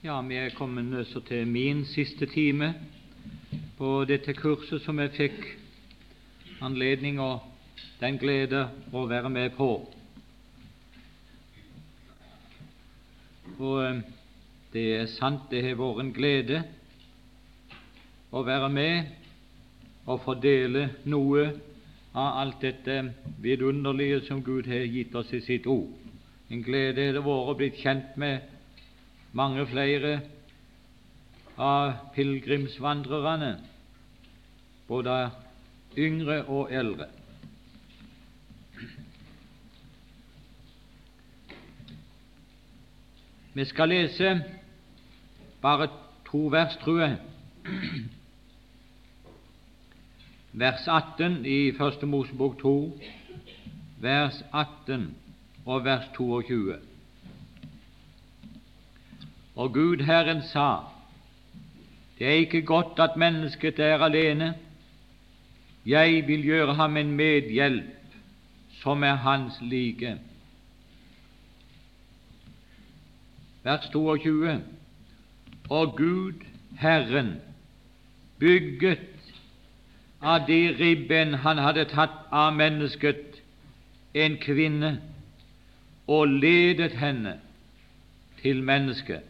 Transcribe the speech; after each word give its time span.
Ja, 0.00 0.14
vi 0.24 0.34
er 0.40 0.54
kommet 0.56 0.94
også 0.96 1.20
til 1.28 1.46
min 1.46 1.82
siste 1.84 2.24
time 2.26 2.70
på 3.76 3.88
dette 4.08 4.32
kurset 4.32 4.80
som 4.80 4.96
jeg 5.02 5.10
fikk 5.12 5.40
anledning 6.64 7.18
og 7.20 7.42
den 8.00 8.16
glede 8.16 8.62
å 8.96 9.02
være 9.10 9.28
med 9.28 9.50
på. 9.58 9.66
Og 13.58 13.76
eh, 13.84 13.98
det 14.72 14.84
er 15.02 15.10
sant, 15.18 15.42
det 15.50 15.60
har 15.66 15.76
vært 15.76 16.00
en 16.06 16.12
glede 16.16 16.62
å 18.32 18.40
være 18.46 18.70
med 18.72 19.10
og 20.06 20.22
fordele 20.24 20.86
noe 21.04 21.44
av 22.14 22.40
alt 22.46 22.64
dette 22.64 22.96
vidunderlige 23.44 24.22
som 24.30 24.40
Gud 24.48 24.72
har 24.72 24.88
gitt 24.88 25.12
oss 25.20 25.36
i 25.36 25.42
sitt 25.44 25.68
ord. 25.68 25.92
En 26.48 26.64
glede 26.64 27.04
har 27.04 27.20
det 27.20 27.26
vært 27.28 27.52
å 27.52 27.58
bli 27.60 27.70
kjent 27.82 28.16
med 28.16 28.49
mange 29.32 29.66
flere 29.66 30.20
av 31.60 31.92
pilegrimsvandrerne, 32.14 33.54
både 34.88 35.16
yngre 35.98 36.42
og 36.48 36.72
eldre. 36.72 37.06
Vi 43.54 43.64
skal 43.64 43.88
lese 43.88 44.34
bare 45.62 45.88
to 46.30 46.46
vers, 46.50 46.76
tror 46.82 47.00
jeg. 47.00 47.16
Vers 50.52 50.86
18 50.88 51.46
i 51.46 51.72
Første 51.78 52.06
Mosebok 52.06 52.58
2, 52.62 53.00
vers 54.00 54.44
18 54.52 55.10
og 55.66 55.84
vers 55.84 56.06
22. 56.16 56.89
Og 59.56 59.72
Gud 59.74 60.04
Herren 60.06 60.42
sa, 60.42 60.76
det 62.18 62.26
er 62.26 62.32
ikke 62.44 62.62
godt 62.62 62.98
at 62.98 63.16
mennesket 63.16 63.78
er 63.78 63.98
alene. 63.98 64.54
Jeg 65.86 66.26
vil 66.26 66.44
gjøre 66.44 66.74
ham 66.74 66.96
en 66.96 67.12
medhjelp 67.16 67.84
som 68.82 69.02
er 69.02 69.14
hans 69.14 69.60
like. 69.60 70.18
Vers 73.62 73.88
22. 73.92 74.60
Og 75.70 75.96
Gud 75.96 76.44
Herren 76.78 77.40
bygget 78.38 79.00
av 80.20 80.46
de 80.46 80.76
ribben 80.80 81.34
han 81.34 81.58
hadde 81.58 81.84
tatt 81.88 82.28
av 82.32 82.52
mennesket, 82.56 83.40
en 84.14 84.36
kvinne, 84.42 84.98
og 86.10 86.28
ledet 86.28 86.92
henne 86.98 87.36
til 88.42 88.62
mennesket. 88.66 89.29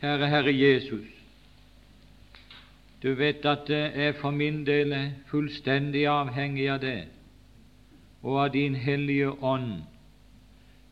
Kjære 0.00 0.28
Herre 0.28 0.52
Jesus, 0.58 1.08
du 3.02 3.14
vet 3.14 3.44
at 3.44 3.68
jeg 3.68 3.92
er 3.94 4.12
for 4.12 4.30
min 4.30 4.62
del 4.66 4.94
fullstendig 5.28 6.06
avhengig 6.08 6.70
av 6.72 6.78
det 6.80 7.02
og 8.22 8.38
av 8.44 8.48
Din 8.54 8.74
Hellige 8.74 9.28
Ånd 9.44 9.82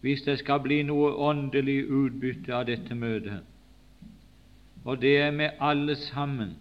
hvis 0.00 0.20
det 0.26 0.34
skal 0.42 0.60
bli 0.60 0.82
noe 0.90 1.14
åndelig 1.30 1.86
utbytte 1.88 2.52
av 2.54 2.66
dette 2.68 2.94
møtet. 2.94 3.40
Og 4.84 5.00
det 5.00 5.14
er 5.22 5.32
med 5.32 5.56
alle 5.60 5.96
sammen. 5.96 6.52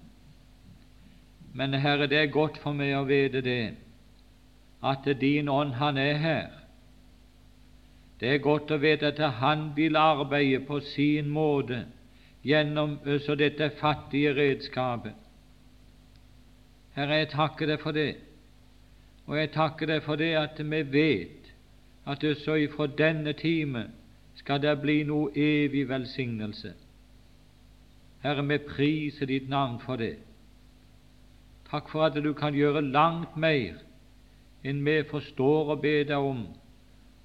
Men 1.53 1.73
Herre, 1.73 2.07
det 2.07 2.21
er 2.21 2.31
godt 2.31 2.61
for 2.63 2.71
meg 2.71 2.95
å 2.95 3.03
vite 3.11 3.43
det, 3.43 3.75
at 4.83 5.11
Din 5.19 5.49
Ånd, 5.49 5.75
Han 5.83 5.97
er 5.97 6.13
her. 6.13 6.47
Det 8.19 8.33
er 8.33 8.41
godt 8.47 8.71
å 8.71 8.79
vite 8.79 9.11
at 9.11 9.19
Han 9.43 9.73
vil 9.75 9.95
arbeide 9.95 10.63
på 10.65 10.79
sin 10.79 11.27
måte 11.29 11.83
gjennom 12.47 12.97
så 13.25 13.35
dette 13.35 13.69
fattige 13.79 14.33
redskapet. 14.35 15.13
Herre, 16.95 17.19
jeg 17.21 17.29
takker 17.35 17.67
deg 17.67 17.81
for 17.83 17.93
det, 17.93 18.15
og 19.27 19.35
jeg 19.37 19.51
takker 19.53 19.91
deg 19.91 20.03
for 20.05 20.17
det 20.17 20.31
at 20.39 20.61
vi 20.63 20.81
vet 20.91 21.51
at 22.07 22.23
også 22.23 22.55
ifra 22.63 22.87
denne 22.87 23.33
time 23.37 23.89
skal 24.39 24.61
det 24.63 24.77
bli 24.81 25.01
noe 25.03 25.33
evig 25.35 25.83
velsignelse. 25.89 26.71
Herre, 28.23 28.47
vi 28.47 28.57
priser 28.63 29.27
ditt 29.27 29.49
navn 29.49 29.81
for 29.83 29.99
det. 29.99 30.15
Takk 31.67 31.91
for 31.91 32.07
at 32.07 32.15
du 32.23 32.31
kan 32.33 32.55
gjøre 32.55 32.81
langt 32.81 33.35
mer 33.35 33.83
enn 34.63 34.81
vi 34.85 35.01
forstår 35.09 35.75
og 35.75 35.81
ber 35.83 36.07
deg 36.07 36.31
om, 36.31 36.45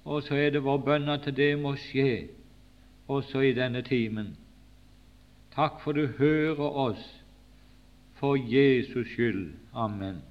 og 0.03 0.23
så 0.23 0.35
er 0.35 0.51
det 0.51 0.63
vår 0.63 0.83
bønn 0.83 1.09
at 1.09 1.25
det 1.35 1.53
må 1.59 1.77
skje 1.79 2.27
også 3.07 3.41
i 3.41 3.55
denne 3.55 3.81
timen. 3.87 4.35
Takk 5.55 5.81
for 5.83 5.91
du 5.91 6.07
hører 6.17 6.59
oss 6.59 7.01
for 8.17 8.35
Jesus 8.35 9.07
skyld. 9.07 9.51
Amen. 9.75 10.21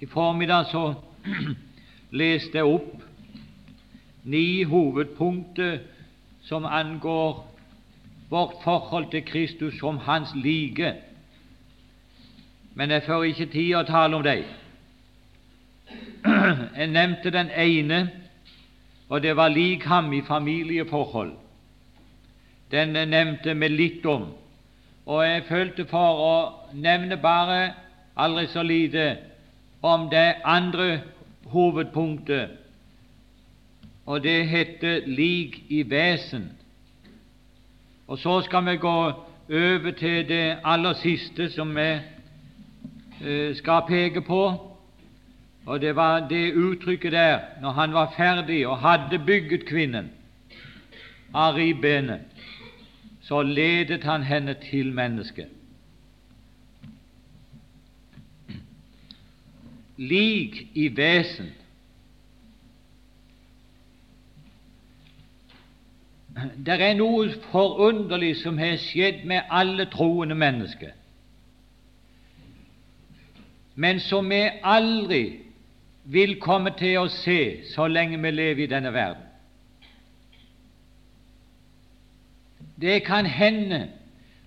I 0.00 0.06
formiddag 0.06 0.66
så 0.66 0.94
leste 2.10 2.58
jeg 2.58 2.64
opp 2.68 3.00
ni 4.28 4.62
hovedpunkter 4.68 5.78
som 6.44 6.64
angår 6.64 7.40
vårt 8.28 8.60
forhold 8.64 9.10
til 9.10 9.24
Kristus 9.24 9.78
som 9.80 9.98
Hans 9.98 10.34
like. 10.34 10.92
Men 12.74 12.90
jeg 12.90 13.02
får 13.06 13.24
ikke 13.24 13.50
tid 13.56 13.74
å 13.80 13.86
tale 13.88 14.16
om 14.16 14.22
dem. 14.22 14.44
Jeg 16.78 16.86
nevnte 16.92 17.30
den 17.32 17.48
ene 17.50 18.27
og 19.08 19.22
det 19.22 19.36
var 19.36 19.48
lik 19.48 19.84
ham 19.84 20.12
i 20.12 20.22
familieforhold. 20.22 21.32
Den 22.70 22.92
nevnte 23.08 23.54
vi 23.54 23.68
litt 23.68 24.06
om, 24.06 24.26
og 25.06 25.24
jeg 25.24 25.46
følte 25.48 25.86
for 25.88 26.20
å 26.20 26.34
nevne 26.76 27.16
bare 27.16 27.72
aldri 28.16 28.46
så 28.52 28.62
lite 28.62 29.16
om 29.82 30.08
det 30.10 30.34
andre 30.44 31.00
hovedpunktet, 31.48 32.50
og 34.06 34.22
det 34.22 34.48
heter 34.48 35.06
lik 35.06 35.62
i 35.68 35.82
vesen. 35.88 36.50
Og 38.08 38.18
så 38.18 38.40
skal 38.40 38.64
vi 38.64 38.76
gå 38.76 38.98
over 39.48 39.90
til 39.96 40.28
det 40.28 40.58
aller 40.64 40.96
siste 41.00 41.50
som 41.52 41.74
vi 41.76 41.88
eh, 43.24 43.56
skal 43.56 43.84
peke 43.88 44.20
på, 44.20 44.67
og 45.68 45.80
det 45.80 45.96
var 45.96 46.28
det 46.28 46.54
uttrykket 46.54 47.12
der 47.12 47.40
når 47.60 47.70
han 47.70 47.92
var 47.92 48.12
ferdig 48.16 48.66
og 48.66 48.78
hadde 48.78 49.18
bygget 49.18 49.66
kvinnen 49.68 50.06
av 51.34 51.58
ribbenet, 51.60 52.20
så 53.20 53.42
ledet 53.42 54.04
han 54.04 54.22
henne 54.24 54.54
til 54.62 54.92
mennesket. 54.96 55.50
Lik 59.96 60.56
i 60.74 60.86
vesen. 60.96 61.50
Det 66.64 66.78
er 66.80 66.94
noe 66.96 67.28
forunderlig 67.50 68.38
som 68.40 68.56
har 68.58 68.78
skjedd 68.80 69.26
med 69.28 69.52
alle 69.52 69.84
troende 69.92 70.38
mennesker, 70.38 70.96
men 73.74 74.00
som 74.00 74.32
vi 74.32 74.40
aldri 74.64 75.47
vil 76.08 76.38
komme 76.40 76.72
til 76.78 77.02
å 77.02 77.08
se 77.12 77.64
så 77.68 77.86
lenge 77.88 78.16
vi 78.22 78.30
lever 78.32 78.64
i 78.64 78.70
denne 78.70 78.92
verden. 78.92 79.24
Det 82.80 83.02
kan 83.04 83.26
hende 83.26 83.88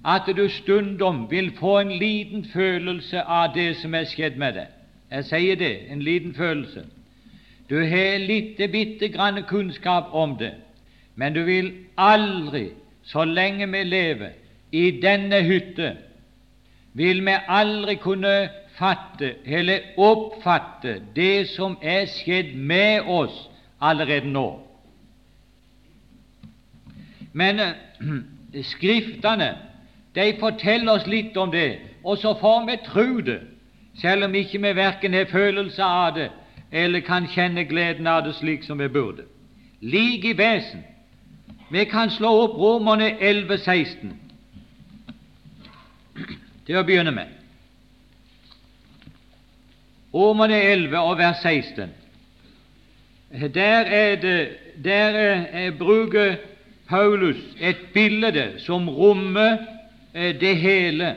at 0.06 0.26
du 0.38 0.48
stundom 0.50 1.28
vil 1.30 1.52
få 1.60 1.80
en 1.80 1.92
liten 1.92 2.46
følelse 2.54 3.22
av 3.22 3.54
det 3.56 3.76
som 3.78 3.94
er 3.94 4.08
skjedd 4.10 4.40
med 4.42 4.58
deg. 4.58 4.72
Jeg 5.12 5.28
sier 5.28 5.60
det, 5.60 5.74
en 5.92 6.02
liten 6.02 6.34
følelse. 6.34 6.86
Du 7.70 7.78
har 7.78 8.18
lite 8.18 8.68
bitte 8.68 9.12
grann 9.12 9.44
kunnskap 9.48 10.10
om 10.12 10.38
det, 10.40 10.54
men 11.16 11.34
du 11.34 11.44
vil 11.44 11.74
aldri, 11.98 12.72
så 13.04 13.24
lenge 13.24 13.68
vi 13.72 13.84
lever 13.84 14.34
i 14.72 14.90
denne 15.02 15.42
hytte, 15.44 15.96
vil 16.94 17.22
vi 17.26 17.36
aldri 17.48 17.96
kunne 18.02 18.50
fatte 18.82 19.36
eller 19.46 19.94
oppfatte 20.02 20.98
det 21.16 21.52
som 21.54 21.78
er 21.82 22.08
skjedd 22.10 22.56
med 22.58 23.06
oss 23.06 23.36
allerede 23.82 24.30
nå. 24.30 24.48
Men 27.34 27.60
eh, 27.60 27.74
Skriftene 28.74 29.54
de 30.16 30.34
forteller 30.40 30.98
oss 30.98 31.06
litt 31.08 31.38
om 31.40 31.52
det, 31.54 31.80
og 32.04 32.18
så 32.20 32.34
får 32.36 32.66
vi 32.68 32.74
tro 32.84 33.22
det, 33.24 33.38
selv 34.02 34.26
om 34.28 34.34
ikke 34.36 34.60
vi 34.60 34.74
verken 34.76 35.14
har 35.16 35.30
følelse 35.32 35.84
av 35.84 36.16
det 36.18 36.30
eller 36.72 37.04
kan 37.04 37.28
kjenne 37.28 37.64
gleden 37.68 38.08
av 38.08 38.24
det 38.26 38.34
slik 38.36 38.64
som 38.64 38.80
vi 38.80 38.88
burde. 38.92 39.24
Lik 39.82 40.26
i 40.26 40.34
vesen. 40.38 40.84
Vi 41.72 41.86
kan 41.86 42.12
slå 42.12 42.32
opp 42.44 42.58
Romerne 42.60 43.14
11, 43.20 43.58
16 43.58 44.14
til 46.68 46.80
å 46.80 46.84
begynne 46.88 47.16
med. 47.16 47.41
Romerne 50.14 50.62
11 50.62 51.00
og 51.00 51.18
vers 51.18 51.42
16. 51.42 51.90
der, 53.54 53.80
er 53.80 54.16
det, 54.16 54.50
der 54.84 54.92
er, 54.94 55.72
bruker 55.72 56.36
Paulus 56.88 57.38
et 57.60 57.78
bilde 57.94 58.60
som 58.60 58.90
rommer 58.90 59.58
eh, 60.14 60.40
det 60.40 60.58
hele, 60.58 61.16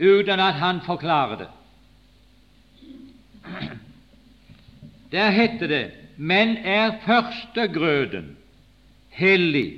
uten 0.00 0.40
at 0.40 0.54
han 0.54 0.80
forklarer 0.86 1.36
det. 1.36 1.48
Der 5.12 5.30
heter 5.30 5.66
det 5.66 5.90
men 6.20 6.56
er 6.56 6.98
førstegrøden 7.06 8.36
hellig, 9.08 9.70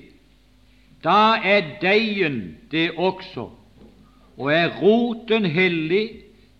da 1.04 1.36
er 1.38 1.76
deigen 1.82 2.56
det 2.70 2.88
også, 2.98 3.44
og 4.36 4.48
er 4.50 4.72
roten 4.80 5.46
hellig, 5.46 6.08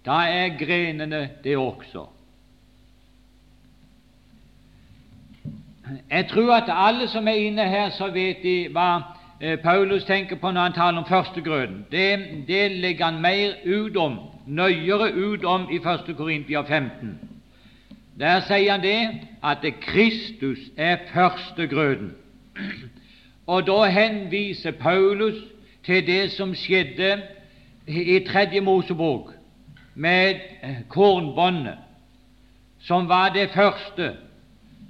da 0.07 0.25
er 0.27 0.59
grenene 0.59 1.29
det 1.45 1.57
også. 1.57 2.07
Jeg 6.11 6.29
tror 6.29 6.55
at 6.55 6.65
alle 6.69 7.09
som 7.09 7.29
er 7.29 7.33
inne 7.33 7.69
her, 7.69 7.91
så 7.91 8.09
vet 8.11 8.43
de 8.43 8.69
hva 8.73 9.03
eh, 9.41 9.59
Paulus 9.59 10.05
tenker 10.05 10.37
på 10.37 10.51
når 10.51 10.61
han 10.61 10.73
taler 10.73 10.99
om 10.99 11.09
førstegrøden. 11.09 11.87
Det, 11.91 12.19
det 12.49 12.71
legger 12.71 13.05
han 13.05 13.21
mer 13.23 13.53
ut 13.67 13.97
om, 13.97 14.19
nøyere 14.47 15.13
ut 15.15 15.45
om 15.45 15.69
i 15.71 15.77
1. 15.77 16.17
Korintia 16.17 16.61
15. 16.61 17.19
Der 18.19 18.41
sier 18.41 18.73
han 18.73 18.83
det 18.83 19.11
at 19.45 19.67
Kristus 19.81 20.59
er 20.77 20.97
førstegrøden. 21.15 22.15
Og 23.47 23.67
da 23.67 23.85
henviser 23.91 24.71
Paulus 24.71 25.35
til 25.85 26.07
det 26.07 26.31
som 26.31 26.55
skjedde 26.55 27.23
i 27.87 28.19
Tredje 28.29 28.61
Mosebok 28.61 29.33
med 29.95 30.41
kornbåndet, 30.89 31.79
som 32.81 33.09
var 33.09 33.29
det 33.29 33.51
første 33.55 34.13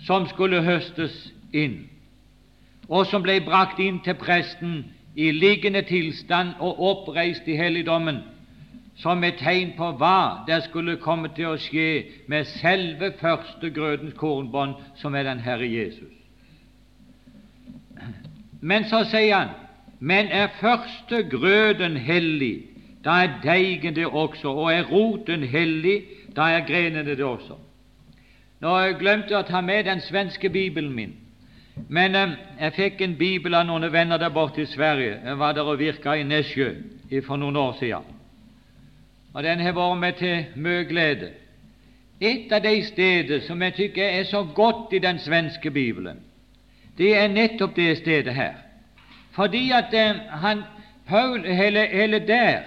som 0.06 0.26
skulle 0.26 0.62
høstes 0.62 1.32
inn, 1.52 1.88
og 2.88 3.06
som 3.06 3.22
ble 3.22 3.40
brakt 3.44 3.81
inn 3.81 4.00
til 4.04 4.16
presten 4.19 4.84
i 5.14 5.31
liggende 5.31 5.82
tilstand 5.87 6.54
og 6.60 6.81
oppreist 6.81 7.49
i 7.49 7.56
helligdommen 7.56 8.22
som 8.96 9.25
et 9.25 9.38
tegn 9.40 9.72
på 9.76 9.88
hva 9.99 10.44
det 10.46 10.62
skulle 10.66 10.99
komme 11.00 11.31
til 11.37 11.52
å 11.52 11.58
skje 11.60 12.04
med 12.31 12.49
selve 12.58 13.12
førstegrødens 13.20 14.14
kornbånd, 14.19 14.75
som 15.00 15.14
er 15.14 15.25
den 15.26 15.40
Herre 15.40 15.69
Jesus. 15.69 16.12
Men 18.60 18.84
så 18.90 19.02
sier 19.10 19.37
han 19.37 19.54
men 20.02 20.26
er 20.34 20.49
førstegrøden 20.58 21.96
hellig, 21.96 22.71
da 23.04 23.22
er 23.25 23.38
deigen 23.43 23.96
det 23.96 24.06
også, 24.06 24.49
og 24.49 24.72
er 24.72 24.87
roten 24.90 25.43
hellig, 25.43 26.02
da 26.37 26.52
er 26.54 26.66
grenene 26.66 27.16
det 27.16 27.25
også. 27.25 27.58
Nå 28.62 28.78
jeg 28.78 28.99
glemte 29.00 29.37
å 29.37 29.43
ta 29.43 29.60
med 29.60 29.84
den 29.84 30.00
svenske 30.00 30.49
bibelen 30.49 30.93
min, 30.94 31.14
men 31.88 32.14
eh, 32.14 32.38
jeg 32.60 32.78
fikk 32.78 33.00
en 33.02 33.19
bibel 33.19 33.54
av 33.54 33.66
noen 33.66 33.90
venner 33.93 34.20
der 34.20 34.31
borte 34.31 34.62
i 34.62 34.66
Sverige. 34.70 35.19
Jeg 35.25 35.38
var 35.38 35.54
der 35.56 35.66
og 35.66 35.78
virka 35.78 36.14
i 36.14 36.26
Nesjø 36.26 36.75
for 37.26 37.40
noen 37.40 37.56
år 37.56 37.78
siden 37.81 38.12
og 39.32 39.43
den 39.43 39.60
har 39.60 39.72
vært 39.72 40.00
meg 40.00 40.19
til 40.20 40.44
mye 40.60 40.84
glede. 40.88 41.31
Et 42.20 42.52
av 42.52 42.60
de 42.62 42.75
steder 42.87 43.40
som 43.46 43.62
jeg 43.62 43.75
tykker 43.75 44.04
er 44.04 44.25
så 44.28 44.44
godt 44.54 44.93
i 44.93 45.00
den 45.02 45.19
svenske 45.19 45.70
bibelen, 45.70 46.20
det 46.99 47.14
er 47.16 47.32
nettopp 47.32 47.76
det 47.76 47.96
stedet 47.99 48.34
her. 48.34 48.54
Fordi 49.32 49.70
at 49.72 49.94
eh, 49.94 50.20
han, 50.44 50.62
Paul, 51.08 51.46
hele, 51.46 51.87
hele 51.88 52.19
der, 52.28 52.60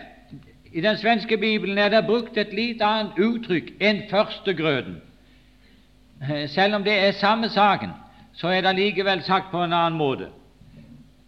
i 0.75 0.81
den 0.83 0.97
svenske 0.99 1.37
bibelen, 1.37 1.77
er 1.77 1.89
det 1.89 2.01
brukt 2.05 2.37
et 2.37 2.51
litt 2.53 2.81
annet 2.83 3.15
uttrykk 3.15 3.69
enn 3.79 4.01
førstegrøden. 4.11 4.97
Eh, 6.19 6.49
selv 6.51 6.75
om 6.75 6.83
det 6.83 6.97
er 6.99 7.15
samme 7.15 7.47
saken, 7.49 7.95
så 8.35 8.51
er 8.51 8.65
det 8.65 8.75
likevel 8.75 9.23
sagt 9.23 9.53
på 9.53 9.63
en 9.63 9.73
annen 9.73 9.97
måte. 9.97 10.27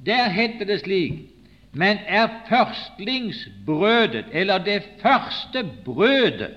Der 0.03 0.27
heter 0.29 0.67
det 0.67 0.81
slik 0.83 1.37
men 1.77 1.97
er 2.07 2.27
førstlingsbrødet, 2.49 4.25
eller 4.31 4.57
det 4.57 4.83
første 5.01 5.69
brødet, 5.85 6.55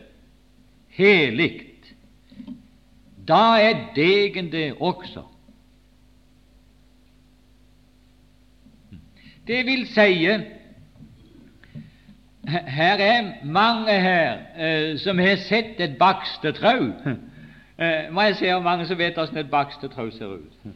heligt, 0.88 1.94
da 3.28 3.60
er 3.60 3.86
degen 3.96 4.52
det 4.52 4.74
også. 4.80 5.22
Det 9.46 9.66
vil 9.66 9.86
si 9.86 10.26
her 12.48 12.98
er 12.98 13.32
mange 13.44 14.00
her 14.00 14.38
eh, 14.58 14.98
som 14.98 15.18
har 15.18 15.36
sett 15.36 15.80
et 15.80 15.98
bakstetrau. 15.98 16.92
Eh, 17.80 18.12
må 18.12 18.20
jeg 18.20 18.34
se 18.36 18.50
om 18.52 18.62
mange 18.62 18.84
som 18.84 18.98
vet 18.98 19.14
hvordan 19.16 19.38
et 19.40 19.50
bakstetrau 19.50 20.10
ser 20.12 20.26
ut. 20.26 20.72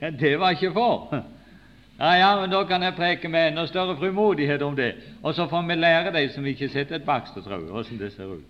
Det 0.20 0.40
var 0.40 0.50
ikke 0.50 0.72
for. 0.72 1.14
Ja, 2.00 2.12
ja, 2.12 2.40
men 2.40 2.50
da 2.50 2.64
kan 2.64 2.82
jeg 2.82 2.94
preke 2.96 3.28
med 3.28 3.48
enda 3.48 3.66
større 3.66 3.96
frimodighet 3.96 4.62
om 4.62 4.76
det, 4.76 4.94
og 5.22 5.34
så 5.34 5.46
får 5.48 5.62
vi 5.68 5.74
lære 5.74 6.12
de 6.12 6.32
som 6.32 6.46
ikke 6.46 6.66
har 6.66 6.72
sett 6.72 6.92
et 6.92 7.04
bakstetrau, 7.04 7.60
hvordan 7.60 7.98
det 7.98 8.12
ser 8.12 8.24
ut. 8.24 8.42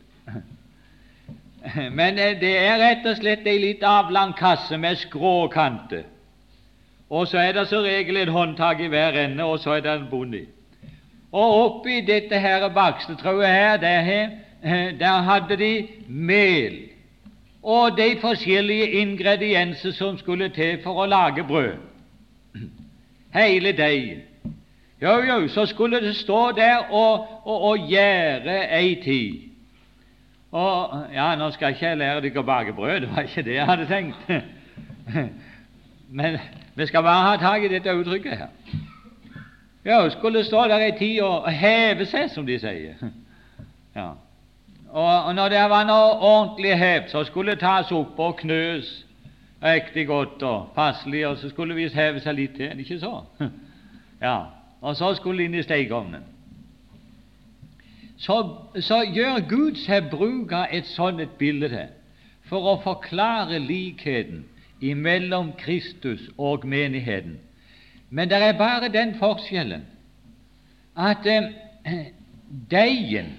Men 1.93 2.19
eh, 2.19 2.41
det 2.41 2.55
er 2.59 2.79
rett 2.79 3.07
og 3.11 3.17
slett 3.19 3.45
ei 3.47 3.59
litt 3.59 3.83
avlang 3.83 4.33
kasse 4.39 4.79
med 4.79 4.97
skrå 4.97 5.49
kanter, 5.49 6.07
og 7.11 7.29
så 7.29 7.39
er 7.39 7.53
det 7.53 7.67
som 7.69 7.83
regel 7.83 8.17
et 8.17 8.33
håndtak 8.33 8.81
i 8.81 8.89
hver 8.89 9.19
ende, 9.27 9.45
og 9.45 9.59
så 9.59 9.71
er 9.77 9.81
det 9.81 9.93
en 9.93 10.09
bond 10.11 10.35
i. 10.35 10.47
Og 11.33 11.55
oppi 11.65 12.01
dette 12.07 12.39
her 12.41 12.69
bakstetrauet 12.75 13.47
her, 13.47 13.77
der, 13.77 14.29
eh, 14.63 14.99
der 15.01 15.23
hadde 15.23 15.57
de 15.57 15.89
mel 16.09 16.91
og 17.63 17.97
de 17.97 18.17
forskjellige 18.21 18.91
ingredienser 18.91 19.93
som 19.93 20.19
skulle 20.19 20.49
til 20.49 20.79
for 20.83 21.03
å 21.03 21.07
lage 21.07 21.45
brød 21.45 21.77
hele 23.39 23.73
deigen. 23.77 24.23
Jo, 25.03 25.21
jo, 25.29 25.49
så 25.49 25.67
skulle 25.67 26.01
det 26.01 26.17
stå 26.17 26.53
der 26.57 26.91
og, 26.91 27.27
og, 27.45 27.63
og 27.63 27.79
gjære 27.89 28.81
ei 28.81 28.95
tid. 29.05 29.51
Og 30.53 31.07
Ja, 31.15 31.35
nå 31.37 31.51
skal 31.51 31.71
ikke 31.71 31.87
jeg 31.87 31.99
lære 31.99 32.21
dere 32.21 32.43
å 32.43 32.43
bake 32.43 32.73
brød, 32.73 33.01
det 33.01 33.11
var 33.15 33.23
ikke 33.29 33.43
det 33.47 33.55
jeg 33.55 33.67
hadde 33.67 33.87
tenkt. 33.87 34.33
Men 36.19 36.39
vi 36.75 36.87
skal 36.87 37.03
bare 37.03 37.29
ha 37.29 37.37
tak 37.37 37.65
i 37.65 37.69
dette 37.69 37.95
uttrykket 37.95 38.39
her. 38.39 38.80
Ja, 39.85 40.09
skulle 40.09 40.45
stå 40.45 40.65
der 40.69 40.83
ei 40.85 40.93
tid 40.99 41.21
og 41.25 41.49
heve 41.53 42.07
seg, 42.07 42.31
som 42.31 42.47
de 42.47 42.59
sier. 42.59 43.01
Ja. 43.97 44.13
Og, 44.91 45.35
når 45.35 45.49
det 45.49 45.63
var 45.71 45.83
noe 45.87 46.13
ordentlig 46.23 46.77
hevd, 46.79 47.09
så 47.11 47.25
skulle 47.27 47.57
det 47.57 47.61
tas 47.61 47.91
opp 47.91 48.19
og 48.23 48.37
knøs 48.39 48.87
riktig 49.63 50.07
godt 50.07 50.43
og 50.43 50.71
passelig, 50.75 51.27
og 51.27 51.37
så 51.39 51.51
skulle 51.51 51.75
det 51.75 51.83
visst 51.83 51.99
heve 51.99 52.21
seg 52.23 52.37
litt 52.39 52.55
til, 52.57 52.79
ikke 52.81 53.01
så? 53.03 53.25
Ja, 54.23 54.37
og 54.81 54.97
så 54.97 55.15
skulle 55.17 55.39
det 55.41 55.49
inn 55.49 55.59
i 55.59 55.63
stekeovnen. 55.65 56.25
Så, 58.21 58.37
så, 58.85 59.01
gjør 59.15 59.41
Gud 59.49 59.79
seg 59.81 60.11
bruk 60.13 60.53
av 60.53 60.69
et 60.77 60.85
sånt 60.87 61.23
et 61.25 61.39
bilde 61.41 61.87
for 62.51 62.67
å 62.69 62.75
forklare 62.85 63.59
likheten 63.65 64.43
imellom 64.85 65.55
Kristus 65.57 66.27
og 66.37 66.67
menigheten. 66.69 67.39
Men 68.11 68.31
det 68.31 68.39
er 68.43 68.59
bare 68.59 68.89
den 68.93 69.15
forskjellen 69.19 69.87
at 70.99 71.27
eh, 71.27 71.51
deigen, 72.71 73.35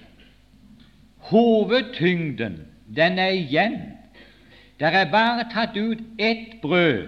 hovedtyngden, 1.32 2.62
den 2.96 3.20
er 3.20 3.36
igjen 3.36 3.82
det 4.82 4.90
er 4.96 5.12
bare 5.12 5.46
tatt 5.54 5.76
ut 5.78 6.00
ett 6.18 6.62
brød. 6.62 7.08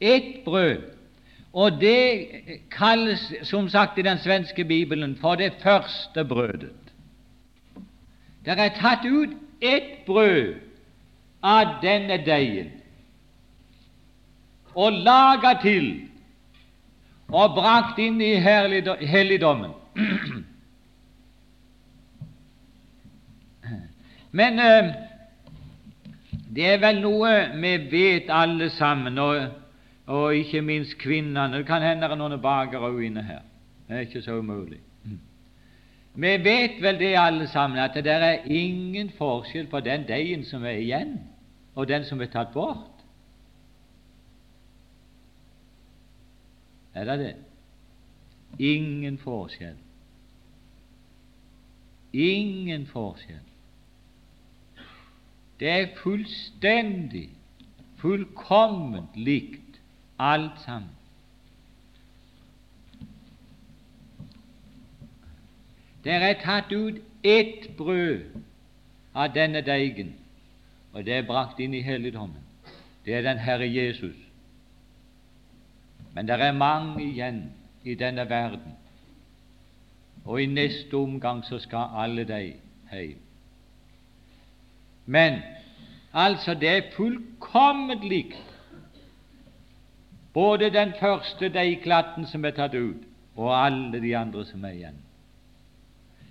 Ett 0.00 0.44
brød. 0.44 0.82
Og 1.52 1.80
det 1.80 2.26
kalles, 2.70 3.32
som 3.42 3.68
sagt 3.68 3.98
i 3.98 4.02
den 4.02 4.18
svenske 4.18 4.64
bibelen, 4.64 5.16
for 5.16 5.34
det 5.34 5.52
første 5.62 6.24
brødet. 6.24 6.70
Det 8.44 8.54
er 8.58 8.70
tatt 8.78 9.04
ut 9.04 9.34
ett 9.60 10.06
brød 10.06 10.54
av 11.42 11.80
denne 11.82 12.22
deigen 12.26 12.70
og 14.74 14.92
laga 14.92 15.54
til 15.62 15.90
og 17.30 17.54
brakt 17.54 17.98
inn 18.02 18.20
i 18.22 18.34
helligdommen. 18.42 19.72
Men 24.30 24.58
eh, 24.62 24.90
det 26.54 26.66
er 26.66 26.82
vel 26.82 27.00
noe 27.02 27.32
vi 27.62 27.72
vet 27.90 28.30
alle 28.34 28.70
sammen, 28.74 29.18
og, 29.18 29.48
og 30.10 30.34
ikke 30.34 30.62
minst 30.62 30.98
kvinnene. 30.98 31.58
Det 31.58 31.66
kan 31.66 31.82
hende 31.82 32.06
det 32.06 32.14
er 32.14 32.20
noen 32.20 32.38
bakere 32.42 32.90
òg 32.90 33.02
inne 33.06 33.26
her. 33.26 33.42
Det 33.86 33.96
er 33.96 34.06
ikke 34.06 34.22
så 34.22 34.38
umulig. 34.38 34.80
Vi 36.20 36.30
vet 36.42 36.80
vel 36.82 36.98
det 36.98 37.14
alle 37.18 37.46
sammen, 37.48 37.78
at 37.78 37.94
det 37.94 38.12
er 38.12 38.46
ingen 38.50 39.12
forskjell 39.18 39.68
på 39.70 39.80
den 39.80 40.06
deigen 40.08 40.42
som 40.44 40.64
er 40.66 40.78
igjen, 40.82 41.20
og 41.74 41.88
den 41.88 42.04
som 42.04 42.20
er 42.20 42.30
tatt 42.32 42.50
bort. 42.54 42.89
Er 46.94 47.04
det 47.04 47.18
det? 47.18 47.36
Ingen 48.58 49.18
forskjell. 49.18 49.76
Ingen 52.12 52.86
forskjell. 52.86 53.46
Det 55.60 55.68
er 55.68 55.96
fullstendig, 56.02 57.28
fullkomment 58.00 59.16
likt, 59.16 59.80
alt 60.18 60.60
sammen. 60.64 60.96
Det 66.04 66.12
er 66.12 66.38
tatt 66.40 66.72
ut 66.72 67.02
ett 67.22 67.76
brød 67.76 68.40
av 69.14 69.34
denne 69.34 69.60
deigen, 69.60 70.14
og 70.92 71.04
det 71.04 71.18
er 71.18 71.28
brakt 71.28 71.60
inn 71.60 71.76
i 71.76 71.84
helligdommen. 71.84 72.40
Det 73.04 73.14
er 73.14 73.22
den 73.22 73.38
Herre 73.38 73.68
Jesus. 73.68 74.16
Men 76.14 76.28
det 76.28 76.40
er 76.40 76.52
mange 76.52 77.04
igjen 77.04 77.42
i 77.84 77.94
denne 77.94 78.28
verden, 78.28 78.76
og 80.24 80.42
i 80.42 80.46
neste 80.46 80.94
omgang 80.94 81.44
så 81.44 81.58
skal 81.58 81.94
alle 81.96 82.24
de 82.24 82.40
hjem. 82.92 83.18
Men 85.06 85.42
altså, 86.12 86.54
det 86.54 86.68
er 86.68 86.90
fullkomment 86.96 88.04
likt 88.04 88.36
både 90.32 90.70
den 90.70 90.92
første 91.00 91.48
deigklatten 91.48 92.26
som 92.26 92.44
er 92.44 92.54
tatt 92.54 92.74
ut, 92.74 93.02
og 93.36 93.66
alle 93.66 94.00
de 94.00 94.16
andre 94.16 94.44
som 94.46 94.64
er 94.64 94.76
igjen. 94.76 94.98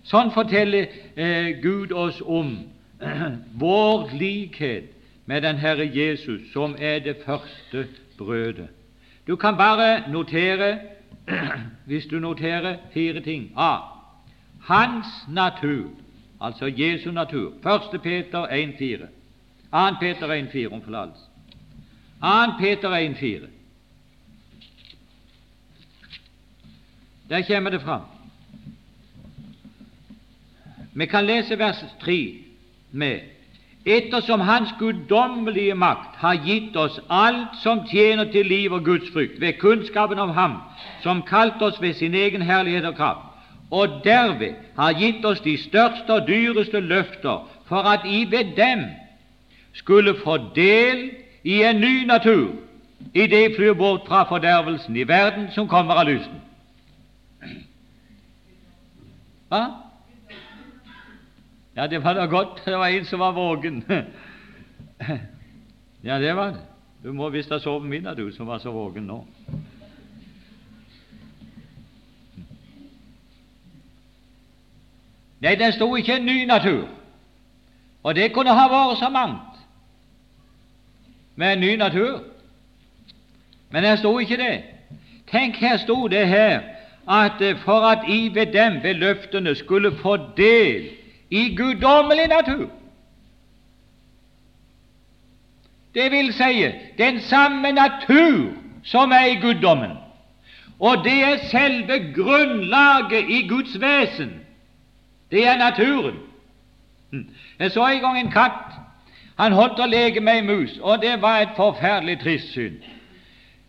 Sånn 0.07 0.31
forteller 0.31 0.87
eh, 1.19 1.59
Gud 1.61 1.91
oss 1.91 2.21
om 2.21 2.53
vår 3.63 4.13
likhet 4.15 4.95
med 5.25 5.43
den 5.43 5.59
Herre 5.59 5.85
Jesus, 5.85 6.47
som 6.53 6.75
er 6.79 6.99
det 7.03 7.19
første 7.25 7.87
brødet. 8.17 8.69
Du 9.29 9.35
kan 9.35 9.57
bare 9.57 10.11
notere, 10.11 10.79
hvis 11.85 12.05
du 12.05 12.19
noterer, 12.19 12.77
fire 12.93 13.21
ting. 13.21 13.51
A. 13.57 13.77
Hans 14.61 15.05
natur, 15.27 15.89
altså 16.41 16.65
Jesu 16.65 17.11
natur. 17.11 17.53
1. 17.93 18.01
Peter 18.01 18.47
1,4. 18.47 19.07
2. 19.71 19.99
Peter 19.99 20.27
1,4 20.67 20.73
om 20.73 20.81
forlatelse. 20.81 21.23
2. 22.19 22.27
Peter 22.59 22.89
1,4. 23.09 23.47
Der 27.29 27.41
kommer 27.47 27.69
det 27.69 27.81
fram. 27.81 28.01
Vi 30.93 31.05
kan 31.05 31.25
lese 31.25 31.59
vers 31.59 31.85
3 31.99 32.37
med 32.91 33.19
Ettersom 33.85 34.41
Hans 34.41 34.69
guddommelige 34.79 35.75
makt 35.75 36.15
har 36.15 36.35
gitt 36.45 36.75
oss 36.75 36.99
alt 37.09 37.55
som 37.63 37.85
tjener 37.87 38.27
til 38.31 38.45
liv 38.45 38.73
og 38.75 38.83
Guds 38.85 39.07
frykt, 39.13 39.41
ved 39.41 39.53
kunnskapen 39.59 40.19
om 40.19 40.29
Ham 40.29 40.57
som 41.03 41.21
kalte 41.21 41.63
oss 41.63 41.81
ved 41.81 41.93
sin 41.93 42.13
egen 42.13 42.41
herlighet 42.41 42.85
og 42.85 42.95
kraft, 42.95 43.25
og 43.71 44.01
derved 44.03 44.53
har 44.75 44.93
gitt 44.99 45.25
oss 45.25 45.39
de 45.39 45.57
største 45.57 46.13
og 46.13 46.27
dyreste 46.27 46.79
løfter, 46.79 47.47
for 47.65 47.87
at 47.87 48.05
I 48.05 48.27
ved 48.31 48.55
dem 48.57 48.83
skulle 49.73 50.15
få 50.23 50.37
del 50.55 51.11
i 51.43 51.63
en 51.63 51.79
ny 51.79 52.05
natur, 52.05 52.51
i 53.13 53.27
det 53.27 53.55
flyr 53.55 53.73
bort 53.73 54.07
fra 54.07 54.23
fordervelsen 54.23 54.95
i 54.95 55.07
verden 55.07 55.47
som 55.51 55.67
kommer 55.67 55.95
av 55.95 56.09
lysten. 56.09 56.41
Hva? 59.49 59.88
Ja, 61.75 61.87
det 61.87 62.03
var 62.03 62.13
da 62.13 62.25
godt 62.25 62.65
det 62.65 62.77
var 62.77 62.87
en 62.87 63.05
som 63.05 63.19
var 63.19 63.31
vågen. 63.31 63.83
ja, 66.03 66.19
det 66.19 66.35
var 66.35 66.47
det. 66.47 66.65
Du 67.03 67.13
må 67.13 67.29
visst 67.29 67.49
ha 67.49 67.59
sovet 67.59 67.89
middag, 67.89 68.17
du 68.17 68.31
som 68.31 68.47
var 68.47 68.57
så 68.57 68.71
vågen 68.71 69.03
nå. 69.07 69.25
Nei, 75.39 75.55
det 75.55 75.73
sto 75.73 75.95
ikke 75.95 76.17
en 76.19 76.25
ny 76.25 76.45
natur, 76.45 76.89
og 78.03 78.15
det 78.15 78.33
kunne 78.35 78.51
ha 78.51 78.65
vært 78.67 78.99
så 78.99 79.09
mangt 79.09 79.61
med 81.39 81.53
en 81.53 81.63
ny 81.63 81.75
natur. 81.79 82.19
Men 83.71 83.87
her 83.87 83.95
sto 83.95 84.11
ikke 84.19 84.37
det. 84.37 84.63
Tenk, 85.31 85.55
her 85.55 85.77
sto 85.77 86.07
det 86.11 86.27
her 86.27 86.59
at 87.09 87.39
for 87.63 87.87
at 87.87 88.09
I 88.09 88.31
ved 88.33 88.51
dem, 88.51 88.83
ved 88.83 88.93
løftene, 88.93 89.55
skulle 89.55 89.95
få 89.95 90.17
del 90.37 90.98
i 91.29 91.55
guddommelig 91.55 92.27
natur. 92.27 92.69
Det 95.93 96.11
vil 96.11 96.33
si 96.33 96.65
den 96.97 97.21
samme 97.21 97.71
natur 97.71 98.51
som 98.83 99.11
er 99.11 99.25
i 99.25 99.35
guddommen. 99.35 99.91
Og 100.79 101.03
det 101.03 101.23
er 101.23 101.37
selve 101.51 102.13
grunnlaget 102.15 103.29
i 103.29 103.47
Guds 103.47 103.81
vesen. 103.81 104.31
Det 105.31 105.47
er 105.47 105.57
naturen. 105.57 106.15
Hm. 107.11 107.29
Jeg 107.59 107.71
så 107.71 107.87
en 107.87 107.99
gang 107.99 108.19
en 108.19 108.31
katt. 108.31 108.79
Han 109.39 109.51
holdt 109.51 109.79
å 109.79 109.87
leke 109.87 110.19
med 110.19 110.41
ei 110.41 110.41
mus, 110.43 110.77
og 110.81 111.01
det 111.01 111.21
var 111.21 111.39
et 111.39 111.55
forferdelig 111.55 112.19
trist 112.19 112.53
syn. 112.53 112.81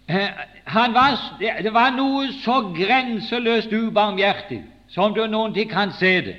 Eh, 0.09 0.31
var, 0.75 1.19
det 1.63 1.73
var 1.75 1.93
noe 1.95 2.33
så 2.43 2.61
grenseløst 2.75 3.73
ubarmhjertig 3.73 4.65
som 4.91 5.15
du 5.15 5.23
noen 5.27 5.55
ting 5.55 5.71
kan 5.71 5.93
se 5.95 6.15
det. 6.27 6.37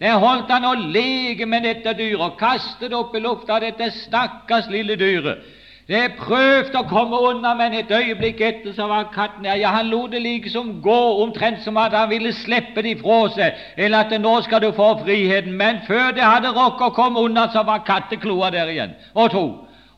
Der 0.00 0.16
holdt 0.16 0.48
han 0.48 0.64
å 0.64 0.76
leke 0.80 1.44
med 1.46 1.66
dette 1.68 1.92
dyret 1.98 2.22
og 2.24 2.38
kastet 2.40 2.94
opp 2.96 3.12
i 3.16 3.20
lufta 3.20 3.58
dette 3.60 3.90
stakkars 3.98 4.70
lille 4.72 4.96
dyret. 4.96 5.42
Det 5.90 6.12
prøvde 6.14 6.78
å 6.78 6.86
komme 6.86 7.18
unna, 7.18 7.50
men 7.58 7.74
et 7.74 7.90
øyeblikk 7.90 8.40
etter 8.46 8.72
så 8.76 8.86
var 8.86 9.08
katten 9.10 9.42
der. 9.44 9.58
Ja, 9.58 9.72
han 9.74 9.88
lot 9.90 10.12
det 10.14 10.20
liksom 10.22 10.76
gå 10.84 10.98
omtrent 11.24 11.64
som 11.64 11.80
at 11.82 11.96
han 11.96 12.12
ville 12.12 12.30
slippe 12.32 12.84
det 12.86 12.94
ifra 12.94 13.24
seg, 13.34 13.64
eller 13.76 14.04
at 14.06 14.14
nå 14.22 14.36
skal 14.46 14.62
du 14.62 14.70
få 14.76 14.92
friheten. 15.02 15.56
Men 15.58 15.82
før 15.88 16.14
det 16.14 16.22
hadde 16.22 16.54
rukket 16.54 16.86
å 16.86 16.94
komme 16.94 17.24
unna, 17.26 17.48
så 17.50 17.66
var 17.66 17.82
kattekloa 17.88 18.52
der 18.54 18.70
igjen, 18.70 18.94
og 19.18 19.34
to. 19.34 19.44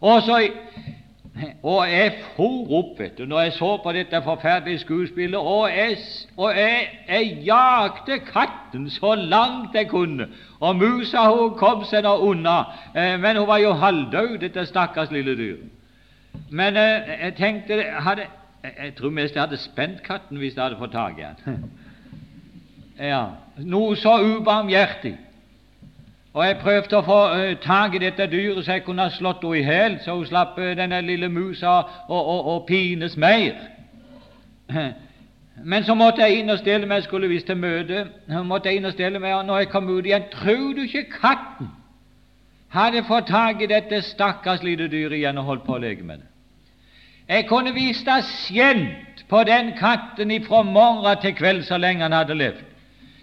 Og 0.01 0.25
så 0.25 0.41
og 1.63 1.89
jeg 1.89 2.13
for 2.37 2.73
opp 2.77 2.99
vet 3.01 3.19
du, 3.19 3.25
når 3.27 3.41
jeg 3.41 3.53
så 3.57 3.71
på 3.83 3.93
dette 3.97 4.21
forferdelige 4.25 4.83
skuespillet, 4.83 5.39
og 5.39 5.71
jeg, 5.71 5.97
og 6.37 6.57
jeg, 6.57 6.89
jeg 7.09 7.39
jakte 7.47 8.19
katten 8.27 8.91
så 8.91 9.15
langt 9.15 9.75
jeg 9.75 9.89
kunne. 9.89 10.29
Og 10.61 10.77
musa 10.77 11.25
hun 11.31 11.55
kom 11.59 11.87
seg 11.89 12.05
nå 12.05 12.17
unna, 12.29 12.59
eh, 12.95 13.17
men 13.21 13.41
hun 13.41 13.49
var 13.49 13.63
jo 13.65 13.73
halvdød, 13.73 14.39
dette 14.45 14.67
stakkars 14.67 15.11
lille 15.11 15.37
dyr. 15.37 15.57
Men 16.51 16.77
eh, 16.77 17.17
jeg 17.25 17.35
tenkte 17.41 17.81
hadde, 17.83 18.29
jeg 18.63 18.95
tror 18.99 19.11
mest 19.11 19.35
jeg 19.35 19.43
hadde 19.43 19.61
spent 19.61 20.03
katten 20.05 20.39
hvis 20.39 20.57
jeg 20.57 20.65
hadde 20.65 20.81
fått 20.81 20.93
tak 20.93 21.19
i 21.19 21.25
den. 21.25 21.65
ja, 23.13 23.25
noe 23.65 23.97
så 23.97 24.19
ubarmhjertig. 24.21 25.17
Og 26.33 26.47
jeg 26.47 26.59
prøvde 26.63 26.97
å 26.97 27.05
få 27.05 27.19
uh, 27.29 27.53
tak 27.61 27.95
i 27.95 28.01
dette 28.01 28.27
dyret 28.33 28.65
så 28.65 28.79
jeg 28.79 28.85
kunne 28.87 29.05
ha 29.05 29.13
slått 29.13 29.43
henne 29.45 29.59
i 29.61 29.65
hjel, 29.67 29.99
så 30.01 30.17
hun 30.17 30.27
slapp 30.27 30.57
uh, 30.59 30.73
denne 30.79 31.03
lille 31.05 31.29
musa 31.29 31.83
å 32.09 32.55
pines 32.69 33.17
mer. 33.21 33.59
Men 35.73 35.85
så 35.85 35.95
måtte 35.95 36.25
jeg 36.25 36.41
inn 36.41 36.51
og 36.51 36.63
stelle 36.63 36.89
meg, 36.89 37.03
jeg 37.03 37.11
skulle 37.11 37.29
visst 37.29 37.47
til 37.47 37.61
møte. 37.61 38.07
måtte 38.49 38.71
jeg 38.71 38.81
inn 38.81 38.89
og 38.89 38.97
stelle 38.97 39.21
meg, 39.21 39.35
og 39.37 39.45
når 39.47 39.59
jeg 39.59 39.71
kom 39.75 39.91
ut 39.91 40.07
igjen, 40.07 40.25
tror 40.33 40.73
du 40.75 40.83
ikke 40.87 41.05
katten 41.21 41.71
hadde 42.73 43.05
fått 43.05 43.29
tak 43.29 43.61
i 43.61 43.69
dette 43.69 44.01
stakkars 44.03 44.63
lille 44.65 44.89
dyret 44.89 45.19
igjen 45.19 45.39
og 45.39 45.45
holdt 45.45 45.67
på 45.67 45.77
å 45.77 45.83
leke 45.83 46.07
med 46.09 46.23
det? 46.23 46.29
Jeg 47.29 47.47
kunne 47.49 47.75
visst 47.77 48.09
ha 48.09 48.23
skjent 48.25 49.27
på 49.29 49.45
den 49.45 49.75
katten 49.77 50.33
fra 50.47 50.63
morgen 50.63 51.21
til 51.21 51.37
kveld 51.37 51.67
så 51.69 51.77
lenge 51.77 52.03
han 52.03 52.17
hadde 52.17 52.35
levd. 52.35 52.72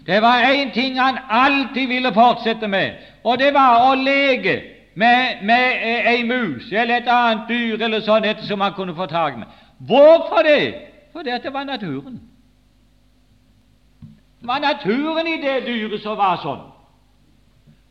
Det 0.06 0.22
var 0.22 0.42
én 0.42 0.72
ting 0.72 1.00
han 1.00 1.18
alltid 1.28 1.88
ville 1.88 2.12
fortsette 2.14 2.68
med, 2.68 2.92
og 3.24 3.38
det 3.38 3.54
var 3.54 3.90
å 3.90 3.94
leke 3.94 4.62
med, 4.94 5.42
med 5.42 5.82
ei 6.08 6.22
mus 6.24 6.72
eller 6.72 6.96
et 6.96 7.08
annet 7.08 7.48
dyr 7.48 7.82
eller 7.82 8.00
sånn 8.00 8.24
etter 8.24 8.46
som 8.48 8.60
han 8.60 8.72
kunne 8.72 8.94
få 8.96 9.06
tak 9.06 9.36
med. 9.38 9.46
Hvorfor 9.78 10.42
det? 10.42 10.74
Fordi 11.12 11.30
det 11.42 11.52
var 11.52 11.64
naturen. 11.64 12.20
Det 14.40 14.48
var 14.48 14.58
naturen 14.58 15.26
i 15.26 15.40
det 15.42 15.62
dyret 15.66 16.02
som 16.02 16.16
var 16.16 16.40
sånn. 16.42 16.62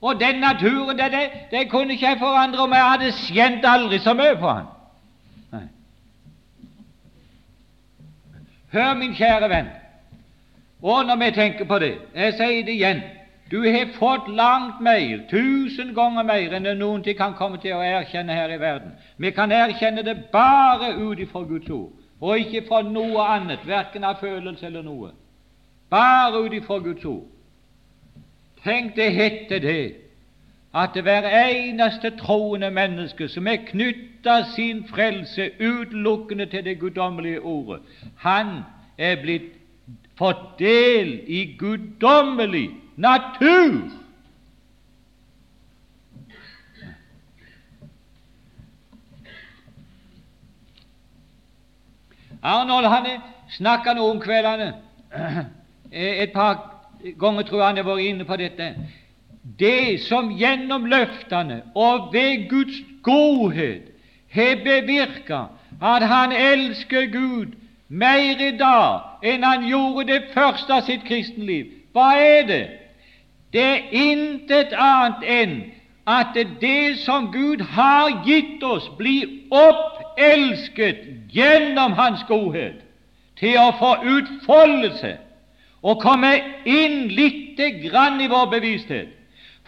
Og 0.01 0.19
den 0.19 0.39
naturen 0.39 0.97
det, 0.97 1.11
det, 1.11 1.23
det 1.51 1.69
kunne 1.71 1.93
ikke 1.93 2.07
jeg 2.07 2.19
forandre 2.19 2.63
om 2.63 2.73
jeg 2.73 2.91
hadde 2.91 3.11
skjent 3.11 3.65
aldri 3.67 3.99
så 3.99 4.13
mye 4.15 4.37
på 4.39 4.47
han. 4.47 4.69
Nei. 5.51 5.65
Hør, 8.71 8.93
min 8.95 9.15
kjære 9.17 9.49
venn, 9.51 9.67
og 10.81 11.05
når 11.05 11.15
vi 11.25 11.31
tenker 11.35 11.65
på 11.65 11.79
det 11.79 11.95
Jeg 12.15 12.33
sier 12.33 12.65
det 12.65 12.73
igjen 12.73 13.01
du 13.51 13.61
har 13.63 13.85
fått 13.97 14.27
langt 14.27 14.81
mer, 14.81 15.23
tusen 15.29 15.93
ganger 15.95 16.23
mer, 16.23 16.53
enn 16.53 16.67
det 16.67 16.75
noen 16.77 17.01
ting 17.01 17.17
kan 17.17 17.33
komme 17.33 17.57
til 17.57 17.73
å 17.73 17.81
erkjenne 17.81 18.35
her 18.37 18.51
i 18.53 18.59
verden. 18.61 18.91
Vi 19.17 19.31
kan 19.33 19.51
erkjenne 19.51 20.03
det 20.05 20.27
bare 20.31 20.91
ut 20.99 21.19
ifra 21.19 21.41
Guds 21.49 21.69
ord, 21.73 21.95
og 22.21 22.37
ikke 22.37 22.67
fra 22.67 22.83
noe 22.85 23.25
annet, 23.25 23.65
verken 23.65 24.05
av 24.05 24.21
følelse 24.21 24.67
eller 24.69 24.85
noe. 24.85 25.09
Bare 25.89 26.43
ut 26.45 26.53
ifra 26.53 26.77
Guds 26.77 27.05
ord. 27.09 27.25
Tenk, 28.63 28.93
det 28.95 29.11
heter 29.17 29.65
det 29.65 29.81
at 30.75 30.93
det 30.93 31.01
hver 31.01 31.25
eneste 31.25 32.11
troende 32.19 32.69
menneske 32.69 33.25
som 33.33 33.47
er 33.49 33.63
knytta 33.65 34.43
sin 34.53 34.83
frelse 34.85 35.47
utelukkende 35.57 36.45
til 36.45 36.61
det 36.65 36.75
guddommelige 36.79 37.41
ordet, 37.41 37.79
han 38.21 38.59
er 38.97 39.17
blitt 39.23 39.58
fått 40.19 40.57
del 40.59 41.13
i 41.27 41.45
guddommelig 41.59 42.67
natur. 42.95 43.79
Arnold 52.41 52.87
han 52.87 53.07
snakka 53.57 53.93
nå 53.93 54.11
om 54.11 54.19
kveldene. 54.23 54.73
Eh, 55.91 56.23
et 56.23 56.33
par 56.33 56.59
ganger 57.01 57.43
tror 57.47 57.59
jeg 57.59 57.67
han 57.67 57.79
har 57.81 57.87
vært 57.87 58.05
inne 58.05 58.27
på 58.27 58.37
dette. 58.39 58.67
Det 59.59 59.99
som 60.05 60.29
gjennom 60.37 60.85
løftene 60.91 61.63
og 61.75 62.11
ved 62.13 62.45
Guds 62.51 62.77
godhet 63.03 63.87
har 64.35 64.61
bevirka 64.63 65.47
at 65.81 66.05
han 66.11 66.35
elsker 66.35 67.07
Gud 67.11 67.55
mer 67.89 68.41
i 68.41 68.51
dag 68.57 69.25
enn 69.25 69.43
han 69.43 69.65
gjorde 69.67 70.07
det 70.11 70.29
første 70.33 70.73
av 70.73 70.85
sitt 70.87 71.03
kristenliv. 71.07 71.65
Hva 71.93 72.13
er 72.17 72.47
det? 72.47 72.63
Det 73.53 73.65
er 73.65 73.87
intet 73.91 74.73
annet 74.77 75.25
enn 75.25 75.55
at 76.09 76.37
det 76.61 76.99
som 77.03 77.31
Gud 77.33 77.61
har 77.61 78.21
gitt 78.25 78.63
oss, 78.63 78.89
blir 78.97 79.27
oppelsket 79.49 81.05
gjennom 81.33 81.93
Hans 81.97 82.23
godhet 82.29 82.81
til 83.39 83.57
å 83.57 83.71
få 83.79 83.95
utfoldelse 84.15 85.15
og 85.81 86.01
komme 86.01 86.33
inn 86.65 87.07
lite 87.13 87.69
grann 87.85 88.21
i 88.21 88.29
vår 88.29 88.49
bevissthet. 88.51 89.18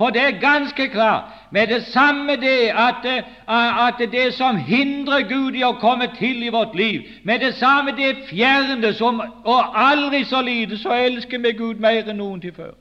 For 0.01 0.09
det 0.09 0.21
er 0.21 0.39
ganske 0.39 0.87
klart 0.87 1.23
med 1.51 1.67
det 1.67 1.85
samme 1.85 2.35
det 2.35 2.71
at, 2.73 3.05
eh, 3.05 3.87
at 3.87 4.11
det 4.11 4.33
som 4.33 4.57
hindrer 4.57 5.27
Gud 5.29 5.53
i 5.53 5.61
å 5.63 5.75
komme 5.77 6.07
til 6.17 6.41
i 6.43 6.49
vårt 6.49 6.73
liv, 6.75 7.01
med 7.23 7.39
det 7.39 7.51
samme 7.55 7.91
det 7.91 8.15
fjernes, 8.29 9.01
og 9.01 9.61
aldri 9.75 10.23
så 10.23 10.41
lite, 10.41 10.77
så 10.77 10.89
elsker 10.89 11.37
vi 11.37 11.51
Gud 11.51 11.75
mer 11.75 12.01
enn 12.01 12.17
noen 12.17 12.41
til 12.41 12.53
før. 12.53 12.73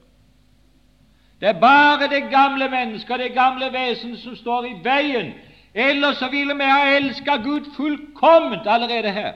Det 1.40 1.48
er 1.48 1.60
bare 1.60 2.08
det 2.08 2.30
gamle 2.30 2.68
mennesket, 2.72 3.20
det 3.20 3.34
gamle 3.36 3.68
vesen, 3.72 4.16
som 4.16 4.36
står 4.36 4.64
i 4.64 4.74
veien. 4.84 5.34
Ellers 5.74 6.16
så 6.16 6.28
ville 6.32 6.56
vi 6.56 6.72
ha 6.72 6.96
elsket 6.96 7.44
Gud 7.44 7.68
fullkomment 7.76 8.64
allerede 8.66 9.12
her. 9.12 9.32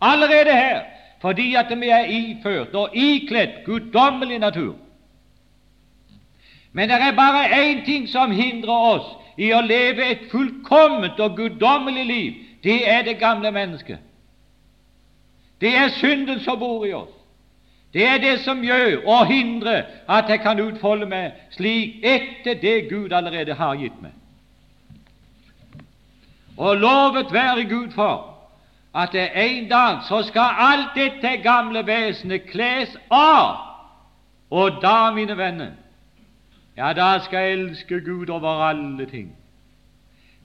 Allerede 0.00 0.52
her, 0.56 0.80
fordi 1.20 1.54
at 1.54 1.80
vi 1.80 1.88
er 1.88 2.04
iført 2.08 2.74
og 2.74 2.96
ikledt 2.96 3.64
guddommelig 3.66 4.38
natur. 4.38 4.74
Men 6.72 6.88
det 6.88 6.96
er 7.02 7.16
bare 7.16 7.48
én 7.50 7.84
ting 7.84 8.08
som 8.08 8.30
hindrer 8.30 8.72
oss 8.94 9.06
i 9.36 9.52
å 9.52 9.60
leve 9.60 10.04
et 10.06 10.28
fullkomment 10.30 11.20
og 11.20 11.36
guddommelig 11.36 12.06
liv. 12.06 12.34
Det 12.62 12.88
er 12.90 13.02
det 13.02 13.18
gamle 13.18 13.50
mennesket. 13.50 13.98
Det 15.60 15.74
er 15.76 15.88
synden 15.88 16.40
som 16.40 16.58
bor 16.58 16.84
i 16.86 16.92
oss. 16.92 17.12
Det 17.92 18.06
er 18.06 18.18
det 18.18 18.40
som 18.40 18.62
gjør 18.64 19.02
og 19.06 19.26
hindrer 19.26 19.82
at 20.08 20.28
jeg 20.30 20.40
kan 20.44 20.60
utfolde 20.62 21.08
meg 21.10 21.34
slik 21.56 22.04
etter 22.06 22.54
det 22.62 22.88
Gud 22.90 23.12
allerede 23.12 23.54
har 23.58 23.74
gitt 23.80 23.96
meg. 24.02 24.12
Og 26.56 26.76
lovet 26.76 27.32
være 27.32 27.64
Gud 27.64 27.90
for 27.94 28.28
at 28.94 29.14
en 29.14 29.68
dag 29.68 30.04
så 30.08 30.22
skal 30.22 30.54
alt 30.58 30.94
dette 30.94 31.36
gamle 31.42 31.82
vesenet 31.86 32.46
kles 32.50 32.94
av, 33.10 33.58
og 34.50 34.80
da, 34.82 35.10
mine 35.14 35.36
venner, 35.38 35.70
ja, 36.76 36.92
da 36.92 37.18
skal 37.24 37.38
jeg 37.38 37.52
elske 37.52 38.00
Gud 38.00 38.28
over 38.28 38.64
alle 38.64 39.06
ting. 39.06 39.36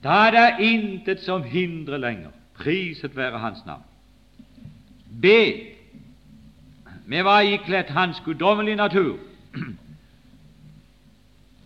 Da 0.04 0.08
er 0.08 0.30
det 0.30 0.64
intet 0.64 1.20
som 1.20 1.42
hindrer 1.42 1.98
lenger. 1.98 2.30
Priset 2.54 3.16
være 3.16 3.38
Hans 3.38 3.58
navn. 3.66 3.82
B. 5.22 5.26
Vi 7.06 7.24
var 7.24 7.40
ikledd 7.40 7.90
Hans 7.90 8.22
guddommelige 8.24 8.76
natur. 8.76 9.18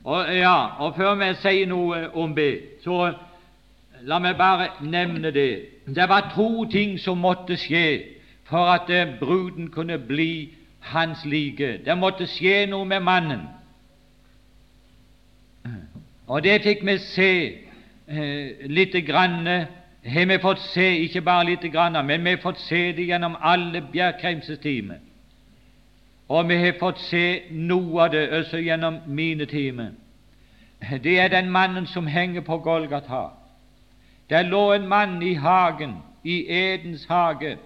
Og, 0.04 0.36
ja, 0.36 0.66
og 0.66 0.96
før 0.96 1.14
vi 1.14 1.34
sier 1.42 1.66
noe 1.68 2.06
om 2.16 2.32
B, 2.34 2.46
så 2.84 3.12
la 4.02 4.18
meg 4.18 4.38
bare 4.38 4.70
nevne 4.80 5.30
det. 5.30 5.84
Det 5.86 6.08
var 6.08 6.32
to 6.34 6.64
ting 6.72 6.96
som 7.00 7.20
måtte 7.20 7.56
skje 7.60 8.02
for 8.48 8.72
at 8.72 8.88
bruden 9.20 9.68
kunne 9.70 9.98
bli 9.98 10.54
hans 10.80 11.24
like. 11.24 11.78
Det 11.84 11.98
måtte 11.98 12.26
skje 12.26 12.66
noe 12.66 12.84
med 12.84 13.00
mannen. 13.00 13.42
Og 16.30 16.44
det 16.44 16.60
fikk 16.62 16.84
vi 16.86 16.98
se 17.02 17.30
eh, 18.08 18.66
lite 18.70 19.00
grann 19.02 19.46
har 20.04 20.26
vi 20.26 20.38
fått 20.38 20.58
se, 20.58 20.98
ikke 20.98 21.20
bare 21.20 21.44
lite 21.44 21.68
grann, 21.68 22.06
men 22.06 22.24
vi 22.24 22.30
har 22.30 22.36
fått 22.42 22.60
se 22.60 22.92
det 22.92 23.06
gjennom 23.06 23.36
alle 23.40 23.82
Bjerkreims 23.92 24.50
timer. 24.62 24.96
Og 26.28 26.48
vi 26.48 26.56
har 26.56 26.76
fått 26.78 27.00
se 27.00 27.42
noe 27.50 28.04
av 28.04 28.12
det 28.12 28.28
også 28.30 28.60
gjennom 28.62 29.00
mine 29.06 29.46
timer. 29.46 29.90
Det 31.02 31.18
er 31.20 31.28
den 31.28 31.50
mannen 31.50 31.86
som 31.86 32.06
henger 32.06 32.40
på 32.40 32.58
Golgata. 32.58 33.24
Der 34.30 34.42
lå 34.42 34.72
en 34.72 34.86
mann 34.88 35.22
i 35.22 35.34
hagen, 35.34 35.96
i 36.24 36.46
Edens 36.48 37.06
hage, 37.08 37.56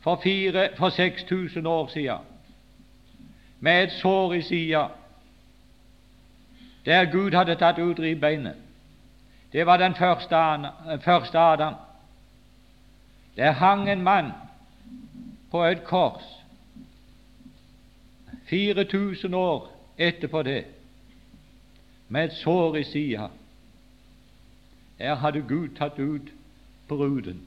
for, 0.00 0.20
fire, 0.22 0.68
for 0.78 0.88
6000 0.88 1.66
år 1.66 1.86
siden, 1.86 2.22
med 3.60 3.82
et 3.82 3.92
sår 3.92 4.34
i 4.34 4.42
sida 4.42 4.86
der 6.86 7.04
Gud 7.10 7.34
hadde 7.34 7.56
tatt 7.58 7.78
ut 7.78 7.98
ribbeinet. 7.98 8.54
Det 9.52 9.66
var 9.66 9.76
den 9.76 9.94
første, 9.94 10.36
første 11.00 11.38
Adam. 11.38 11.74
Der 13.36 13.50
hang 13.50 13.90
en 13.90 14.02
mann 14.02 14.32
på 15.50 15.64
et 15.64 15.84
kors 15.84 16.22
4000 18.46 19.34
år 19.34 19.72
etterpå 19.98 20.42
det, 20.42 20.64
med 22.08 22.24
et 22.24 22.32
sår 22.32 22.76
i 22.76 22.84
sida. 22.84 23.28
Der 24.98 25.14
hadde 25.14 25.42
Gud 25.42 25.68
tatt 25.76 25.98
ut 25.98 26.32
bruden. 26.88 27.42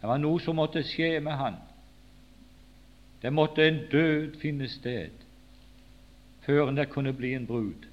Det 0.00 0.08
var 0.08 0.16
noe 0.18 0.40
som 0.40 0.56
måtte 0.56 0.82
skje 0.86 1.20
med 1.20 1.32
han. 1.32 1.58
Det 3.22 3.32
måtte 3.32 3.68
en 3.68 3.82
død 3.92 4.40
finne 4.40 4.68
sted 4.68 5.10
før 6.46 6.70
det 6.70 6.88
kunne 6.88 7.12
bli 7.12 7.34
en 7.34 7.46
brud. 7.46 7.86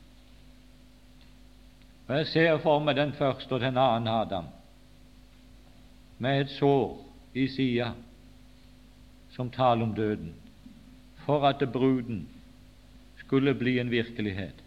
Og 2.13 2.19
Jeg 2.19 2.28
ser 2.28 2.58
for 2.62 2.78
meg 2.86 2.93
den 2.93 3.12
første 3.17 3.56
og 3.56 3.63
den 3.63 3.78
annen 3.82 4.08
Adam 4.08 4.45
med 6.21 6.43
et 6.43 6.52
sår 6.54 6.91
i 7.34 7.47
sida 7.49 7.88
som 9.34 9.47
taler 9.49 9.82
om 9.82 9.95
døden, 9.97 10.36
for 11.26 11.41
at 11.49 11.63
bruden 11.73 12.28
skulle 13.17 13.56
bli 13.58 13.80
en 13.82 13.89
virkelighet. 13.91 14.62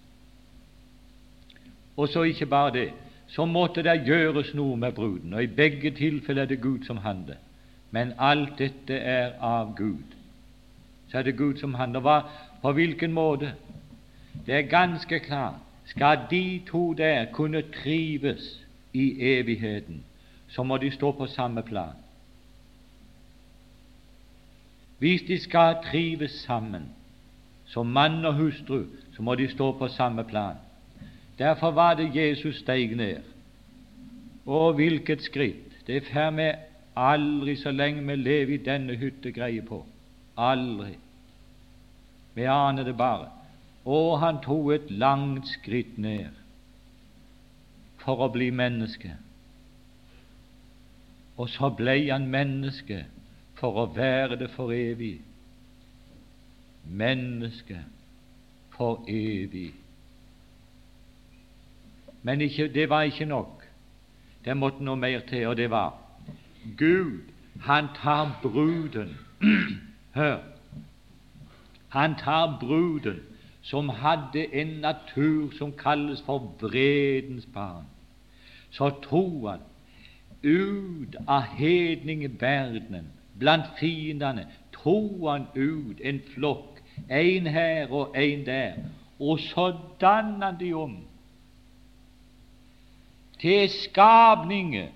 Og 1.96 2.09
så 2.09 2.22
ikke 2.22 2.46
bare 2.46 2.72
det, 2.74 2.88
så 3.28 3.46
måtte 3.46 3.85
det 3.87 4.02
gjøres 4.09 4.50
noe 4.54 4.76
med 4.76 4.92
bruden, 4.92 5.35
og 5.35 5.42
i 5.42 5.46
begge 5.61 5.90
tilfeller 5.94 6.42
er 6.42 6.50
det 6.50 6.61
Gud 6.61 6.82
som 6.82 6.98
handler. 7.06 7.38
Men 7.90 8.11
alt 8.18 8.59
dette 8.59 8.98
er 8.98 9.38
av 9.38 9.70
Gud. 9.78 10.18
Så 11.11 11.18
er 11.18 11.30
det 11.30 11.38
Gud 11.38 11.62
som 11.62 11.78
handler. 11.78 12.02
Hva, 12.02 12.18
på 12.62 12.74
hvilken 12.74 13.14
måte? 13.14 13.52
Det 14.46 14.54
er 14.54 14.68
ganske 14.74 15.20
klart 15.22 15.65
skal 15.87 16.18
de 16.31 16.62
to 16.66 16.92
der 16.92 17.25
kunne 17.33 17.62
trives 17.62 18.66
i 18.92 19.16
evigheten, 19.20 20.05
så 20.49 20.62
må 20.62 20.77
de 20.77 20.90
stå 20.90 21.12
på 21.12 21.27
samme 21.27 21.62
plan. 21.62 21.94
Hvis 24.99 25.22
de 25.22 25.38
skal 25.38 25.77
trives 25.85 26.31
sammen 26.31 26.88
som 27.66 27.87
mann 27.87 28.25
og 28.25 28.35
hustru, 28.35 28.85
så 29.16 29.22
må 29.22 29.35
de 29.35 29.49
stå 29.49 29.72
på 29.72 29.88
samme 29.88 30.25
plan. 30.25 30.57
Derfor 31.38 31.70
var 31.70 31.94
det 31.94 32.16
Jesus 32.16 32.57
steg 32.57 32.96
ned. 32.96 33.22
Og 34.46 34.75
hvilket 34.75 35.22
skritt! 35.22 35.62
Det 35.87 36.03
får 36.03 36.31
vi 36.31 36.51
aldri 36.96 37.57
så 37.57 37.70
lenge 37.70 38.03
vi 38.07 38.16
lever 38.16 38.55
i 38.55 38.64
denne 38.64 38.96
hytte 38.96 39.31
greie 39.33 39.62
på. 39.62 39.85
Aldri. 40.37 40.96
Vi 42.35 42.44
aner 42.44 42.85
det 42.85 42.96
bare. 42.96 43.29
Og 43.87 44.18
han 44.20 44.40
tok 44.42 44.72
et 44.75 44.90
langt 44.90 45.46
skritt 45.49 45.99
ned 45.99 46.35
for 48.03 48.22
å 48.27 48.31
bli 48.35 48.51
menneske. 48.51 49.14
Og 51.37 51.51
så 51.53 51.70
ble 51.79 51.99
han 52.09 52.27
menneske 52.33 53.05
for 53.59 53.79
å 53.83 53.87
være 53.94 54.38
det 54.40 54.51
for 54.55 54.75
evig. 54.75 55.18
Menneske 56.87 57.79
for 58.77 59.05
evig. 59.11 59.72
Men 62.27 62.42
ikke, 62.42 62.68
det 62.75 62.88
var 62.90 63.07
ikke 63.07 63.29
nok. 63.31 63.62
Det 64.44 64.57
måtte 64.57 64.83
noe 64.87 64.99
mer 64.99 65.22
til, 65.29 65.46
og 65.46 65.57
det 65.59 65.70
var 65.70 65.94
Gud, 66.79 67.22
han 67.62 67.88
tar 67.94 68.38
bruden 68.42 69.16
Hør! 70.18 70.38
Han 71.88 72.14
tar 72.18 72.59
bruden 72.61 73.22
som 73.66 73.88
hadde 73.88 74.44
en 74.55 74.66
natur 74.83 75.50
som 75.59 75.72
kalles 75.72 76.22
for 76.22 76.52
vredens 76.61 77.46
barn, 77.55 77.87
så 78.70 78.90
tror 79.02 79.50
han 79.50 79.64
ut 80.42 81.16
av 81.26 81.42
hedningverdenen, 81.59 83.09
blant 83.38 83.66
fiendene, 83.81 84.46
tror 84.72 85.31
han 85.33 85.48
ut 85.55 86.00
en 86.00 86.20
flokk, 86.35 86.79
en 87.11 87.46
her 87.46 87.90
og 87.90 88.14
en 88.16 88.46
der, 88.46 88.79
og 89.18 89.40
så 89.40 89.72
danner 90.00 90.52
han 90.52 90.61
de 90.61 90.72
om 90.74 90.96
til 93.40 93.68
skapninger 93.68 94.88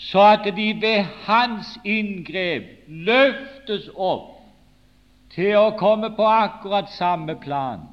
så 0.00 0.20
at 0.20 0.56
de 0.56 0.74
ved 0.80 1.04
hans 1.26 1.78
inngrep 1.84 2.62
løftes 2.88 3.88
opp 3.96 4.39
til 5.34 5.56
å 5.56 5.76
komme 5.78 6.10
på 6.16 6.26
akkurat 6.26 6.90
samme 6.94 7.36
plan 7.40 7.86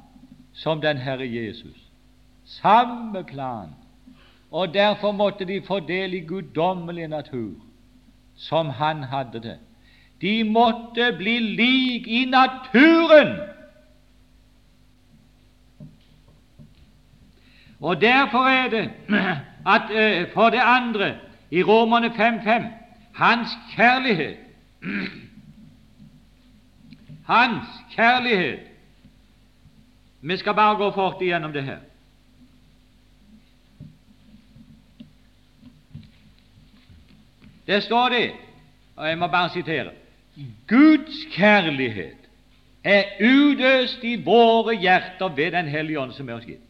som 0.52 0.80
den 0.80 0.98
Herre 0.98 1.26
Jesus. 1.26 1.76
Samme 2.44 3.24
plan. 3.24 3.74
Og 4.50 4.74
derfor 4.74 5.12
måtte 5.12 5.44
de 5.44 5.60
få 5.66 5.80
del 5.80 6.14
i 6.14 6.20
guddommelig 6.20 7.08
natur, 7.08 7.54
som 8.36 8.70
han 8.70 9.02
hadde 9.02 9.40
det. 9.40 9.58
De 10.20 10.42
måtte 10.44 11.12
bli 11.18 11.38
lik 11.38 12.08
i 12.08 12.24
naturen 12.24 13.36
Og 17.80 18.00
derfor 18.00 18.38
er 18.38 18.68
det 18.68 18.90
at 19.74 19.82
uh, 19.90 20.32
for 20.34 20.50
det 20.50 20.60
andre 20.62 21.14
i 21.50 21.62
Romerne 21.62 22.06
5.5 22.06 22.64
hans 23.14 23.48
kjærlighet 23.76 24.36
Hans 27.28 27.68
kjærlighet 27.92 28.60
Vi 30.20 30.36
skal 30.36 30.54
bare 30.54 30.76
gå 30.76 30.90
fort 30.90 31.22
igjennom 31.22 31.52
det 31.52 31.62
her. 31.64 31.78
Der 37.66 37.80
står 37.80 38.08
det, 38.08 38.30
og 38.96 39.08
jeg 39.08 39.18
må 39.18 39.26
bare 39.26 39.50
sitere 39.50 39.90
Guds 40.68 41.26
kjærlighet 41.34 42.16
er 42.84 43.04
udøst 43.20 44.04
i 44.04 44.16
våre 44.24 44.74
hjerter 44.74 45.28
ved 45.28 45.52
Den 45.52 45.68
hellige 45.68 46.00
ånd 46.00 46.12
som 46.12 46.28
er 46.28 46.38
oss 46.38 46.46
gitt. 46.46 46.64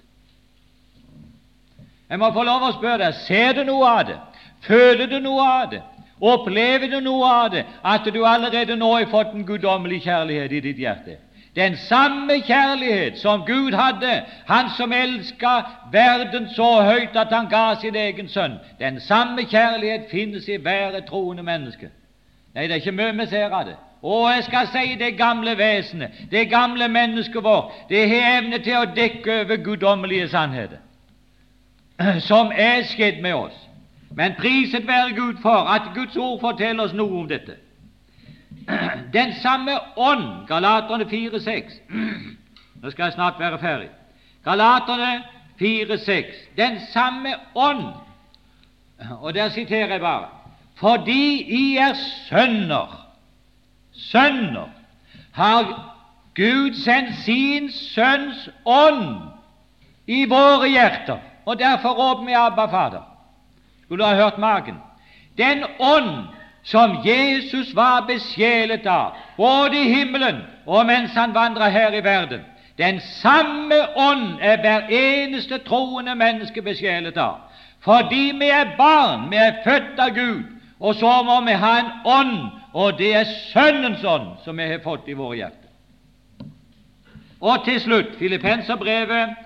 Jeg 2.08 2.18
må 2.18 2.32
få 2.32 2.42
lov 2.42 2.64
å 2.64 2.72
spørre 2.78 3.04
deg 3.04 3.18
ser 3.26 3.52
du 3.58 3.62
noe 3.68 3.88
av 3.88 4.06
det, 4.08 4.16
føler 4.64 5.06
du 5.06 5.18
noe 5.20 5.44
av 5.44 5.70
det, 5.70 5.82
opplever 6.20 6.90
du 6.90 7.00
noe 7.00 7.30
av 7.30 7.50
det, 7.52 7.64
at 7.84 8.04
du 8.14 8.24
allerede 8.26 8.76
nå 8.76 8.92
har 8.96 9.10
fått 9.10 9.34
en 9.34 9.46
guddommelig 9.46 10.02
kjærlighet 10.02 10.52
i 10.52 10.60
ditt 10.60 10.78
hjerte? 10.82 11.18
Den 11.56 11.76
samme 11.76 12.40
kjærlighet 12.46 13.18
som 13.18 13.42
Gud 13.46 13.74
hadde, 13.74 14.22
Han 14.46 14.70
som 14.76 14.92
elska 14.92 15.62
verden 15.92 16.48
så 16.54 16.82
høyt 16.82 17.16
at 17.16 17.32
Han 17.32 17.48
ga 17.48 17.74
sin 17.80 17.96
egen 17.96 18.28
sønn, 18.28 18.58
den 18.78 19.00
samme 19.00 19.42
kjærlighet 19.42 20.10
finnes 20.10 20.48
i 20.48 20.56
hver 20.56 21.00
troende 21.08 21.42
menneske. 21.42 21.90
Nei, 22.54 22.66
det 22.66 22.70
er 22.70 22.82
ikke 22.82 22.92
mye 22.92 23.16
vi 23.18 23.26
ser 23.26 23.50
av 23.50 23.66
det. 23.66 23.76
Og 24.02 24.30
jeg 24.30 24.44
skal 24.44 24.68
si 24.70 24.94
det 24.98 25.16
gamle 25.18 25.56
vesenet, 25.58 26.10
det 26.30 26.50
gamle 26.50 26.88
mennesket 26.88 27.44
vårt, 27.44 27.72
det 27.88 28.08
har 28.08 28.38
evne 28.38 28.58
til 28.62 28.76
å 28.78 28.90
dekke 28.94 29.40
over 29.42 29.56
guddommelige 29.56 30.28
sannheter 30.28 30.78
som 32.30 32.52
er 32.54 32.84
skjedd 32.86 33.18
med 33.22 33.34
oss. 33.34 33.67
Men 34.10 34.34
priset 34.38 34.86
være 34.86 35.14
Gud 35.16 35.34
for 35.42 35.50
at 35.50 35.82
Guds 35.94 36.16
ord 36.16 36.40
forteller 36.40 36.84
oss 36.84 36.92
noe 36.92 37.20
om 37.20 37.28
dette. 37.28 37.56
Den 39.12 39.34
samme 39.42 39.78
ånd, 39.96 40.46
Galaterne 40.48 41.04
4,6 41.04 41.76
Nå 42.82 42.90
skal 42.90 43.04
jeg 43.04 43.12
snart 43.12 43.38
være 43.38 43.58
ferdig. 43.58 43.88
Galaterne 44.44 45.22
4,6 45.60 46.34
Den 46.56 46.80
samme 46.92 47.34
ånd, 47.54 47.84
og 49.20 49.34
der 49.34 49.48
siterer 49.48 49.86
jeg 49.86 50.00
bare 50.00 50.26
Fordi 50.76 51.42
I 51.42 51.76
er 51.76 51.94
sønner, 52.28 53.06
sønner, 53.92 54.68
har 55.32 55.94
Gud 56.34 56.74
sendt 56.74 57.16
sin 57.24 57.72
Sønns 57.72 58.50
ånd 58.64 59.16
i 60.06 60.24
våre 60.24 60.68
hjerter 60.68 61.18
og 61.48 61.58
derfor 61.58 61.88
råper 61.88 62.26
vi 62.26 62.32
Abba, 62.36 62.66
Fader. 62.66 63.07
Skulle 63.88 64.04
ha 64.04 64.14
hørt 64.14 64.38
magen. 64.38 64.74
Den 65.38 65.64
ånd 65.78 66.28
som 66.62 66.98
Jesus 67.04 67.74
var 67.74 68.04
besjelet 68.06 68.86
av, 68.86 69.16
både 69.36 69.78
i 69.80 69.88
himmelen 69.88 70.42
og 70.66 70.86
mens 70.86 71.14
han 71.16 71.32
vandra 71.34 71.70
her 71.72 71.94
i 71.96 72.04
verden, 72.04 72.42
den 72.78 73.00
samme 73.00 73.78
ånd 73.96 74.42
er 74.44 74.60
hver 74.60 74.92
eneste 74.92 75.58
troende 75.64 76.14
menneske 76.14 76.62
besjelet 76.62 77.16
av. 77.16 77.40
Fordi 77.80 78.32
vi 78.36 78.50
er 78.52 78.76
barn, 78.76 79.30
vi 79.30 79.40
er 79.40 79.62
født 79.64 79.98
av 79.98 80.12
Gud, 80.14 80.44
og 80.80 80.94
så 80.94 81.22
må 81.24 81.40
vi 81.46 81.56
ha 81.56 81.72
en 81.80 81.90
ånd, 82.04 82.36
og 82.74 82.98
det 82.98 83.14
er 83.16 83.32
Sønnens 83.54 84.04
ånd 84.04 84.36
som 84.44 84.60
vi 84.60 84.68
har 84.68 84.84
fått 84.84 85.08
i 85.08 85.16
våre 85.16 85.40
hjerter. 85.40 85.64
Og 87.40 87.64
til 87.64 87.80
slutt 87.80 88.18
Filippenserbrevet 88.18 89.36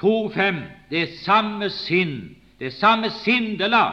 2.5 0.00 0.62
det 0.90 1.08
samme 1.22 1.70
sinn, 1.70 2.34
det 2.58 2.72
samme 2.72 3.10
sindelag. 3.10 3.92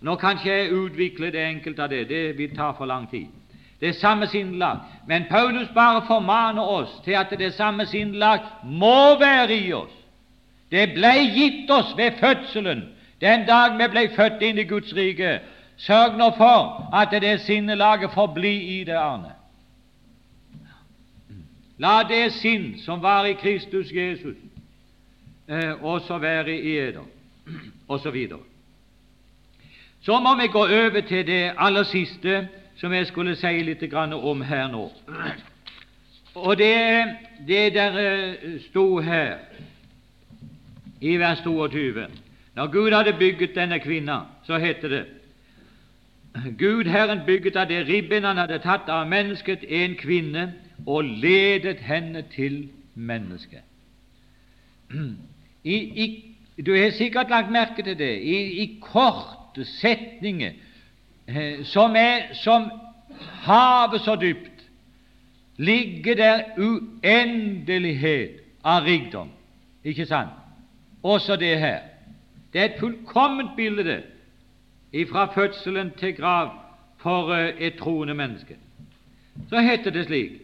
Nå 0.00 0.16
kan 0.20 0.36
ikke 0.36 0.52
jeg 0.52 0.72
utvikle 0.72 1.30
det 1.32 1.46
enkelte 1.48 1.82
av 1.82 1.88
det, 1.88 2.08
det 2.08 2.38
vil 2.38 2.56
ta 2.56 2.72
for 2.76 2.86
lang 2.86 3.06
tid. 3.10 3.26
Det 3.80 3.94
samme 3.96 4.26
sindelag. 4.26 4.78
Men 5.06 5.24
Paulus 5.30 5.68
bare 5.74 6.02
formaner 6.06 6.62
oss 6.62 7.00
til 7.04 7.12
at 7.12 7.32
det 7.38 7.54
samme 7.54 7.86
sindelag 7.86 8.40
må 8.64 9.18
være 9.18 9.56
i 9.56 9.72
oss. 9.72 9.92
Det 10.70 10.92
ble 10.94 11.12
gitt 11.34 11.70
oss 11.70 11.94
ved 11.96 12.12
fødselen, 12.20 12.84
den 13.20 13.46
dag 13.46 13.78
vi 13.78 13.88
ble 13.92 14.08
født 14.16 14.42
inn 14.42 14.58
i 14.58 14.68
Guds 14.68 14.92
rike. 14.96 15.38
Sørg 15.76 16.18
nå 16.18 16.30
for 16.36 16.90
at 16.94 17.14
det 17.22 17.40
sinnelaget 17.40 18.12
forblir 18.14 18.60
i 18.60 18.84
det, 18.84 18.96
Arne. 18.98 19.32
La 21.78 22.02
det 22.08 22.32
sinn 22.32 22.76
som 22.84 23.02
var 23.02 23.26
i 23.26 23.34
Kristus 23.34 23.90
Jesus, 23.92 24.36
eh, 25.48 25.84
også 25.84 26.18
være 26.18 26.54
i 26.54 26.76
eder, 26.78 27.02
osv. 27.88 28.28
Så, 28.28 28.38
så 30.02 30.20
må 30.20 30.34
vi 30.40 30.48
gå 30.52 30.62
over 30.62 31.00
til 31.08 31.26
det 31.26 31.52
aller 31.58 31.82
siste 31.82 32.48
som 32.76 32.92
jeg 32.92 33.06
skulle 33.06 33.36
si 33.36 33.62
litt 33.62 33.82
om 33.94 34.42
her 34.42 34.68
nå. 34.68 34.90
Og 36.34 36.58
det, 36.58 37.06
det 37.46 37.74
der 37.74 37.98
eh, 37.98 38.60
sto 38.70 38.98
her 38.98 39.38
i 41.00 41.16
vers 41.16 41.40
22 41.44 42.06
Når 42.54 42.66
Gud 42.66 42.92
hadde 42.92 43.12
bygget 43.18 43.54
denne 43.54 43.78
kvinna, 43.78 44.20
så 44.46 44.58
heter 44.58 44.88
det 44.88 45.04
Gud 46.58 46.84
Herren 46.84 47.20
bygget 47.26 47.56
av 47.56 47.68
det 47.68 47.86
ribben 47.88 48.24
han 48.24 48.36
hadde 48.36 48.58
tatt 48.58 48.88
av 48.90 49.06
mennesket, 49.08 49.64
en 49.68 49.94
kvinne, 49.94 50.52
og 50.86 51.04
ledet 51.04 51.78
henne 51.86 52.24
til 52.34 52.68
mennesket. 52.94 53.62
I, 55.64 55.76
du 56.62 56.72
har 56.72 56.90
sikkert 56.90 57.30
lagt 57.30 57.50
merke 57.50 57.82
til 57.82 57.98
det 57.98 58.12
i, 58.22 58.36
i 58.62 58.66
korte 58.82 59.64
setninger 59.64 60.52
eh, 61.26 61.64
som 61.64 61.96
er 61.96 62.34
som 62.38 62.70
havet 63.44 64.00
så 64.00 64.16
dypt, 64.16 64.64
ligger 65.56 66.14
der 66.14 66.42
uendelighet 66.58 68.40
av 68.64 68.82
rikdom. 68.86 69.28
Ikke 69.84 70.06
sant? 70.06 70.30
Også 71.02 71.36
det 71.36 71.58
her. 71.58 71.80
Det 72.52 72.60
er 72.60 72.64
et 72.64 72.80
fullkomment 72.80 73.56
bilde 73.56 74.02
fra 75.10 75.26
fødselen 75.34 75.90
til 75.98 76.14
grav 76.16 76.50
for 77.02 77.34
eh, 77.34 77.54
et 77.58 77.74
troende 77.78 78.14
menneske. 78.14 78.56
Så 79.50 79.60
heter 79.60 79.90
det 79.90 80.06
slik 80.06 80.40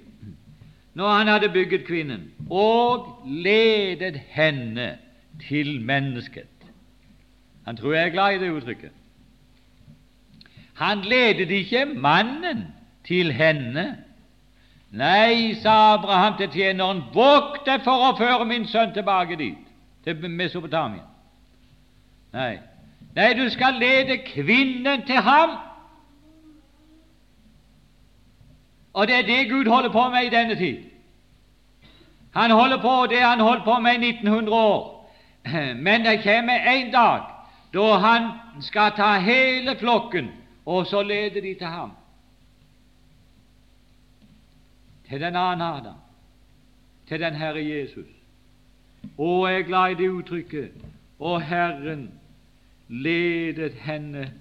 når 0.95 1.09
han 1.09 1.27
hadde 1.27 1.49
bygget 1.49 1.85
kvinnen 1.87 2.31
og 2.51 3.23
ledet 3.27 4.21
henne 4.35 4.99
til 5.49 5.81
mennesket. 5.81 6.49
Han 7.67 7.77
tror 7.77 7.93
jeg 7.93 8.07
er 8.07 8.13
glad 8.13 8.35
i 8.35 8.39
det 8.39 8.51
uttrykket. 8.51 8.91
Han 10.75 11.01
ledet 11.01 11.51
ikke 11.51 11.85
mannen 11.85 12.65
til 13.05 13.33
henne. 13.33 13.97
Nei, 14.91 15.55
sa 15.55 15.95
Abraham 15.95 16.37
til 16.39 16.49
tjeneren, 16.51 17.03
vokt 17.15 17.67
deg 17.67 17.85
for 17.85 18.09
å 18.09 18.15
føre 18.19 18.47
min 18.49 18.67
sønn 18.67 18.95
tilbake 18.95 19.37
dit, 19.39 19.59
til 20.05 20.31
Mesopotamia. 20.31 21.05
Nei, 22.33 22.59
Nei 23.15 23.33
du 23.39 23.45
skal 23.51 23.79
lede 23.79 24.23
kvinnen 24.27 25.05
til 25.07 25.21
ham. 25.23 25.59
Og 28.93 29.07
det 29.07 29.15
er 29.15 29.27
det 29.27 29.51
Gud 29.51 29.69
holder 29.71 29.93
på 29.93 30.09
med 30.09 30.27
i 30.27 30.33
denne 30.35 30.55
tid. 30.55 30.79
Han 32.35 32.51
holder 32.51 32.81
på 32.83 33.07
det 33.11 33.23
han 33.23 33.41
holdt 33.41 33.65
på 33.65 33.79
med 33.79 34.03
i 34.03 34.09
1900 34.09 34.57
år. 34.57 35.00
Men 35.87 36.05
det 36.05 36.23
kommer 36.23 36.59
en 36.59 36.93
dag 36.93 37.21
da 37.75 37.99
han 37.99 38.31
skal 38.61 38.93
ta 38.97 39.19
hele 39.19 39.77
flokken, 39.79 40.29
og 40.67 40.87
så 40.87 41.03
leder 41.03 41.41
de 41.41 41.55
til 41.55 41.67
ham. 41.67 41.91
Til 45.09 45.21
den 45.21 45.37
annen 45.37 45.63
Adam, 45.63 45.95
til 47.09 47.21
den 47.21 47.35
Herre 47.35 47.67
Jesus. 47.67 48.07
Og 49.19 49.51
jeg 49.51 49.61
er 49.61 49.67
glad 49.67 49.91
i 49.91 49.95
det 49.95 50.09
uttrykket. 50.09 50.71
Og 51.19 51.43
Herren 51.43 52.11
ledet 52.89 53.73
henne 53.73 54.33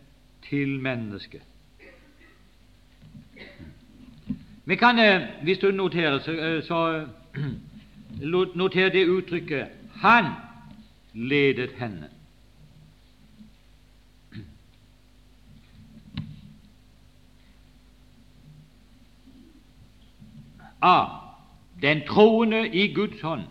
til 0.50 0.80
mennesket. 0.80 1.42
Vi 4.66 4.76
kan, 4.76 5.00
eh, 5.00 5.22
hvis 5.44 5.58
du 5.58 5.72
noterer, 5.72 6.20
så, 6.20 6.32
eh, 6.32 6.64
så 6.64 7.06
noter 8.56 8.90
det 8.90 9.08
uttrykket 9.08 9.68
'Han' 10.04 10.49
ledet 11.20 11.72
henne. 11.72 12.10
A. 20.82 21.06
Den 21.82 22.02
troende 22.08 22.70
i 22.70 22.94
Guds 22.94 23.22
hånd. 23.22 23.42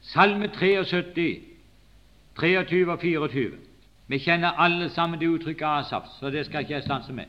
Salme 0.00 0.48
73, 0.48 1.42
23 2.40 2.92
og 2.92 3.00
24. 3.00 3.56
Vi 4.06 4.18
kjenner 4.18 4.48
alle 4.48 4.88
sammen 4.90 5.20
det 5.20 5.28
uttrykket 5.28 5.66
Asaf, 5.66 6.02
så 6.20 6.30
det 6.30 6.46
skal 6.46 6.60
ikke 6.60 6.74
jeg 6.74 6.82
stanse 6.82 7.12
med. 7.12 7.24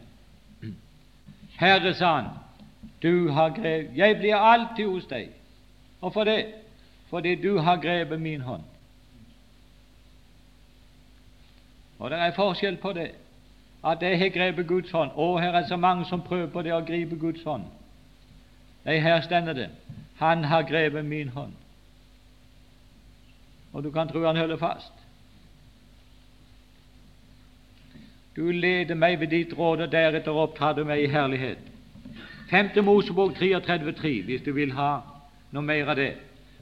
Herre, 1.57 1.93
sa 1.93 2.13
han, 2.15 2.29
du 3.03 3.29
har 3.29 3.49
grev, 3.49 3.89
jeg 3.95 4.17
blir 4.17 4.35
alltid 4.35 4.85
hos 4.85 5.07
deg. 5.09 5.36
Hvorfor 5.99 6.23
det? 6.23 6.45
Fordi 7.09 7.35
du 7.35 7.57
har 7.57 7.75
grepet 7.75 8.21
min 8.21 8.41
hånd. 8.41 8.63
Og 11.99 12.11
det 12.11 12.19
er 12.19 12.35
forskjell 12.35 12.77
på 12.77 12.93
det. 12.93 13.11
At 13.85 14.01
jeg 14.01 14.19
har 14.19 14.29
grepet 14.29 14.67
Guds 14.67 14.91
hånd. 14.91 15.11
Og 15.15 15.41
her 15.41 15.51
er 15.51 15.67
så 15.67 15.75
mange 15.75 16.05
som 16.05 16.21
prøver 16.21 16.47
på 16.47 16.61
det 16.61 16.73
å 16.73 16.83
gripe 16.85 17.17
Guds 17.19 17.43
hånd. 17.43 17.63
Nei, 18.85 18.99
her 18.99 19.21
stender 19.21 19.53
det. 19.53 19.69
Han 20.17 20.43
har 20.43 20.67
grepet 20.67 21.05
min 21.05 21.29
hånd. 21.29 21.53
Og 23.73 23.83
du 23.83 23.91
kan 23.91 24.07
tro 24.07 24.25
han 24.25 24.37
holder 24.37 24.57
fast. 24.57 24.93
Du 28.35 28.51
leder 28.51 28.95
meg 28.95 29.19
ved 29.19 29.27
ditt 29.27 29.53
råd, 29.57 29.81
og 29.81 29.91
deretter 29.91 30.31
opptar 30.31 30.73
du 30.77 30.83
meg 30.85 31.01
i 31.03 31.09
herlighet. 31.09 31.61
5. 32.49 32.83
Mosebok 32.85 33.33
33,3, 33.37 34.23
hvis 34.23 34.41
du 34.45 34.51
vil 34.53 34.71
ha 34.77 34.99
noe 35.51 35.63
mer 35.63 35.89
av 35.89 35.95
det. 35.95 36.13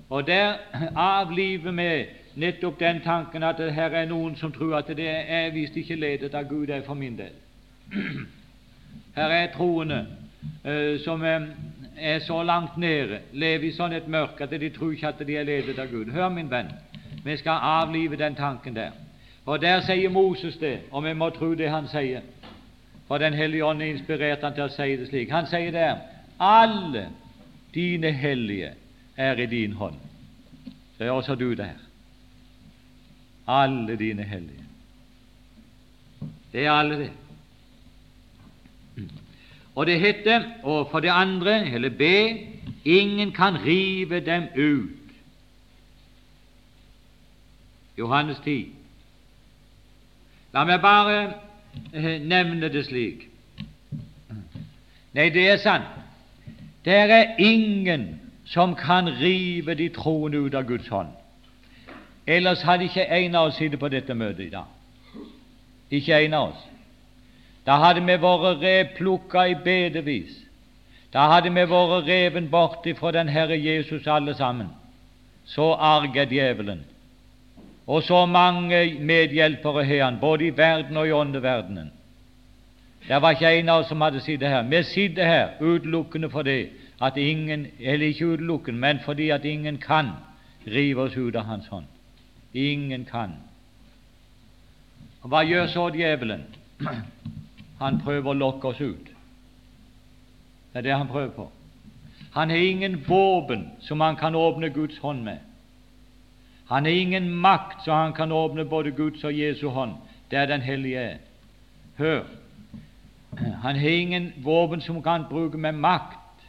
Og 0.09 0.27
der 0.27 0.53
avliver 0.95 1.71
vi 1.71 2.05
nettopp 2.35 2.79
den 2.79 3.01
tanken 3.01 3.43
at 3.43 3.57
det 3.57 3.73
her 3.73 3.93
er 3.95 4.09
noen 4.09 4.35
som 4.35 4.51
tror 4.51 4.77
at 4.77 4.87
det 4.97 5.07
er 5.09 5.53
visst 5.53 5.77
ikke 5.77 5.95
ledet 5.95 6.35
av 6.35 6.49
Gud, 6.49 6.67
det 6.67 6.75
er 6.75 6.85
for 6.87 6.93
min 6.99 7.17
del. 7.17 7.33
Her 9.15 9.31
er 9.31 9.53
troende 9.53 10.01
uh, 10.65 10.99
som 10.99 11.23
er, 11.23 11.45
er 11.95 12.19
så 12.19 12.41
langt 12.43 12.75
nede, 12.77 13.21
lever 13.31 13.69
i 13.69 13.71
sånn 13.71 13.93
et 13.95 14.09
mørke 14.11 14.43
at 14.43 14.51
de 14.51 14.69
tror 14.75 14.91
ikke 14.91 15.07
at 15.13 15.21
de 15.23 15.37
er 15.39 15.47
ledet 15.47 15.79
av 15.79 15.87
Gud. 15.87 16.11
Hør, 16.11 16.27
min 16.29 16.51
venn, 16.51 16.73
vi 17.23 17.37
skal 17.39 17.63
avlive 17.63 18.19
den 18.19 18.35
tanken 18.35 18.75
der. 18.75 18.91
Og 19.45 19.61
der 19.61 19.79
sier 19.85 20.09
Moses 20.09 20.57
det, 20.57 20.79
og 20.91 21.05
vi 21.05 21.13
må 21.13 21.29
tro 21.29 21.53
det 21.55 21.69
han 21.69 21.87
sier. 21.87 22.25
For 23.07 23.17
Den 23.17 23.33
hellige 23.33 23.65
ånd 23.65 23.81
inspirerte 23.81 24.45
han 24.45 24.53
til 24.53 24.65
å 24.65 24.73
si 24.73 24.95
det 24.97 25.07
slik. 25.07 25.31
Han 25.31 25.47
sier 25.47 25.71
der 25.71 26.01
alle 26.41 27.07
dine 27.75 28.11
hellige 28.11 28.71
er 29.17 29.39
i 29.39 29.45
din 29.45 29.73
hånd. 29.73 29.95
Så 30.97 31.11
også 31.13 31.35
du 31.35 31.53
der. 31.53 31.75
Alle 33.47 33.95
dine 33.95 34.23
hellige. 34.23 34.63
Det 36.51 36.65
er 36.65 36.71
alle, 36.71 36.99
det. 36.99 37.11
Og 39.75 39.85
det 39.85 39.99
heter, 39.99 40.43
og 40.63 40.87
for 40.91 40.99
det 40.99 41.09
andre, 41.09 41.71
eller 41.71 41.89
B, 41.89 42.01
ingen 42.85 43.31
kan 43.31 43.65
rive 43.65 44.19
dem 44.19 44.43
ut. 44.57 44.89
Johannes 47.97 48.37
10. 48.43 48.71
La 50.53 50.63
meg 50.63 50.81
bare 50.81 51.19
eh, 51.93 52.21
nevne 52.23 52.69
det 52.71 52.85
slik. 52.87 53.27
Nei, 55.15 55.29
det 55.31 55.47
er 55.49 55.59
sant. 55.63 56.04
Det 56.85 56.93
er 56.93 57.35
ingen 57.37 58.21
som 58.45 58.75
kan 58.75 59.09
rive 59.09 59.73
de 59.73 59.89
troende 59.89 60.37
ut 60.37 60.55
av 60.55 60.63
Guds 60.63 60.87
hånd. 60.87 61.09
Ellers 62.27 62.61
hadde 62.61 62.83
ikke 62.83 63.05
en 63.05 63.35
av 63.35 63.49
oss 63.49 63.57
sittet 63.57 63.79
på 63.79 63.89
dette 63.89 64.13
møtet 64.13 64.47
i 64.47 64.53
dag. 64.53 64.69
Ikke 65.89 66.19
en 66.25 66.33
av 66.33 66.49
oss. 66.49 66.63
Da 67.65 67.79
hadde 67.81 68.01
vi 68.05 68.17
vært 68.21 68.61
replukka 68.61 69.47
i 69.49 69.55
bedevis. 69.65 70.33
Da 71.13 71.29
hadde 71.31 71.49
vi 71.53 71.65
vært 71.69 72.05
reven 72.07 72.49
bort 72.51 72.85
fra 72.99 73.11
den 73.11 73.29
Herre 73.29 73.57
Jesus 73.57 74.07
alle 74.07 74.35
sammen. 74.37 74.69
Så 75.45 75.73
arg 75.73 76.17
er 76.17 76.29
djevelen. 76.29 76.83
Og 77.87 78.03
så 78.03 78.25
mange 78.25 78.97
medhjelpere 78.99 79.85
har 79.85 80.03
han, 80.03 80.19
både 80.19 80.47
i 80.47 80.57
verden 80.57 80.97
og 80.97 81.07
i 81.07 81.13
åndeverdenen. 81.13 81.91
Det 83.07 83.21
var 83.21 83.31
ikke 83.31 83.59
en 83.59 83.69
av 83.69 83.79
oss 83.79 83.89
som 83.89 84.01
hadde 84.01 84.21
sittet 84.21 84.49
her. 84.49 84.63
Vi 84.69 84.83
sitter 84.83 85.25
her 85.25 85.49
utelukkende 85.61 86.29
fordi 86.29 86.69
at 87.01 87.17
ingen, 87.17 87.67
eller 87.79 88.07
ikke 88.07 88.25
utelukkende, 88.25 88.79
men 88.79 88.99
fordi 89.05 89.29
at 89.29 89.45
ingen 89.45 89.77
kan 89.77 90.09
rive 90.67 91.01
oss 91.01 91.17
ut 91.17 91.35
av 91.35 91.43
Hans 91.45 91.67
hånd. 91.67 91.85
Ingen 92.53 93.05
kan. 93.05 93.35
Og 95.21 95.29
Hva 95.29 95.43
gjør 95.43 95.67
så 95.67 95.89
djevelen? 95.93 96.45
Han 97.83 97.99
prøver 98.01 98.31
å 98.31 98.39
lokke 98.39 98.67
oss 98.67 98.81
ut. 98.81 99.11
Det 100.71 100.79
er 100.79 100.83
det 100.89 100.95
han 100.95 101.07
prøver 101.07 101.29
på. 101.35 101.49
Han 102.31 102.49
har 102.49 102.57
ingen 102.57 102.97
våpen 103.07 103.69
som 103.79 104.01
han 104.01 104.15
kan 104.15 104.35
åpne 104.35 104.69
Guds 104.69 104.97
hånd 104.99 105.23
med. 105.23 105.37
Han 106.67 106.85
har 106.85 106.91
ingen 106.91 107.29
makt 107.31 107.85
så 107.85 107.91
han 107.91 108.13
kan 108.13 108.31
åpne 108.31 108.65
både 108.65 108.91
Guds 108.91 109.23
og 109.23 109.39
Jesu 109.39 109.67
hånd, 109.69 109.93
der 110.31 110.45
Den 110.45 110.61
hellige 110.61 110.99
er. 110.99 111.17
Hør, 111.97 112.23
han 113.37 113.75
har 113.75 113.89
ingen 113.89 114.33
våpen 114.43 114.81
som 114.81 115.03
kan 115.03 115.25
bruke 115.29 115.57
med 115.57 115.73
makt, 115.73 116.45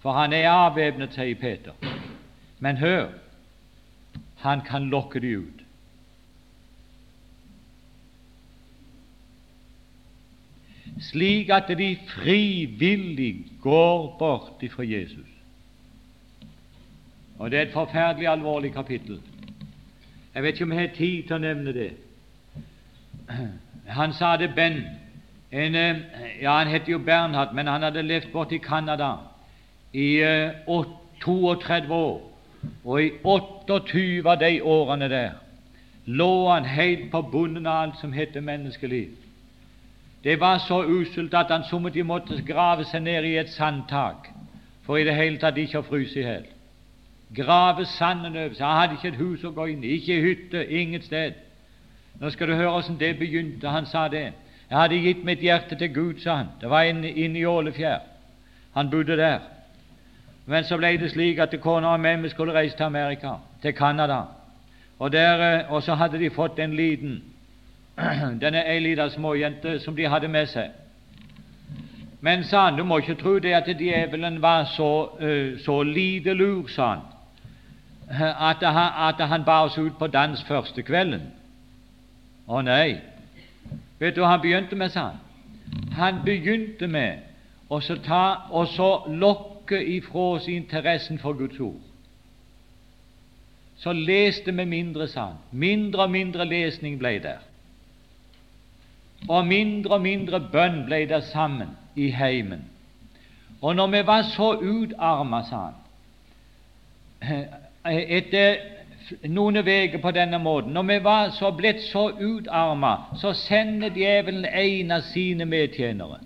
for 0.00 0.12
han 0.12 0.32
er 0.32 0.50
avvæpnet, 0.50 1.14
sier 1.14 1.34
Peter. 1.34 1.72
Men 2.58 2.76
hør, 2.76 3.08
han 4.36 4.60
kan 4.60 4.90
lokke 4.90 5.20
de 5.20 5.38
ut. 5.38 5.62
Slik 11.00 11.50
at 11.50 11.68
de 11.68 11.98
frivillig 12.08 13.46
går 13.60 14.16
bort 14.18 14.62
ifra 14.62 14.84
Jesus. 14.84 15.28
Og 17.38 17.50
Det 17.50 17.58
er 17.58 17.62
et 17.62 17.72
forferdelig 17.72 18.28
alvorlig 18.28 18.72
kapittel. 18.72 19.20
Jeg 20.34 20.42
vet 20.42 20.52
ikke 20.52 20.64
om 20.64 20.72
jeg 20.72 20.80
har 20.80 20.96
tid 20.96 21.22
til 21.22 21.36
å 21.36 21.38
nevne 21.38 21.72
det. 21.72 21.90
Han 23.98 24.12
sa 24.12 24.36
det, 24.36 24.54
Ben 24.54 24.80
en, 25.50 25.74
eh, 25.74 25.96
ja, 26.42 26.58
Han 26.58 26.66
het 26.66 26.88
jo 26.88 26.98
Bernhard, 26.98 27.54
men 27.54 27.66
han 27.66 27.82
hadde 27.82 28.02
levd 28.02 28.32
borte 28.32 28.54
i 28.54 28.58
Canada 28.58 29.16
i 29.92 30.22
uh, 30.22 30.84
32 31.20 31.94
år. 31.94 32.20
Og 32.84 33.02
i 33.02 33.10
28 33.24 34.26
av 34.26 34.38
de 34.40 34.62
årene 34.62 35.08
der 35.08 35.30
lå 36.06 36.48
han 36.48 36.64
helt 36.64 37.10
på 37.10 37.22
bunnen 37.22 37.66
av 37.66 37.82
alt 37.82 38.00
som 38.00 38.12
heter 38.12 38.40
menneskeliv. 38.40 39.08
Det 40.24 40.40
var 40.40 40.58
så 40.58 40.82
uselt 40.84 41.34
at 41.34 41.50
han 41.50 41.64
sommertid 41.64 42.04
måtte 42.04 42.42
grave 42.46 42.84
seg 42.84 43.02
ned 43.02 43.24
i 43.24 43.36
et 43.38 43.50
sandtak 43.50 44.30
for 44.86 44.96
i 44.96 45.04
det 45.04 45.14
hele 45.14 45.38
tatt 45.38 45.58
ikke 45.58 45.82
å 45.82 45.88
fryse 45.88 46.18
i 46.20 46.22
hjel 46.22 46.46
grave 47.34 47.84
sanden 47.84 48.36
over 48.36 48.54
seg. 48.54 48.66
Han 48.66 48.80
hadde 48.80 48.96
ikke 48.98 49.08
et 49.08 49.20
hus 49.20 49.44
å 49.44 49.52
gå 49.54 49.68
inn 49.72 49.84
i, 49.84 49.96
ikke 49.98 50.20
hytte, 50.22 50.64
inget 50.70 51.06
sted. 51.06 51.38
Nå 52.20 52.30
skal 52.32 52.50
du 52.50 52.56
høre 52.56 52.70
hvordan 52.70 52.98
det 53.00 53.16
begynte. 53.18 53.68
Han 53.68 53.86
sa 53.86 54.06
det. 54.08 54.30
Jeg 54.70 54.78
hadde 54.78 55.00
gitt 55.00 55.24
mitt 55.24 55.40
hjerte 55.40 55.76
til 55.78 55.94
Gud, 55.94 56.20
sa 56.20 56.40
han. 56.40 56.48
Det 56.60 56.70
var 56.70 56.88
inne 56.88 57.10
inn 57.10 57.36
i 57.36 57.44
Ålefjær. 57.44 58.00
Han 58.74 58.90
bodde 58.90 59.16
der. 59.16 59.38
Men 60.46 60.64
så 60.64 60.76
ble 60.76 60.96
det 60.98 61.10
slik 61.10 61.38
at 61.38 61.54
kona 61.62 61.94
og 61.94 62.00
meg 62.00 62.30
skulle 62.30 62.54
reise 62.54 62.76
til 62.76 62.84
Amerika, 62.84 63.36
til 63.62 63.74
Canada. 63.74 64.22
Og, 64.98 65.12
der, 65.12 65.40
eh, 65.42 65.72
og 65.72 65.82
så 65.82 65.94
hadde 65.94 66.18
de 66.18 66.30
fått 66.30 66.58
en 66.58 66.74
liten 66.74 67.22
denne 68.42 68.62
ei 68.68 68.78
lita 68.80 69.08
småjente 69.08 69.78
som 69.80 69.96
de 69.96 70.08
hadde 70.08 70.28
med 70.28 70.46
seg. 70.46 70.70
Men, 72.20 72.44
sa 72.44 72.64
han, 72.64 72.76
du 72.76 72.84
må 72.84 72.98
ikke 72.98 73.14
tro 73.20 73.38
det 73.38 73.54
at 73.54 73.68
djevelen 73.68 74.42
var 74.42 74.64
så, 74.64 75.08
uh, 75.20 75.58
så 75.64 75.82
lite 75.82 76.34
lur, 76.34 76.68
sa 76.68 76.88
han 76.94 77.04
at 78.08 78.62
at 78.62 79.28
han 79.28 79.44
bar 79.44 79.64
oss 79.64 79.78
ut 79.78 79.98
på 79.98 80.06
dans 80.06 80.44
første 80.44 80.82
kvelden. 80.82 81.32
Å 82.46 82.62
nei! 82.62 83.15
Vet 83.98 84.16
du 84.16 84.20
hva 84.20 84.34
han 84.34 84.42
begynte 84.44 84.76
med, 84.76 84.92
sa 84.92 85.10
han? 85.10 85.22
Han 85.96 86.20
begynte 86.24 86.86
med 86.86 87.24
å 87.68 87.80
ta 88.04 88.24
og 88.50 88.68
så 88.74 88.90
lokke 89.08 89.80
ifra 89.96 90.26
oss 90.36 90.48
interessen 90.48 91.18
for 91.18 91.32
Guds 91.38 91.60
ord. 91.60 91.80
Så 93.76 93.92
leste 93.92 94.52
vi 94.52 94.64
mindre, 94.64 95.08
sa 95.08 95.32
han. 95.32 95.40
Mindre 95.50 96.06
og 96.06 96.10
mindre 96.10 96.44
lesning 96.44 96.98
ble 96.98 97.18
der. 97.24 97.42
Og 99.28 99.46
mindre 99.46 99.96
og 99.96 100.04
mindre 100.04 100.40
bønn 100.52 100.84
ble 100.86 101.02
der 101.08 101.20
sammen 101.20 101.74
i 101.96 102.10
heimen. 102.12 102.64
Og 103.60 103.76
når 103.76 103.86
vi 103.86 104.06
var 104.06 104.22
så 104.22 104.52
utarma, 104.60 105.42
sa 105.48 105.56
han 105.56 105.82
etter 107.86 108.75
noen 109.28 109.56
uker 109.56 109.98
på 110.02 110.10
denne 110.10 110.38
måten, 110.38 110.72
når 110.74 110.82
vi 110.82 110.98
var 111.04 111.30
så 111.30 111.50
blitt 111.54 111.82
så 111.86 112.08
utarma, 112.10 112.96
så 113.20 113.32
sender 113.32 113.94
djevelen 113.94 114.44
en 114.44 114.90
av 114.90 115.06
sine 115.12 115.44
medtjenere, 115.44 116.20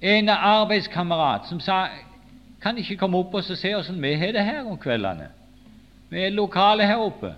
en 0.00 0.28
arbeidskamerat, 0.28 1.48
som 1.48 1.60
sa 1.60 1.86
kan 2.62 2.78
ikke 2.78 2.96
komme 2.96 3.18
opp 3.18 3.34
og 3.36 3.44
se 3.44 3.74
åssen 3.76 4.02
vi 4.02 4.14
har 4.18 4.32
det 4.34 4.44
her 4.44 4.64
om 4.66 4.78
kveldene. 4.78 5.28
Vi 6.10 6.22
er 6.24 6.32
lokale 6.34 6.86
her 6.86 7.02
oppe. 7.02 7.34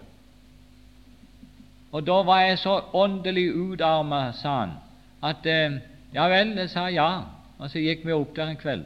Og 1.92 2.04
da 2.06 2.22
var 2.24 2.40
jeg 2.40 2.58
så 2.58 2.80
åndelig 2.92 3.48
utarma, 3.54 4.32
sa 4.32 4.58
han, 4.60 4.76
at 5.22 5.46
eh, 5.46 5.80
Ja 6.14 6.24
vel, 6.28 6.54
jeg 6.56 6.70
sa 6.72 6.86
ja. 6.88 7.08
Og 7.58 7.68
så 7.70 7.82
gikk 7.82 8.06
vi 8.06 8.14
opp 8.14 8.36
der 8.36 8.48
en 8.48 8.56
kveld, 8.56 8.84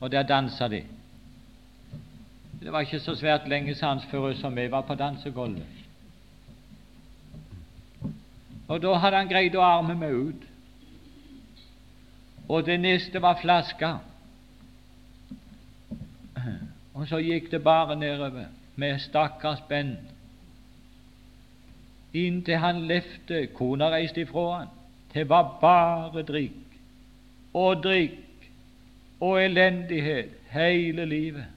og 0.00 0.10
der 0.12 0.26
dansa 0.28 0.68
de. 0.68 0.82
Det 2.64 2.72
var 2.72 2.80
ikke 2.80 3.00
så 3.00 3.12
svært 3.14 3.48
lenge 3.48 3.74
sans 3.76 4.04
før 4.08 4.32
som 4.34 4.56
vi 4.56 4.70
var 4.70 4.80
på 4.88 4.94
dansegulvet. 4.94 5.66
Og 8.68 8.82
da 8.82 8.94
hadde 8.96 9.18
han 9.20 9.28
greid 9.28 9.56
å 9.56 9.60
arme 9.60 9.92
meg 10.00 10.14
ut. 10.16 10.46
Og 12.48 12.64
det 12.64 12.78
neste 12.80 13.20
var 13.20 13.36
flaska. 13.42 13.90
Og 16.94 17.04
så 17.10 17.20
gikk 17.20 17.50
det 17.52 17.60
bare 17.64 17.98
nedover 18.00 18.48
med 18.80 19.00
stakkars 19.04 19.60
Ben 19.68 19.96
inntil 22.14 22.62
han 22.62 22.86
lefte. 22.88 23.46
Kona 23.52 23.90
reiste 23.92 24.24
ifra 24.24 24.44
han. 24.58 24.70
Det 25.12 25.28
var 25.28 25.58
bare 25.60 26.22
drikk 26.24 26.78
og 27.54 27.82
drikk 27.84 28.48
og 29.20 29.42
elendighet 29.42 30.32
hele 30.54 31.04
livet. 31.04 31.53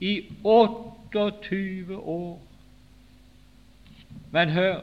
I 0.00 0.24
28 0.44 1.96
år. 1.96 2.40
Men 4.30 4.48
hør, 4.48 4.80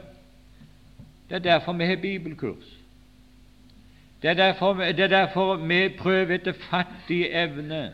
det 1.28 1.34
er 1.34 1.38
derfor 1.38 1.72
vi 1.72 1.84
har 1.84 1.96
bibelkurs. 1.96 2.76
Det 4.22 4.30
er 4.30 4.34
derfor, 4.34 4.74
det 4.74 5.00
er 5.00 5.08
derfor 5.08 5.56
vi 5.56 5.88
prøver 5.88 6.34
etter 6.34 6.52
fattig 6.70 7.26
evne 7.30 7.92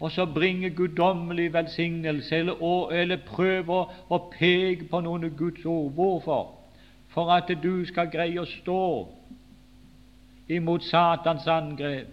og 0.00 0.10
så 0.12 0.26
bringe 0.26 0.70
guddommelig 0.70 1.52
velsignelse, 1.52 2.36
eller, 2.36 2.90
eller 2.90 3.16
prøver 3.26 3.94
å 4.10 4.18
peke 4.34 4.84
på 4.90 5.00
noen 5.00 5.30
Guds 5.38 5.64
ord. 5.64 5.92
Hvorfor? 5.96 6.50
For 7.14 7.30
at 7.32 7.48
du 7.62 7.86
skal 7.88 8.10
greie 8.12 8.40
å 8.42 8.48
stå 8.48 8.82
imot 10.52 10.84
Satans 10.84 11.46
angrep. 11.48 12.10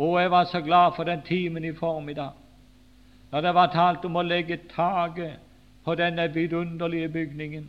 Og 0.00 0.20
jeg 0.22 0.30
var 0.30 0.46
så 0.48 0.62
glad 0.64 0.96
for 0.96 1.04
den 1.04 1.20
timen 1.26 1.64
i 1.64 1.74
formiddag, 1.76 2.39
da 3.32 3.40
det 3.40 3.54
var 3.54 3.72
talt 3.72 4.04
om 4.04 4.16
å 4.16 4.22
legge 4.22 4.58
taket 4.74 5.38
på 5.84 5.94
denne 5.94 6.26
vidunderlige 6.34 7.08
bygningen, 7.08 7.68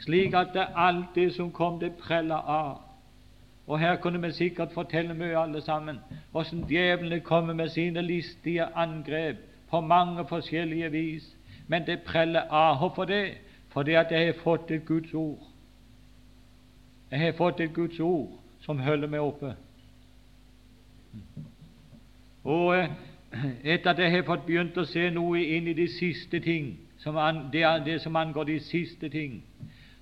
slik 0.00 0.34
at 0.34 0.54
det 0.54 0.68
alt 0.74 1.14
det 1.14 1.32
som 1.34 1.50
kom, 1.52 1.80
det 1.80 1.92
prella 2.00 2.40
av. 2.46 2.78
Og 3.68 3.78
her 3.78 3.96
kunne 4.00 4.22
vi 4.22 4.32
sikkert 4.32 4.72
fortelle 4.72 5.14
mye, 5.14 5.36
alle 5.36 5.60
sammen, 5.60 5.98
hvordan 6.32 6.64
djevlene 6.68 7.20
kommer 7.20 7.54
med 7.54 7.68
sine 7.68 8.02
listige 8.02 8.64
angrep 8.76 9.36
på 9.70 9.80
mange 9.80 10.24
forskjellige 10.28 10.90
vis. 10.90 11.34
Men 11.66 11.86
det 11.86 12.02
preller 12.02 12.40
av. 12.50 12.78
Hvorfor 12.78 13.04
det? 13.04 13.34
Fordi 13.68 13.94
at 13.94 14.10
jeg 14.10 14.26
har 14.26 14.42
fått 14.42 14.70
et 14.70 14.86
Guds 14.86 15.14
ord. 15.14 15.38
Jeg 17.10 17.20
har 17.20 17.32
fått 17.32 17.60
et 17.60 17.74
Guds 17.74 18.00
ord 18.00 18.32
som 18.60 18.78
holder 18.78 19.08
meg 19.08 19.20
oppe. 19.20 19.52
Og 22.44 22.78
eh, 22.78 22.88
etter 23.64 23.90
at 23.90 23.98
jeg 23.98 24.10
har 24.10 24.22
fått 24.26 24.46
begynt 24.46 24.78
å 24.78 24.86
se 24.88 25.10
noe 25.10 25.40
inn 25.42 25.68
i 25.68 25.76
de 25.76 25.88
siste 25.88 26.40
ting, 26.40 26.78
som 26.98 27.16
an, 27.16 27.44
det, 27.52 27.64
det 27.84 28.00
som 28.02 28.16
angår 28.16 28.44
de 28.48 28.58
siste 28.60 29.08
ting, 29.08 29.42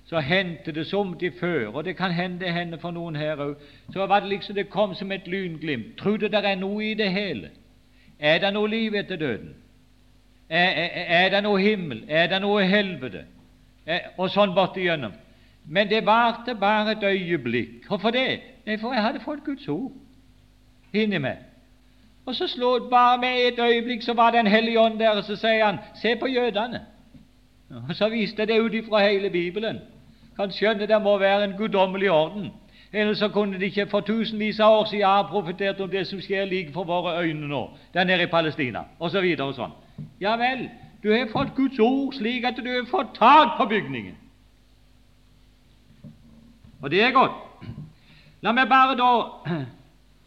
så 0.07 0.21
hendte 0.23 0.71
det 0.71 0.87
som 0.87 1.13
de 1.19 1.31
før, 1.31 1.67
og 1.67 1.83
det 1.85 1.97
kan 1.97 2.11
hende 2.11 2.51
hender 2.51 2.79
for 2.79 2.95
noen 2.95 3.15
her 3.19 3.41
òg, 3.43 3.55
så 3.93 4.05
var 4.07 4.23
det 4.23 4.29
liksom 4.29 4.55
det 4.55 4.69
kom 4.71 4.95
som 4.95 5.11
et 5.11 5.27
lynglimt. 5.27 5.97
Tror 5.99 6.17
du 6.17 6.27
det 6.31 6.45
er 6.45 6.55
noe 6.55 6.85
i 6.85 6.93
det 6.95 7.09
hele? 7.11 7.49
Er 8.19 8.39
det 8.39 8.53
noe 8.53 8.69
liv 8.71 8.95
etter 8.95 9.19
døden? 9.19 9.53
Er, 10.49 10.69
er, 10.69 11.03
er 11.25 11.29
det 11.29 11.43
noe 11.43 11.59
himmel? 11.59 12.05
Er 12.07 12.29
det 12.31 12.39
noe 12.41 12.63
helvete? 12.63 13.25
Er, 13.85 14.13
og 14.17 14.31
sånn 14.31 14.55
bort 14.55 14.75
igjennom 14.79 15.13
Men 15.67 15.87
det 15.87 16.05
varte 16.05 16.55
bare 16.55 16.91
et 16.95 17.03
øyeblikk. 17.03 17.87
Hvorfor 17.87 18.11
det? 18.11 18.39
Nei, 18.65 18.77
for 18.79 18.95
jeg 18.95 19.03
hadde 19.03 19.19
fått 19.19 19.43
Guds 19.43 19.67
ord 19.67 19.91
inni 20.95 21.19
meg. 21.19 21.43
Og 22.27 22.35
så 22.35 22.47
slå 22.47 22.89
bare 22.91 23.17
med 23.17 23.47
et 23.47 23.59
øyeblikk, 23.59 24.01
så 24.03 24.13
var 24.13 24.31
det 24.31 24.39
en 24.39 24.47
hellig 24.47 24.79
ånd 24.79 24.99
der, 24.99 25.15
og 25.15 25.23
så 25.23 25.35
sier 25.39 25.65
han, 25.65 25.77
se 25.95 26.15
på 26.19 26.27
jødene. 26.27 26.81
Og 27.89 27.95
Så 27.95 28.09
viste 28.09 28.45
det 28.45 28.59
ut 28.61 28.73
ifra 28.73 29.07
hele 29.07 29.29
Bibelen 29.29 29.79
kan 30.37 30.51
skjønne 30.53 30.87
det 30.87 31.01
må 31.01 31.17
være 31.17 31.43
en 31.43 31.57
guddommelig 31.57 32.11
orden. 32.11 32.51
Ellers 32.93 33.17
så 33.17 33.29
kunne 33.29 33.59
de 33.59 33.65
ikke 33.65 33.87
for 33.89 33.99
tusenvis 33.99 34.59
av 34.59 34.79
år 34.79 34.85
siden 34.91 35.05
ha 35.05 35.23
profetert 35.27 35.81
om 35.81 35.89
det 35.89 36.05
som 36.07 36.21
skjer 36.21 36.45
like 36.45 36.73
for 36.73 36.87
våre 36.87 37.17
øyne 37.23 37.47
nå, 37.47 37.63
der 37.93 38.03
nede 38.03 38.23
i 38.23 38.31
Palestina, 38.31 38.85
osv. 38.99 39.17
Og, 39.39 39.53
så 39.53 39.57
sånn. 39.57 39.73
Ja 40.21 40.37
vel, 40.39 40.69
du 41.03 41.11
har 41.11 41.27
fått 41.31 41.55
Guds 41.55 41.79
ord 41.79 42.13
slik 42.13 42.45
at 42.45 42.61
du 42.63 42.69
har 42.69 42.85
fått 42.91 43.17
tak 43.17 43.57
på 43.57 43.65
bygningen. 43.73 44.15
Og 46.81 46.91
det 46.91 47.01
er 47.03 47.11
godt. 47.11 47.65
La 48.41 48.53
meg 48.53 48.69
bare 48.69 48.95
da 48.95 49.09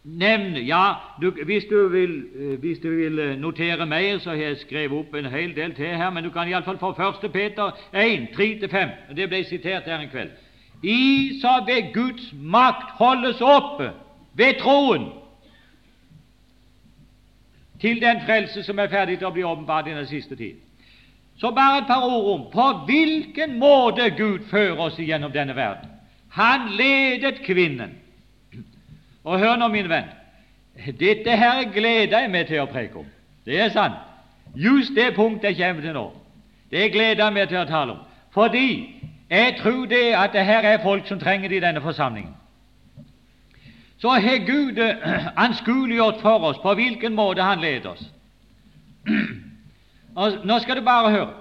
nevne 0.05 0.61
Ja, 0.61 0.95
du, 1.21 1.31
hvis, 1.45 1.65
du 1.71 1.89
vil, 1.89 2.25
eh, 2.35 2.61
hvis, 2.61 2.79
du 2.79 2.91
vil, 2.91 3.19
eh, 3.19 3.39
notere 3.39 3.87
mer, 3.87 4.19
så 4.19 4.31
har 4.31 4.37
jeg 4.37 4.57
skrevet 4.57 4.99
opp 4.99 5.15
en 5.15 5.27
hel 5.31 5.57
del 5.57 5.75
til 5.75 5.87
her, 5.87 6.11
men 6.11 6.25
du 6.25 6.31
kan 6.31 6.49
iallfall 6.49 6.79
få 6.79 6.91
1. 6.91 7.33
Peter 7.33 7.71
1, 7.95 8.29
3-5. 8.37 9.15
Det 9.17 9.29
ble 9.29 9.45
sitert 9.45 9.85
her 9.85 9.99
en 9.99 10.09
kveld. 10.09 10.31
I 10.83 11.41
så 11.41 11.65
ved 11.67 11.93
Guds 11.95 12.33
makt 12.33 12.97
holdes 12.97 13.41
oppe 13.41 13.91
ved 14.35 14.55
troen 14.59 15.11
til 17.81 18.01
den 18.01 18.21
frelse 18.27 18.63
som 18.63 18.79
er 18.79 18.89
ferdig 18.89 19.19
til 19.19 19.29
å 19.29 19.35
bli 19.35 19.45
åpenbart 19.45 19.89
i 19.89 19.97
den 19.97 20.07
siste 20.07 20.37
tid. 20.37 20.57
Så 21.41 21.51
bare 21.57 21.79
et 21.79 21.89
par 21.89 22.05
ord 22.05 22.27
om 22.35 22.47
på 22.53 22.67
hvilken 22.87 23.59
måte 23.59 24.11
Gud 24.17 24.49
fører 24.51 24.81
oss 24.81 24.99
igjennom 24.99 25.33
denne 25.33 25.57
verden. 25.57 25.89
Han 26.37 26.69
ledet 26.77 27.41
kvinnen 27.45 28.00
og 29.25 29.39
hør 29.39 29.57
nå, 29.57 29.69
min 29.69 29.89
venn, 29.89 30.09
dette 31.01 31.37
her 31.37 31.65
gleder 31.73 32.21
jeg 32.21 32.31
meg 32.31 32.47
til 32.49 32.63
å 32.63 32.69
preke 32.71 33.03
om. 33.03 33.07
Det 33.45 33.61
er 33.61 33.73
sant. 33.75 33.99
Just 34.57 34.95
det 34.97 35.15
punktet 35.15 35.59
jeg 35.59 35.71
kommer 35.71 35.85
til 35.85 35.95
nå, 35.95 36.07
det 36.71 36.93
gleder 36.93 37.25
jeg 37.25 37.37
meg 37.37 37.49
til 37.49 37.61
å 37.61 37.69
tale 37.69 37.97
om. 37.97 38.05
Fordi 38.35 38.69
jeg 39.31 39.57
tror 39.63 39.87
det 39.87 40.05
at 40.15 40.33
det 40.33 40.45
her 40.45 40.67
er 40.67 40.83
folk 40.83 41.07
som 41.07 41.19
trenger 41.19 41.49
det 41.49 41.57
i 41.61 41.67
denne 41.67 41.83
forsamlingen. 41.83 42.35
Så 44.01 44.09
har 44.09 44.47
Gud 44.47 44.79
eh, 44.79 45.27
anskueliggjort 45.45 46.21
for 46.21 46.39
oss 46.49 46.59
på 46.63 46.75
hvilken 46.75 47.15
måte 47.15 47.43
Han 47.43 47.61
leder 47.61 47.91
oss. 47.91 48.05
Og 50.17 50.33
nå 50.45 50.59
skal 50.59 50.77
du 50.77 50.85
bare 50.85 51.11
høre. 51.11 51.35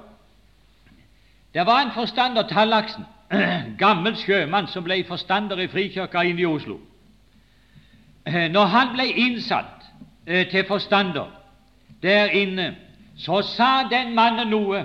Det 1.54 1.66
var 1.66 1.82
en 1.82 1.92
forstander, 1.96 2.44
Tallaksen, 2.48 3.06
gammel 3.80 4.16
sjømann, 4.18 4.68
som 4.68 4.84
ble 4.84 5.04
forstander 5.08 5.60
i 5.60 5.68
Frikirka 5.68 6.22
inne 6.22 6.42
i 6.42 6.46
Oslo. 6.46 6.78
Eh, 8.30 8.52
når 8.52 8.66
han 8.66 8.94
ble 8.94 9.06
innsatt 9.06 9.86
eh, 10.28 10.48
til 10.50 10.66
forstander 10.68 11.26
der 12.04 12.26
inne, 12.26 12.76
så 13.18 13.42
sa 13.42 13.88
den 13.92 14.14
mannen 14.16 14.52
noe 14.54 14.84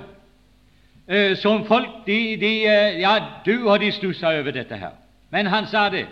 eh, 1.09 1.37
som 1.37 1.67
folk 1.67 2.07
de, 2.07 2.37
de, 2.41 2.53
Ja, 3.01 3.19
du 3.47 3.69
og 3.69 3.81
de 3.81 3.93
stussa 3.93 4.33
over 4.39 4.51
dette 4.51 4.77
her. 4.77 4.97
Men 5.31 5.47
han 5.47 5.67
sa 5.67 5.89
det. 5.91 6.07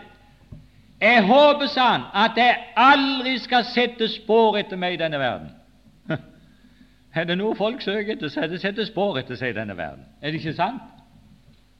Jeg 1.00 1.24
håper, 1.26 1.66
sa 1.66 1.86
han, 1.86 2.02
at 2.14 2.36
jeg 2.36 2.58
aldri 2.76 3.38
skal 3.38 3.64
sette 3.64 4.08
spor 4.08 4.58
etter 4.58 4.76
meg 4.76 4.94
i 4.94 5.00
denne 5.00 5.18
verden. 5.18 5.50
Er 7.14 7.24
det 7.24 7.38
noe 7.38 7.56
folk 7.56 7.80
søker 7.82 8.12
etter, 8.12 8.28
så 8.28 8.44
er 8.44 8.52
det 8.52 8.60
sette 8.60 8.86
spor 8.86 9.18
etter 9.18 9.36
seg 9.36 9.54
i 9.54 9.56
denne 9.56 9.76
verden. 9.76 10.04
Er 10.22 10.30
det 10.30 10.40
ikke 10.40 10.54
sant? 10.56 10.82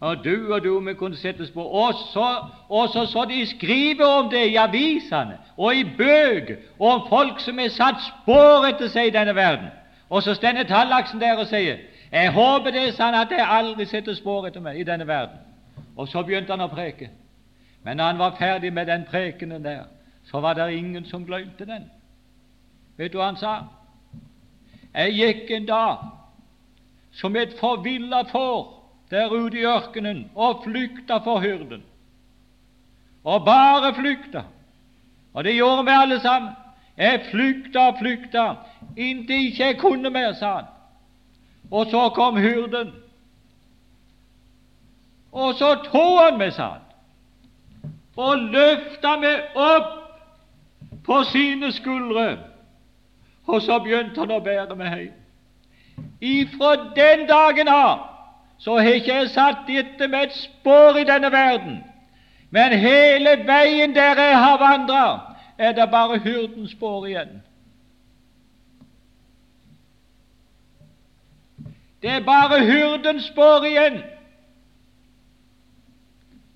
Og 0.02 0.24
du 0.24 0.54
og 0.54 0.64
du 0.64 0.78
vi 0.80 0.94
kunne 0.94 1.16
settes 1.16 1.50
på. 1.50 1.62
Og 1.62 1.94
så, 1.94 2.36
og 2.68 2.88
så, 2.88 3.06
så 3.06 3.24
de 3.30 3.46
skriver 3.46 4.04
om 4.04 4.30
det 4.30 4.46
i 4.50 4.56
avisene 4.56 5.38
og 5.56 5.76
i 5.76 5.84
bøker 5.84 6.56
om 6.80 7.06
folk 7.08 7.40
som 7.40 7.58
har 7.58 7.70
satt 7.70 8.02
spor 8.08 8.66
etter 8.66 8.90
seg 8.90 9.12
i 9.12 9.14
denne 9.14 9.34
verden. 9.34 9.70
Og 10.10 10.22
så 10.22 10.34
stender 10.34 10.66
Tallaksen 10.66 11.20
der 11.20 11.38
og 11.38 11.46
sier 11.46 11.78
jeg 12.12 12.32
håper 12.32 12.74
det 12.74 12.82
er 12.88 12.96
sant 12.98 13.16
at 13.16 13.30
jeg 13.30 13.46
aldri 13.48 13.86
setter 13.86 14.18
spor 14.18 14.46
etter 14.46 14.60
meg 14.60 14.80
i 14.80 14.84
denne 14.84 15.06
verden. 15.06 15.38
Og 15.96 16.08
så 16.08 16.24
begynte 16.26 16.52
han 16.52 16.66
å 16.66 16.68
preke. 16.72 17.08
Men 17.86 17.96
når 17.96 18.04
han 18.04 18.18
var 18.18 18.36
ferdig 18.38 18.72
med 18.72 18.86
den 18.86 19.06
prekenen 19.10 19.64
der, 19.64 19.86
så 20.26 20.40
var 20.40 20.58
det 20.58 20.72
ingen 20.74 21.04
som 21.04 21.24
glemte 21.26 21.64
den. 21.66 21.86
Vet 22.98 23.12
du 23.12 23.20
hva 23.22 23.30
han 23.30 23.38
sa? 23.38 23.54
Jeg 24.94 25.14
gikk 25.14 25.50
en 25.50 25.66
dag 25.66 26.06
som 27.12 27.36
et 27.36 27.54
forvilla 27.60 28.26
får 28.28 28.81
der 29.12 29.32
ute 29.32 29.60
i 29.60 29.66
ørkenen 29.68 30.30
og 30.34 30.62
flykta 30.64 31.20
for 31.24 31.40
hyrden. 31.40 31.82
Og 33.24 33.44
bare 33.44 33.94
flykta. 33.94 34.42
Og 35.34 35.44
det 35.44 35.54
gjorde 35.54 35.84
vi 35.84 35.90
alle 35.90 36.20
sammen. 36.20 36.50
Jeg 36.96 37.20
flykta 37.30 37.78
og 37.78 37.98
flykta 38.00 38.54
inntil 38.96 39.46
ikke 39.46 39.64
jeg 39.64 39.78
kunne 39.78 40.10
mer, 40.10 40.32
sa 40.32 40.54
han. 40.54 40.64
Og 41.70 41.86
så 41.86 42.08
kom 42.14 42.36
hyrden. 42.36 42.92
Og 45.32 45.54
så 45.54 45.74
tok 45.74 46.20
han 46.20 46.38
meg, 46.38 46.52
sa 46.52 46.66
han, 46.74 47.92
og 48.16 48.38
løfta 48.52 49.14
meg 49.16 49.56
opp 49.56 49.92
på 51.04 51.22
sine 51.32 51.72
skuldre. 51.72 52.36
Og 53.46 53.62
så 53.62 53.78
begynte 53.80 54.20
han 54.20 54.34
å 54.36 54.42
bære 54.44 54.76
meg 54.76 54.98
hjem. 54.98 55.18
Ifra 56.20 56.74
den 56.96 57.24
dagen 57.26 57.68
av 57.68 58.11
så 58.62 58.78
har 58.78 58.94
ikke 58.94 59.14
jeg 59.14 59.30
satt 59.34 59.70
etter 59.70 60.06
med 60.06 60.28
et 60.28 60.34
spor 60.38 60.94
i 60.94 61.04
denne 61.04 61.32
verden. 61.32 61.80
Men 62.50 62.74
hele 62.78 63.30
veien 63.46 63.94
der 63.94 64.20
jeg 64.20 64.36
har 64.38 64.58
vandra, 64.58 65.06
er 65.58 65.72
det 65.72 65.90
bare 65.90 66.18
hyrdens 66.18 66.70
spor 66.70 67.06
igjen. 67.06 67.40
Det 72.02 72.10
er 72.10 72.20
bare 72.24 72.60
hyrdens 72.66 73.24
spor 73.24 73.66
igjen, 73.66 73.98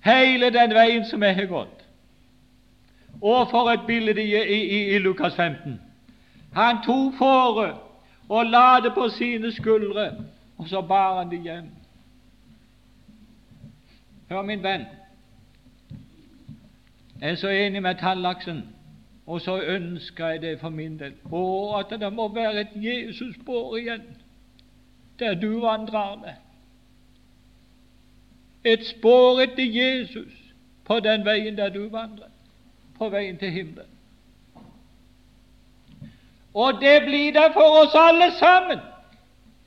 hele 0.03 0.49
den 0.49 0.73
veien 0.75 1.05
som 1.05 1.23
jeg 1.23 1.35
har 1.35 1.49
gått. 1.51 1.83
Og 3.21 3.49
for 3.51 3.71
et 3.71 3.83
bilde 3.87 4.23
i, 4.23 4.35
i, 4.43 4.95
i 4.95 4.99
Lukas 4.99 5.35
15! 5.35 5.81
Han 6.55 6.79
tok 6.85 7.19
fåret 7.19 7.75
og 8.29 8.45
la 8.45 8.79
det 8.83 8.93
på 8.93 9.09
sine 9.09 9.51
skuldre, 9.51 10.11
og 10.57 10.69
så 10.69 10.81
bar 10.81 11.17
han 11.17 11.31
det 11.31 11.41
hjem. 11.43 11.76
Hør, 14.29 14.41
min 14.41 14.63
venn, 14.63 14.85
jeg 17.21 17.31
er 17.31 17.35
så 17.35 17.49
enig 17.49 17.81
med 17.81 17.95
Tallaksen, 17.95 18.63
og 19.25 19.41
så 19.41 19.61
ønsker 19.61 20.27
jeg 20.27 20.41
det 20.41 20.59
for 20.59 20.69
min 20.69 20.99
del. 20.99 21.13
Å, 21.31 21.79
at 21.79 21.95
det 21.99 22.13
må 22.13 22.27
være 22.33 22.61
et 22.61 22.75
Jesus-spor 22.75 23.77
igjen, 23.77 24.03
der 25.19 25.33
du 25.33 25.59
vandrer 25.59 26.15
med. 26.21 26.35
Et 28.63 28.85
spor 28.85 29.41
etter 29.41 29.63
Jesus 29.63 30.33
på 30.85 30.99
den 30.99 31.25
veien 31.25 31.57
der 31.57 31.69
du 31.69 31.87
vandrer, 31.89 32.29
på 32.97 33.09
veien 33.09 33.37
til 33.37 33.51
himmelen. 33.51 33.93
Og 36.53 36.81
det 36.81 37.01
blir 37.05 37.33
det 37.33 37.51
for 37.53 37.81
oss 37.83 37.95
alle 37.95 38.31
sammen. 38.39 38.79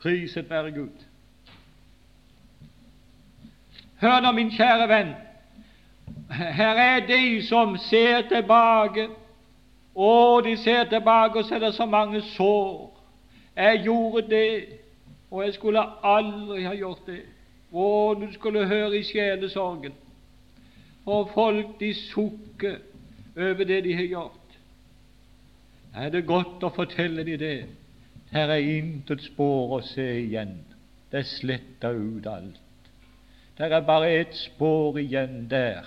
Priset 0.03 0.51
være 0.51 0.71
Gud. 0.71 1.10
Hør 4.01 4.21
nå, 4.21 4.33
min 4.33 4.51
kjære 4.51 4.89
venn. 4.89 5.11
Her 6.31 6.79
er 6.81 7.07
de 7.07 7.43
som 7.47 7.77
ser 7.77 8.23
tilbake. 8.29 9.09
Å, 9.95 10.41
de 10.45 10.55
ser 10.57 10.87
tilbake, 10.89 11.39
og 11.39 11.45
så 11.45 11.59
er 11.59 11.67
det 11.67 11.75
så 11.77 11.87
mange 11.87 12.23
sår. 12.33 12.87
Jeg 13.57 13.83
gjorde 13.85 14.23
det, 14.31 14.53
og 15.31 15.45
jeg 15.45 15.55
skulle 15.55 15.83
aldri 16.03 16.65
ha 16.65 16.73
gjort 16.79 17.03
det. 17.11 17.19
Å, 17.73 18.15
du 18.17 18.31
skulle 18.33 18.65
høre 18.71 18.97
i 18.99 19.05
sjelesorgen. 19.05 19.93
Og 21.07 21.29
folk, 21.35 21.77
de 21.81 21.93
sukker 21.95 22.79
over 23.37 23.69
det 23.69 23.83
de 23.85 23.99
har 23.99 24.09
gjort. 24.09 24.57
Er 25.95 26.09
det 26.15 26.25
godt 26.27 26.65
å 26.65 26.73
fortelle 26.73 27.27
de 27.27 27.37
det? 27.37 27.55
Her 28.31 28.55
er 28.55 28.65
intet 28.79 29.27
spor 29.27 29.77
å 29.77 29.85
se 29.85 30.07
igjen. 30.23 30.57
Det 31.11 31.25
er 31.25 31.31
sletta 31.37 31.91
ut 31.91 32.27
alt. 32.31 32.61
Det 33.61 33.73
er 33.73 33.81
bare 33.85 34.09
ett 34.09 34.37
spor 34.37 34.97
igjen 34.99 35.51
der, 35.51 35.85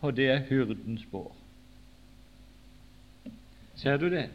og 0.00 0.14
det 0.16 0.30
er 0.32 0.44
hyrdens 0.48 1.02
spor. 1.04 1.32
Ser 3.76 3.96
du 4.00 4.08
det? 4.08 4.28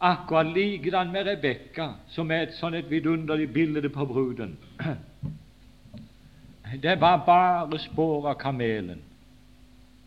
Akkurat 0.00 0.50
likedan 0.50 1.12
med 1.12 1.28
Rebekka, 1.28 1.86
som 2.10 2.32
er 2.34 2.48
et 2.48 2.56
sånn 2.58 2.74
et 2.74 2.90
vidunderlig 2.90 3.46
bilde 3.54 3.86
på 3.88 4.06
bruden. 4.10 4.56
Det 6.82 6.96
var 7.00 7.22
bare 7.22 7.78
spor 7.78 8.26
av 8.32 8.34
kamelen 8.40 8.98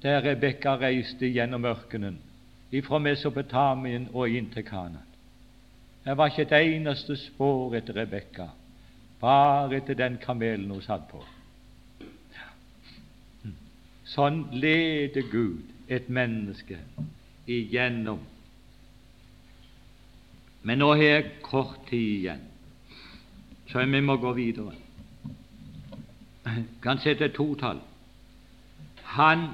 der 0.04 0.20
Rebekka 0.28 0.76
reiste 0.82 1.32
gjennom 1.32 1.64
ørkenen 1.66 2.20
fra 2.84 3.00
Mesopotamien 3.00 4.10
og 4.12 4.36
inn 4.36 4.52
til 4.52 4.68
Kanan. 4.68 5.08
Det 6.04 6.18
var 6.18 6.28
ikke 6.28 6.44
et 6.44 6.76
eneste 6.76 7.16
spor 7.24 7.72
etter 7.80 7.96
Rebekka, 7.96 8.52
bare 9.24 9.80
etter 9.80 9.96
den 9.96 10.20
kamelen 10.20 10.76
hun 10.76 10.84
satt 10.84 11.08
på. 11.08 11.24
Sånn 14.08 14.46
leder 14.56 15.26
Gud 15.32 15.68
et 15.92 16.08
menneske 16.10 16.80
igjennom. 17.48 18.22
Men 20.64 20.82
nå 20.82 20.94
har 20.94 21.04
jeg 21.04 21.30
kort 21.44 21.80
tid 21.90 22.08
igjen, 22.20 22.42
så 23.68 23.84
vi 23.84 24.02
må 24.04 24.18
gå 24.20 24.34
videre. 24.36 24.76
Jeg 26.48 26.66
kan 26.84 27.00
sette 27.04 27.28
totall. 27.36 27.80
Han 29.18 29.48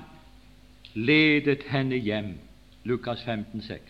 ledet 0.94 1.66
henne 1.70 1.98
hjem 1.98 2.34
Lukas 2.86 3.24
15, 3.26 3.62
6. 3.62 3.82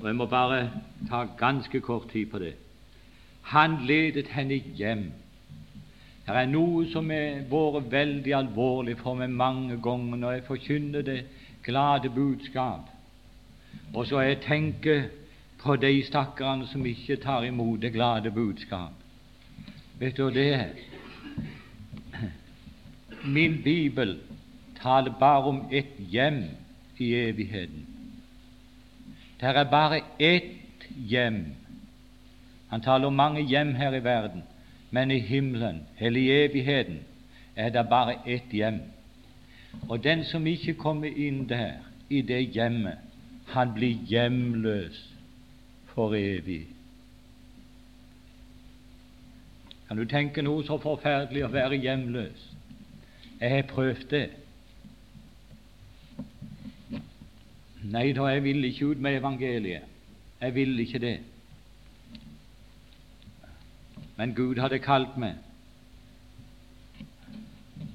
Og 0.00 0.06
Jeg 0.06 0.16
må 0.16 0.26
bare 0.26 0.70
ta 1.08 1.24
ganske 1.38 1.80
kort 1.80 2.10
tid 2.12 2.26
på 2.26 2.38
det. 2.38 2.54
Han 3.42 3.78
ledet 3.86 4.26
henne 4.28 4.54
hjem. 4.54 5.12
Det 6.24 6.32
er 6.32 6.46
noe 6.48 6.86
som 6.88 7.10
har 7.12 7.42
vært 7.50 7.90
veldig 7.92 8.32
alvorlig 8.32 8.96
for 9.02 9.18
meg 9.18 9.32
mange 9.32 9.76
ganger 9.84 10.20
når 10.20 10.36
jeg 10.38 10.46
forkynner 10.46 11.04
det 11.04 11.18
glade 11.64 12.08
budskap, 12.12 12.88
og 13.92 14.06
så 14.08 14.22
jeg 14.24 14.40
tenker 14.46 15.08
på 15.60 15.76
de 15.80 15.92
stakkarene 16.04 16.68
som 16.68 16.84
ikke 16.86 17.16
tar 17.20 17.44
imot 17.44 17.80
det 17.82 17.92
glade 17.92 18.32
budskap. 18.32 18.92
Vet 20.00 20.16
du 20.16 20.24
hva 20.24 20.32
det 20.32 20.46
er? 20.54 20.72
Min 23.24 23.60
bibel 23.64 24.18
taler 24.80 25.12
bare 25.20 25.52
om 25.52 25.60
ett 25.72 25.96
hjem 26.12 26.42
i 27.00 27.14
evigheten. 27.20 27.86
Det 29.40 29.52
er 29.52 29.70
bare 29.70 30.00
ett 30.18 30.88
hjem. 31.08 31.44
Han 32.68 32.80
taler 32.80 33.08
om 33.08 33.16
mange 33.16 33.44
hjem 33.44 33.74
her 33.74 33.96
i 33.96 34.04
verden, 34.04 34.42
men 34.94 35.10
i 35.10 35.18
himmelen, 35.18 35.80
eller 35.98 36.20
i 36.20 36.44
evigheten, 36.44 37.00
er 37.56 37.68
det 37.68 37.88
bare 37.90 38.14
ett 38.26 38.52
hjem. 38.52 38.78
Og 39.88 40.04
den 40.04 40.22
som 40.24 40.46
ikke 40.46 40.74
kommer 40.74 41.10
inn 41.10 41.48
der, 41.48 41.82
i 42.10 42.20
det 42.22 42.54
hjemmet, 42.54 43.00
han 43.46 43.72
blir 43.74 43.98
hjemløs 44.06 45.00
for 45.94 46.14
evig. 46.14 46.68
Kan 49.88 49.98
du 49.98 50.04
tenke 50.04 50.46
noe 50.46 50.62
så 50.66 50.78
forferdelig 50.78 51.42
å 51.44 51.50
være 51.50 51.82
hjemløs? 51.82 52.46
Jeg 53.40 53.50
har 53.50 53.68
prøvd 53.74 54.08
det. 54.14 54.24
Nei 57.82 58.12
da, 58.14 58.30
jeg 58.30 58.46
vil 58.46 58.70
ikke 58.70 58.94
ut 58.94 59.02
med 59.02 59.18
evangeliet. 59.18 59.90
Jeg 60.40 60.54
vil 60.54 60.78
ikke 60.86 61.02
det. 61.02 61.16
Men 64.16 64.34
Gud 64.34 64.58
hadde 64.62 64.78
kalt 64.78 65.16
meg. 65.16 65.34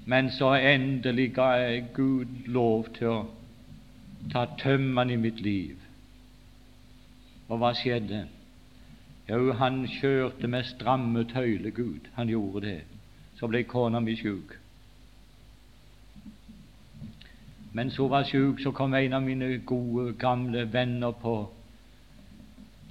Men 0.06 0.32
så 0.32 0.54
endelig 0.54 1.34
ga 1.36 1.52
jeg 1.62 1.86
Gud 1.94 2.48
lov 2.48 2.90
til 2.98 3.12
å 3.12 3.20
ta 4.34 4.46
tømmene 4.60 5.14
i 5.14 5.22
mitt 5.22 5.42
liv. 5.46 5.78
Og 7.50 7.62
hva 7.62 7.72
skjedde? 7.78 8.26
Jo, 9.30 9.54
han 9.54 9.84
kjørte 9.88 10.50
med 10.50 10.66
stramme 10.66 11.24
tøyler, 11.30 11.70
Gud. 11.70 12.10
Han 12.14 12.30
gjorde 12.30 12.66
det. 12.66 12.82
Så 13.38 13.48
ble 13.48 13.64
kona 13.64 14.02
mi 14.02 14.16
sjuk. 14.18 14.58
Mens 17.74 17.98
hun 17.98 18.10
var 18.10 18.26
sjuk, 18.26 18.60
så 18.60 18.72
kom 18.72 18.94
en 18.98 19.14
av 19.14 19.22
mine 19.22 19.60
gode, 19.66 20.14
gamle 20.18 20.66
venner 20.74 21.12
på 21.12 21.36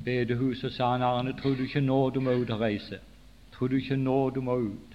bedehuset 0.05 0.71
og 0.71 0.73
sa 0.73 0.93
han, 0.93 1.03
Arne, 1.03 1.35
tror 1.35 1.59
du 1.59 1.67
ikke 1.67 1.83
nå 1.83 1.99
du 2.15 2.21
må 2.23 2.39
ut 2.39 2.51
og 2.55 2.61
reise? 2.61 3.01
Tror 3.59 3.69
du 3.69 3.77
ikke 3.77 3.97
nå 3.97 4.31
du 4.31 4.41
må 4.41 4.55
ut? 4.71 4.93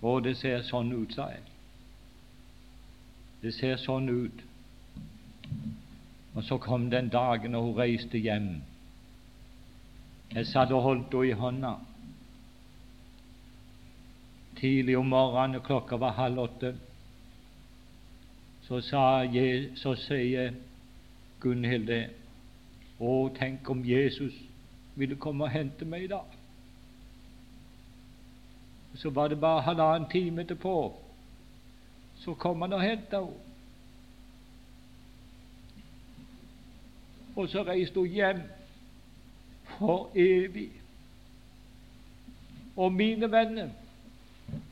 Å, 0.00 0.20
det 0.24 0.38
ser 0.40 0.62
sånn 0.64 0.92
ut, 0.92 1.12
sa 1.12 1.28
jeg. 1.32 1.42
Det 3.42 3.52
ser 3.52 3.76
sånn 3.80 4.08
ut. 4.08 4.44
Og 6.34 6.46
så 6.48 6.56
kom 6.58 6.88
den 6.90 7.10
dagen 7.12 7.54
og 7.54 7.68
hun 7.68 7.76
reiste 7.78 8.18
hjem. 8.18 8.54
Jeg 10.32 10.48
satt 10.48 10.72
og 10.72 10.82
holdt 10.82 11.12
henne 11.12 11.28
i 11.28 11.36
hånda. 11.38 11.74
Tidlig 14.58 14.96
om 14.98 15.12
morgenen, 15.12 15.60
klokka 15.60 16.00
var 16.00 16.16
halv 16.16 16.40
åtte 16.46 16.72
så, 18.64 18.80
jeg, 19.28 19.74
så 19.76 19.92
sier 20.06 20.54
Gunhild 21.40 21.84
det. 21.90 22.04
Å, 22.96 23.28
tenk 23.36 23.68
om 23.68 23.82
Jesus 23.84 24.32
ville 24.96 25.18
komme 25.20 25.44
og 25.44 25.52
hente 25.52 25.84
meg 25.84 26.06
i 26.06 26.12
dag. 26.14 26.43
Så 29.04 29.10
var 29.10 29.28
det 29.28 29.40
bare 29.40 29.62
halvannen 29.62 30.08
time 30.10 30.42
etterpå. 30.42 30.94
Så 32.16 32.34
kom 32.34 32.62
han 32.62 32.72
og 32.72 32.80
hentet 32.80 33.18
henne. 33.18 33.26
Og 37.36 37.48
så 37.48 37.62
reiste 37.62 38.00
hun 38.00 38.08
hjem 38.08 38.40
for 39.64 40.08
evig. 40.14 40.70
Og 42.76 42.92
mine 42.92 43.28
venner, 43.28 43.68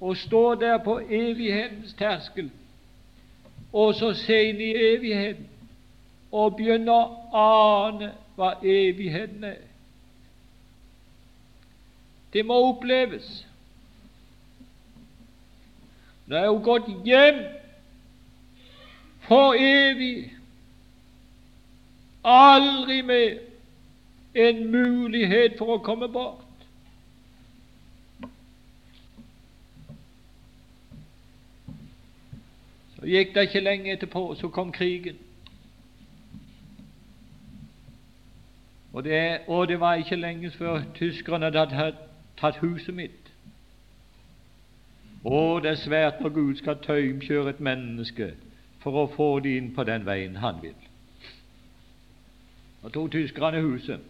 å 0.01 0.15
stå 0.15 0.43
der 0.65 0.81
på 0.81 0.97
evighetens 1.01 1.93
terskel 2.01 2.49
og 3.73 3.95
så 4.01 4.15
se 4.17 4.41
inn 4.49 4.65
i 4.65 4.73
evigheten 4.95 5.47
og 6.33 6.57
begynne 6.57 6.97
å 6.97 7.05
ane 7.37 8.15
hva 8.41 8.55
evigheten 8.65 9.45
er. 9.45 9.65
Det 12.33 12.49
må 12.49 12.63
oppleves. 12.73 13.43
Det 16.33 16.41
er 16.41 16.45
jo 16.45 16.61
gått 16.65 16.87
hjem 17.05 17.43
for 19.21 19.53
evig. 19.53 20.33
Aldri 22.25 23.03
mer 23.03 23.35
en 24.35 24.63
mulighet 24.73 25.59
for 25.59 25.75
å 25.75 25.83
komme 25.85 26.09
bort. 26.09 26.65
Så 32.97 33.13
gikk 33.13 33.35
det 33.35 33.45
ikke 33.51 33.65
lenge 33.67 33.93
etterpå, 33.93 34.23
så 34.41 34.49
kom 34.49 34.73
krigen. 34.73 35.21
Og 38.93 39.05
det, 39.05 39.41
og 39.53 39.69
det 39.69 39.81
var 39.81 40.01
ikke 40.01 40.17
lenge 40.17 40.51
før 40.57 40.81
tyskerne 40.97 41.53
hadde 41.53 41.93
tatt 42.41 42.65
huset 42.65 42.97
mitt. 42.97 43.22
Og 45.25 45.63
det 45.63 45.71
er 45.71 45.75
svært 45.75 46.21
når 46.21 46.29
Gud 46.29 46.55
skal 46.57 46.81
tøymkjøre 46.83 47.51
et 47.51 47.61
menneske 47.61 48.33
for 48.83 49.05
å 49.05 49.11
få 49.15 49.29
det 49.41 49.57
inn 49.57 49.71
på 49.75 49.85
den 49.87 50.07
veien 50.07 50.41
han 50.43 50.59
vil. 50.63 50.79
Og 52.83 52.93
to 52.93 53.07
tyskerne 53.09 53.61
huset. 53.63 54.01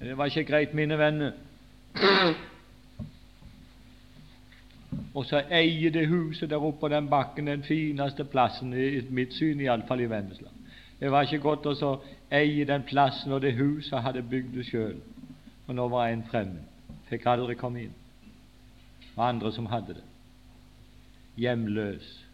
Det 0.00 0.16
var 0.18 0.28
ikke 0.28 0.44
greit, 0.44 0.74
mine 0.74 0.98
venner. 0.98 1.32
Og 5.14 5.24
så 5.24 5.40
eier 5.50 5.90
det 5.90 6.08
huset 6.08 6.50
der 6.50 6.60
oppe 6.60 6.80
på 6.80 6.88
den 6.88 7.08
bakken 7.08 7.46
den 7.46 7.62
fineste 7.62 8.24
plassen, 8.24 8.74
i 8.74 9.00
mitt 9.10 9.32
syn 9.32 9.60
iallfall 9.60 10.00
i 10.00 10.10
Vennesla. 10.10 10.50
Det 11.00 11.10
var 11.10 11.24
ikke 11.24 11.42
godt 11.42 11.66
å 11.66 11.96
eie 12.32 12.66
den 12.68 12.82
plassen 12.82 13.32
og 13.32 13.42
det 13.42 13.54
huset 13.56 14.02
hadde 14.02 14.22
bygd 14.22 14.54
det 14.58 14.66
sjøl. 14.68 14.96
Og 15.66 15.74
nå 15.74 15.88
var 15.88 16.10
en 16.10 16.24
fremmed. 16.28 16.64
Fikk 17.08 17.26
aldri 17.30 17.56
komme 17.56 17.86
inn. 17.86 17.94
Og 19.16 19.28
andre 19.28 19.52
som 19.52 19.66
hadde 19.66 19.94
det. 19.94 20.04
Hjemløs. 21.36 22.24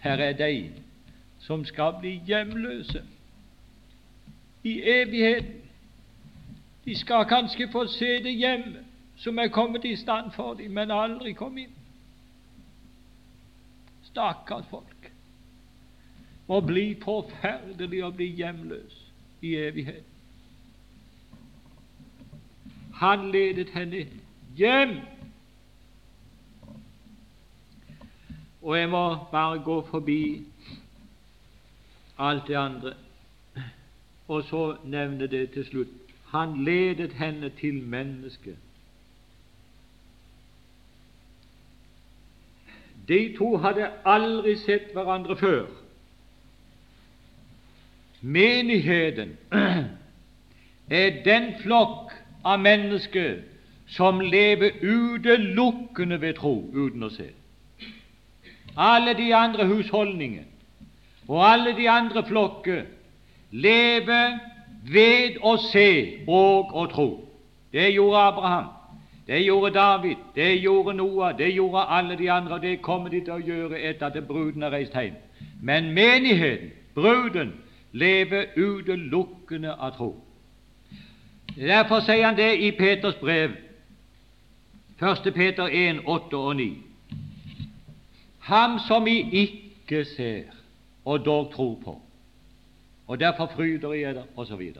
Her 0.00 0.16
er 0.16 0.32
de 0.32 0.72
som 1.38 1.64
skal 1.64 1.94
bli 2.00 2.20
hjemløse 2.26 3.02
i 4.64 4.80
evigheten. 4.84 5.60
De 6.84 6.98
skal 6.98 7.24
kanskje 7.24 7.68
få 7.72 7.86
se 7.86 8.22
det 8.22 8.34
hjemme 8.34 8.84
som 9.16 9.38
er 9.38 9.48
kommet 9.48 9.84
i 9.84 9.96
stand 9.96 10.32
for 10.32 10.54
dem, 10.54 10.70
men 10.70 10.90
aldri 10.90 11.32
komme 11.36 11.60
inn. 11.60 11.74
Stakkars 14.08 14.64
folk. 14.70 15.10
Må 16.48 16.60
bli 16.64 16.94
forferdelig 17.02 18.00
å 18.04 18.10
bli 18.16 18.30
hjemløs 18.40 18.96
i 19.44 19.54
evighet. 19.60 20.09
Han 23.00 23.30
ledet 23.32 23.70
henne 23.70 24.06
hjem. 24.56 24.96
Og 28.62 28.78
jeg 28.78 28.88
må 28.88 29.16
bare 29.32 29.62
gå 29.64 29.86
forbi 29.86 30.46
alt 32.18 32.48
det 32.48 32.56
andre, 32.60 32.92
og 34.28 34.42
så 34.44 34.76
nevne 34.84 35.26
det 35.26 35.50
til 35.50 35.64
slutt. 35.64 35.88
Han 36.28 36.64
ledet 36.64 37.12
henne 37.12 37.48
til 37.48 37.82
mennesket. 37.82 38.56
De 43.08 43.36
to 43.38 43.56
hadde 43.56 43.88
aldri 44.04 44.56
sett 44.56 44.92
hverandre 44.92 45.36
før. 45.36 45.66
Menigheten 48.20 49.38
er 50.90 51.22
den 51.24 51.54
flokk 51.62 52.19
av 52.44 52.60
mennesker 52.60 53.40
som 53.90 54.20
lever 54.20 54.70
utelukkende 54.82 56.20
ved 56.20 56.34
tro, 56.38 56.54
uten 56.72 57.02
å 57.02 57.10
se. 57.10 57.30
Alle 58.76 59.14
de 59.18 59.32
andre 59.34 59.66
husholdninger 59.66 60.46
og 61.28 61.42
alle 61.46 61.74
de 61.76 61.88
andre 61.90 62.22
flokker 62.26 62.82
lever 63.50 64.38
ved 64.92 65.40
å 65.42 65.56
se 65.70 65.90
og 66.26 66.74
å 66.74 66.86
tro. 66.90 67.08
Det 67.72 67.90
gjorde 67.94 68.18
Abraham. 68.18 68.68
Det 69.26 69.44
gjorde 69.44 69.74
David, 69.74 70.16
det 70.34 70.56
gjorde 70.58 70.96
Noah, 70.96 71.36
det 71.38 71.52
gjorde 71.54 71.84
alle 71.86 72.16
de 72.18 72.30
andre, 72.30 72.54
og 72.54 72.62
det 72.62 72.82
kommer 72.82 73.08
de 73.08 73.20
til 73.20 73.36
å 73.36 73.44
gjøre 73.46 73.78
etter 73.78 74.06
at 74.06 74.26
bruden 74.26 74.62
har 74.66 74.72
reist 74.74 74.96
hjem. 74.96 75.14
Men 75.62 75.92
menigheten, 75.94 76.72
bruden, 76.94 77.52
lever 77.92 78.50
utelukkende 78.56 79.74
av 79.74 79.94
tro. 79.94 80.10
Derfor 81.56 82.00
sier 82.00 82.26
han 82.26 82.36
det 82.36 82.58
i 82.58 82.70
Peters 82.70 83.14
brev, 83.14 83.50
1. 85.02 85.34
Peter 85.34 85.66
1, 85.66 86.00
8 86.06 86.36
og 86.36 86.56
9. 86.56 86.76
Ham 88.38 88.78
som 88.88 89.04
vi 89.04 89.20
ikke 89.30 90.04
ser 90.04 90.42
og 91.04 91.24
dog 91.24 91.52
tror 91.52 91.78
på, 91.84 92.00
og 93.06 93.20
derfor 93.20 93.52
fryder 93.54 93.92
i 93.92 94.00
dere, 94.00 94.24
osv. 94.36 94.72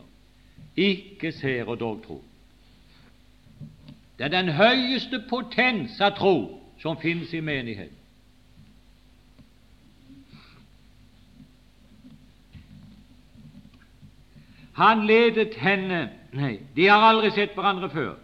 Ikke 0.76 1.32
ser 1.32 1.64
og 1.64 1.80
dog 1.80 2.02
tror. 2.06 2.22
Det 4.18 4.24
er 4.24 4.28
den 4.28 4.48
høyeste 4.52 5.22
potens 5.28 6.00
av 6.00 6.12
tro 6.16 6.60
som 6.80 6.98
finnes 7.00 7.32
i 7.32 7.40
menigheten. 7.40 7.96
Han 14.76 15.06
ledet 15.06 15.54
henne 15.56 16.19
Nei, 16.32 16.60
de 16.76 16.86
har 16.86 17.02
aldri 17.08 17.30
sett 17.34 17.54
hverandre 17.54 17.90
før. 17.90 18.14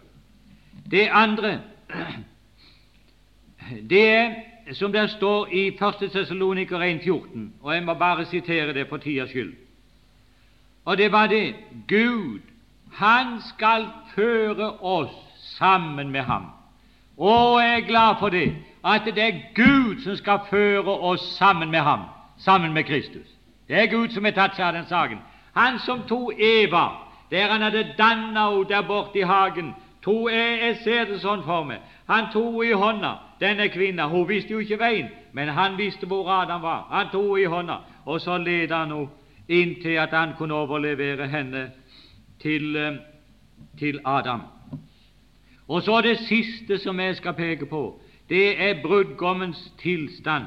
Det 0.91 1.09
andre 1.11 1.59
Det 3.89 4.09
er 4.09 4.73
som 4.73 4.91
det 4.91 5.09
står 5.09 5.47
i 5.51 5.67
1. 5.67 6.11
Tessaloniker 6.11 6.79
1,14, 6.79 7.49
og 7.61 7.73
jeg 7.73 7.83
må 7.83 7.93
bare 7.93 8.25
sitere 8.25 8.73
det 8.73 8.87
for 8.89 8.97
tidas 8.97 9.29
skyld. 9.29 9.53
Og 10.85 10.97
det 10.97 11.11
var 11.11 11.27
det 11.27 11.55
Gud, 11.87 12.39
Han 12.91 13.41
skal 13.41 13.87
føre 14.15 14.71
oss 14.79 15.11
sammen 15.57 16.09
med 16.11 16.21
ham. 16.21 16.45
Og 17.17 17.61
jeg 17.61 17.75
er 17.75 17.87
glad 17.87 18.15
for 18.19 18.29
det, 18.29 18.55
at 18.85 19.01
det 19.05 19.23
er 19.23 19.41
Gud 19.55 20.01
som 20.03 20.15
skal 20.15 20.39
føre 20.49 20.99
oss 20.99 21.21
sammen 21.37 21.71
med 21.71 21.79
ham, 21.79 21.99
sammen 22.37 22.73
med 22.73 22.83
Kristus. 22.83 23.27
Det 23.67 23.75
er 23.75 23.85
Gud 23.85 24.09
som 24.09 24.23
har 24.23 24.31
tatt 24.31 24.55
seg 24.55 24.65
av 24.65 24.73
den 24.73 24.85
saken. 24.85 25.17
Han 25.53 25.79
som 25.79 26.01
tok 26.07 26.33
Eva 26.39 27.06
der 27.31 27.51
han 27.51 27.61
hadde 27.61 27.93
danna 27.97 28.49
henne 28.49 28.69
der 28.69 28.87
borte 28.87 29.19
i 29.19 29.21
hagen. 29.21 29.73
To, 30.01 30.29
jeg, 30.29 30.59
jeg 30.61 30.77
ser 30.83 31.05
det 31.05 31.21
sånn 31.21 31.43
for 31.43 31.67
meg. 31.67 31.83
Han 32.07 32.29
tok 32.31 32.61
henne 32.61 32.71
i 32.71 32.79
hånda, 32.79 33.13
denne 33.41 33.67
kvinna. 33.69 34.07
Hun 34.07 34.27
visste 34.29 34.53
jo 34.53 34.63
ikke 34.63 34.79
veien, 34.79 35.09
men 35.33 35.49
han 35.51 35.77
visste 35.77 36.07
hvor 36.07 36.29
Adam 36.31 36.61
var. 36.63 36.87
Han 36.91 37.09
tok 37.11 37.33
henne 37.33 37.43
i 37.43 37.51
hånda, 37.51 37.79
og 38.05 38.21
så 38.21 38.37
ledet 38.37 38.75
han 38.77 38.93
henne 38.95 39.09
inntil 39.47 39.99
at 39.99 40.11
han 40.11 40.33
kunne 40.37 40.55
overlevere 40.55 41.27
henne 41.27 41.71
til, 42.39 42.75
eh, 42.75 42.99
til 43.79 43.99
Adam. 44.05 44.41
Og 45.67 45.83
så 45.83 46.01
det 46.01 46.17
siste 46.19 46.77
som 46.77 46.99
jeg 46.99 47.15
skal 47.15 47.33
peke 47.33 47.65
på, 47.65 47.99
det 48.29 48.61
er 48.61 48.81
brudgommens 48.83 49.71
tilstand. 49.79 50.43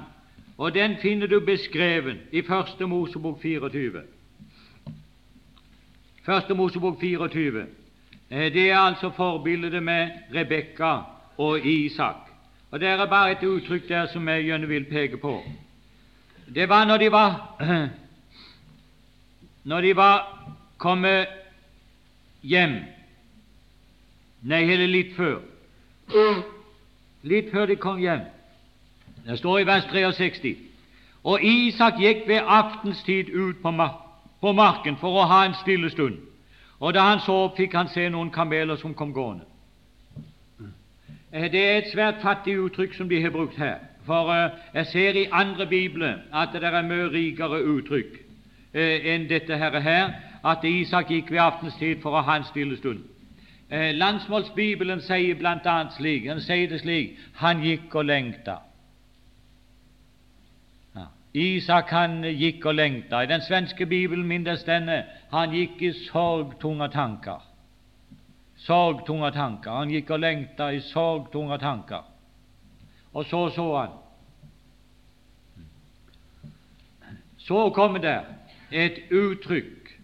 Og 0.58 0.74
den 0.74 0.96
finner 1.02 1.26
du 1.26 1.40
beskrevet 1.40 2.16
i 2.32 2.42
Første 2.42 2.86
Mosebok 2.86 3.42
24. 3.42 4.02
Første 6.22 6.54
Mosebok 6.54 7.00
24. 7.00 7.66
Eh, 8.30 8.52
det 8.52 8.70
er 8.70 8.78
altså 8.78 9.10
forbildet 9.10 9.82
med 9.82 10.08
Rebekka 10.34 10.96
og 11.38 11.66
Isak. 11.66 12.14
Og 12.70 12.80
Det 12.80 12.88
er 12.88 13.06
bare 13.06 13.32
et 13.32 13.42
uttrykk 13.42 13.88
der 13.88 14.06
som 14.06 14.28
jeg 14.28 14.44
gjerne 14.44 14.68
vil 14.68 14.84
peke 14.84 15.16
på. 15.16 15.42
Det 16.54 16.68
var 16.68 16.84
når 16.84 16.96
de 16.96 17.12
var 17.12 17.56
når 19.70 19.80
de 19.80 19.96
var 19.96 20.48
kommet 20.78 21.26
hjem 22.42 22.76
Nei, 24.42 24.64
hele 24.64 24.86
litt 24.86 25.16
før. 25.16 25.40
Litt 27.22 27.50
før 27.52 27.66
de 27.66 27.76
kom 27.76 27.98
hjem. 28.00 28.22
Det 29.26 29.36
står 29.38 29.58
i 29.58 29.66
vers 29.68 29.84
63. 29.84 30.56
Og 31.24 31.44
Isak 31.44 32.00
gikk 32.00 32.24
ved 32.28 32.40
aftenstid 32.46 33.28
ut 33.34 33.60
på, 33.62 33.70
mar 33.70 34.09
på 34.40 34.52
marken 34.52 34.96
for 35.00 35.20
å 35.20 35.28
ha 35.28 35.44
en 35.46 35.54
stille 35.60 35.90
stund. 35.90 36.18
Og 36.80 36.94
da 36.94 37.04
han 37.10 37.20
så 37.20 37.36
opp, 37.44 37.56
fikk 37.56 37.74
han 37.76 37.88
se 37.92 38.08
noen 38.08 38.30
kameler 38.32 38.76
som 38.80 38.94
kom 38.94 39.12
gående. 39.12 39.44
Eh, 41.32 41.50
det 41.52 41.60
er 41.60 41.78
et 41.78 41.92
svært 41.92 42.22
fattig 42.22 42.56
uttrykk 42.58 42.94
som 42.96 43.08
de 43.08 43.20
har 43.22 43.30
brukt 43.30 43.58
her. 43.58 43.78
For 44.06 44.32
uh, 44.32 44.56
jeg 44.74 44.86
ser 44.86 45.16
i 45.20 45.28
andre 45.32 45.66
bibler 45.66 46.24
at 46.32 46.54
det 46.56 46.64
er 46.64 46.82
mye 46.82 47.10
rikere 47.12 47.60
uttrykk 47.60 48.16
uh, 48.16 48.96
enn 49.12 49.28
dette 49.28 49.56
her, 49.60 49.76
her, 49.80 50.14
at 50.44 50.64
Isak 50.64 51.12
gikk 51.12 51.30
ved 51.30 51.42
aftenstid 51.44 52.00
for 52.02 52.16
å 52.16 52.24
ha 52.24 52.38
en 52.40 52.48
stille 52.48 52.78
stund. 52.80 53.04
Eh, 53.70 53.92
Landsmålsbibelen 53.94 54.98
sier 55.06 55.36
bl.a. 55.38 55.76
slik 55.94 56.24
han 56.26 56.40
sier 56.42 56.66
det 56.72 56.80
slik 56.80 57.18
han 57.38 57.60
gikk 57.62 57.94
og 57.94 58.08
lengta. 58.08 58.56
Isak 61.34 61.90
han 61.90 62.22
gikk 62.24 62.64
og 62.66 62.74
lengta. 62.74 63.22
I 63.22 63.26
den 63.26 63.42
svenske 63.42 63.86
bibelen 63.86 64.26
minnes 64.26 64.64
denne 64.66 65.04
han 65.30 65.54
gikk 65.54 65.82
i 65.82 65.92
sorgtunge 65.92 66.88
tanker. 66.90 67.46
sorgtunge 68.56 69.30
tanker. 69.32 69.70
Han 69.70 69.90
gikk 69.90 70.10
og 70.10 70.20
lengta 70.20 70.68
i 70.70 70.80
sorgtunge 70.80 71.58
tanker. 71.58 72.04
Og 73.14 73.24
så 73.24 73.48
så 73.54 73.76
han. 73.76 73.90
Så 77.38 77.70
kommer 77.70 77.98
det 77.98 78.20
et 78.70 79.00
uttrykk 79.10 79.98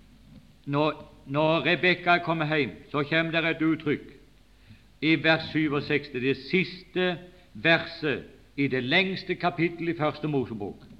når, 0.66 0.92
når 1.26 1.66
Rebekka 1.66 2.18
kommer 2.18 2.56
hjem. 2.56 2.70
Så 2.90 3.02
kommer 3.02 3.32
det 3.32 3.50
et 3.50 3.62
uttrykk 3.62 4.12
i 5.00 5.24
vers 5.24 5.52
67, 5.52 6.12
det 6.12 6.36
siste 6.36 7.18
verset 7.52 8.24
i 8.56 8.68
det 8.68 8.82
lengste 8.84 9.34
kapittelet 9.34 9.94
i 9.94 9.98
Første 9.98 10.28
Mosebok. 10.28 10.95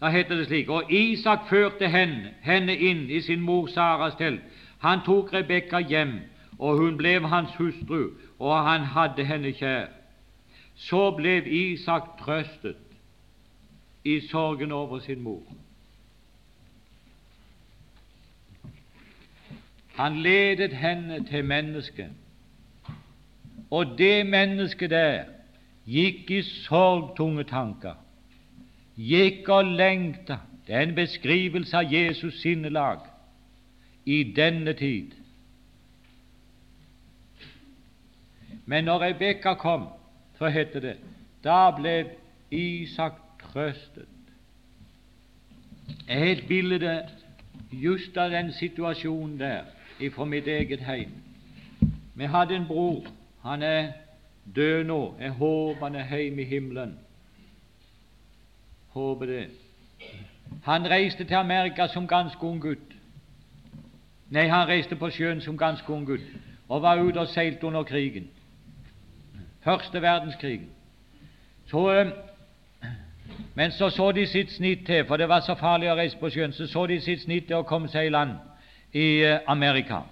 Da 0.00 0.08
heter 0.08 0.36
det 0.36 0.46
slik 0.46 0.68
Og 0.68 0.92
Isak 0.92 1.48
førte 1.48 1.88
henne, 1.88 2.34
henne 2.42 2.76
inn 2.76 3.10
i 3.10 3.20
sin 3.20 3.40
mor 3.40 3.66
Saras 3.66 4.14
telt. 4.14 4.40
Han 4.78 5.00
tok 5.06 5.32
Rebekka 5.34 5.78
hjem, 5.78 6.20
og 6.58 6.76
hun 6.76 6.96
ble 6.96 7.18
hans 7.26 7.54
hustru, 7.58 8.10
og 8.38 8.64
han 8.64 8.80
hadde 8.80 9.24
henne 9.24 9.52
kjær. 9.52 9.88
Så 10.74 11.10
ble 11.16 11.42
Isak 11.42 12.18
trøstet 12.20 12.76
i 14.04 14.20
sorgen 14.30 14.72
over 14.72 14.98
sin 14.98 15.20
mor. 15.20 15.42
Han 19.98 20.16
ledet 20.22 20.72
henne 20.72 21.24
til 21.24 21.44
mennesket, 21.44 22.10
og 23.70 23.98
det 23.98 24.26
mennesket 24.26 24.90
der 24.90 25.24
gikk 25.86 26.30
i 26.30 26.42
sorgtunge 26.42 27.44
tanker, 27.44 27.96
gikk 28.98 29.48
og 29.48 29.64
lengta. 29.64 30.40
Det 30.66 30.74
er 30.74 30.84
en 30.84 30.94
beskrivelse 30.94 31.76
av 31.76 31.92
Jesus 31.92 32.42
sinnelag 32.42 33.06
i 34.04 34.22
denne 34.36 34.72
tid. 34.76 35.14
Men 38.66 38.84
når 38.84 39.00
Rebekka 39.06 39.54
kom, 39.54 39.88
så 40.38 40.50
heter 40.52 40.80
det 40.80 40.96
da 41.44 41.70
ble 41.70 41.94
Isak 42.50 43.14
trøstet. 43.40 44.08
Jeg 46.08 46.18
har 46.18 46.26
et 46.32 46.44
bilde 46.48 46.92
just 47.72 48.16
av 48.16 48.30
den 48.30 48.52
situasjonen 48.52 49.38
der 49.40 50.10
fra 50.14 50.24
mitt 50.24 50.46
eget 50.48 50.80
heim. 50.80 51.12
Vi 52.14 52.24
hadde 52.24 52.56
en 52.56 52.66
bror. 52.66 53.06
Han 53.42 53.62
er 53.62 53.92
død 54.56 54.84
nå. 54.84 55.14
Jeg 55.20 55.30
håper 55.30 55.86
han 55.86 55.94
er 55.94 56.16
hjemme 56.16 56.42
i 56.42 56.44
himmelen. 56.44 56.98
Håper 58.88 59.26
det. 59.26 59.46
Han 60.64 60.90
reiste 60.90 61.24
til 61.24 61.34
Amerika 61.34 61.86
som 61.86 62.08
ganske 62.08 62.42
ung 62.42 62.60
gutt. 62.62 62.94
Nei, 64.30 64.48
han 64.48 64.68
reiste 64.68 64.96
på 64.96 65.10
sjøen 65.10 65.40
som 65.40 65.58
ganske 65.58 65.92
ung 65.92 66.06
gutt 66.06 66.24
og 66.68 66.82
var 66.82 67.00
ute 67.00 67.20
og 67.20 67.28
seilte 67.28 67.66
under 67.66 67.82
krigen. 67.82 68.28
Første 69.64 70.02
verdenskrig. 70.02 70.60
Så, 71.66 71.90
eh, 71.92 72.10
men 73.54 73.70
så 73.72 73.90
så 73.90 74.12
de 74.12 74.26
sitt 74.26 74.52
snitt 74.52 74.86
til, 74.86 75.04
for 75.06 75.16
det 75.16 75.28
var 75.28 75.40
så 75.40 75.54
farlig 75.54 75.90
å 75.90 75.96
reise 75.96 76.18
på 76.18 76.30
sjøen, 76.30 76.52
så 76.52 76.66
så 76.66 76.86
de 76.86 77.00
sitt 77.00 77.22
snitt 77.22 77.46
til 77.46 77.56
å 77.56 77.62
komme 77.62 77.88
seg 77.88 78.06
i 78.06 78.12
land 78.12 78.36
i 78.92 79.22
eh, 79.24 79.40
Amerika. 79.46 80.02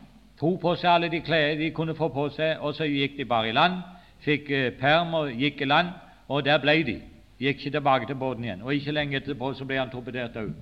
Tok 0.41 0.61
på 0.61 0.75
seg 0.75 0.91
alle 0.91 1.09
de 1.09 1.21
klær 1.21 1.55
de 1.57 1.71
kunne 1.71 1.95
få 1.95 2.09
på 2.09 2.29
seg, 2.29 2.57
og 2.61 2.75
så 2.75 2.85
gikk 2.85 3.17
de 3.17 3.25
bare 3.25 3.49
i 3.49 3.53
land 3.53 3.83
fikk 4.27 4.51
eh, 4.51 4.73
perm 4.81 5.15
og 5.15 5.35
gikk 5.35 5.63
i 5.63 5.69
land, 5.71 5.93
og 6.29 6.45
der 6.45 6.59
ble 6.63 6.81
de. 6.87 6.97
Gikk 7.39 7.59
ikke 7.59 7.71
tilbake 7.71 8.07
til 8.07 8.17
båten 8.17 8.45
igjen. 8.45 8.63
Og 8.63 8.75
ikke 8.75 8.93
lenge 8.93 9.17
etterpå 9.17 9.53
så 9.55 9.65
ble 9.65 9.79
han 9.79 9.91
torpedert 9.93 10.37
òg. 10.41 10.55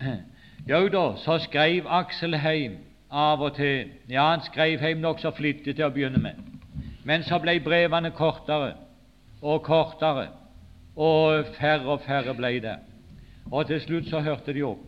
Jo 0.68 0.86
da, 0.88 1.02
så 1.20 1.36
skrev 1.44 1.84
Aksel 1.92 2.38
heim 2.40 2.78
av 3.12 3.42
og 3.44 3.54
til. 3.58 3.90
Ja, 4.08 4.30
han 4.30 4.40
skrev 4.46 4.80
heim 4.80 5.02
nokså 5.04 5.34
flittig 5.36 5.74
til 5.76 5.84
å 5.84 5.92
begynne 5.92 6.22
med. 6.22 6.40
Men 7.04 7.22
så 7.22 7.36
ble 7.42 7.58
brevene 7.60 8.14
kortere 8.16 8.72
og 9.42 9.60
kortere, 9.66 10.30
og 10.96 11.50
færre 11.58 11.84
og 11.84 12.00
færre 12.06 12.32
ble 12.34 12.54
det. 12.64 12.78
Og 13.52 13.66
til 13.68 13.80
slutt 13.80 14.08
så 14.08 14.22
hørte 14.24 14.54
de 14.56 14.64
opp. 14.64 14.86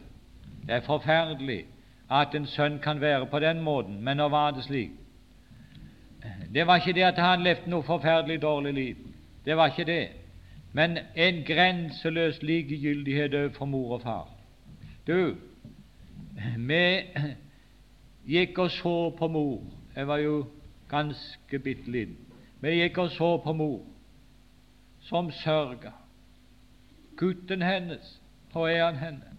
Det 0.67 0.79
er 0.79 0.87
forferdelig 0.87 1.67
at 2.11 2.35
en 2.35 2.47
sønn 2.47 2.79
kan 2.81 3.01
være 3.01 3.27
på 3.27 3.39
den 3.45 3.61
måten, 3.61 4.01
men 4.05 4.17
nå 4.17 4.29
var 4.33 4.57
det 4.57 4.65
slik. 4.65 4.95
Det 6.55 6.67
var 6.67 6.81
ikke 6.81 6.97
det 6.97 7.05
at 7.05 7.19
han 7.21 7.45
levde 7.45 7.71
noe 7.71 7.85
forferdelig 7.85 8.41
dårlig 8.43 8.73
liv. 8.75 8.97
Det 9.45 9.57
var 9.57 9.71
ikke 9.71 9.85
det. 9.85 10.07
Men 10.77 10.99
en 11.17 11.45
grenseløs 11.49 12.43
likegyldighet 12.43 13.35
overfor 13.35 13.65
mor 13.65 13.95
og 13.97 14.03
far. 14.03 14.29
Du, 15.07 15.37
vi 16.57 16.83
gikk 18.27 18.59
og 18.59 18.71
så 18.71 18.95
på 19.19 19.29
mor. 19.29 19.63
Jeg 19.97 20.09
var 20.09 20.21
jo 20.21 20.35
ganske 20.89 21.59
bitte 21.59 21.91
liten. 21.91 22.19
Vi 22.61 22.75
gikk 22.81 22.99
og 22.99 23.11
så 23.15 23.31
på 23.45 23.55
mor, 23.57 23.87
som 25.09 25.31
sørga. 25.31 25.95
Gutten 27.17 27.63
hennes, 27.63 28.21
hvor 28.53 28.69
er 28.69 28.85
han 28.85 29.01
henne? 29.01 29.33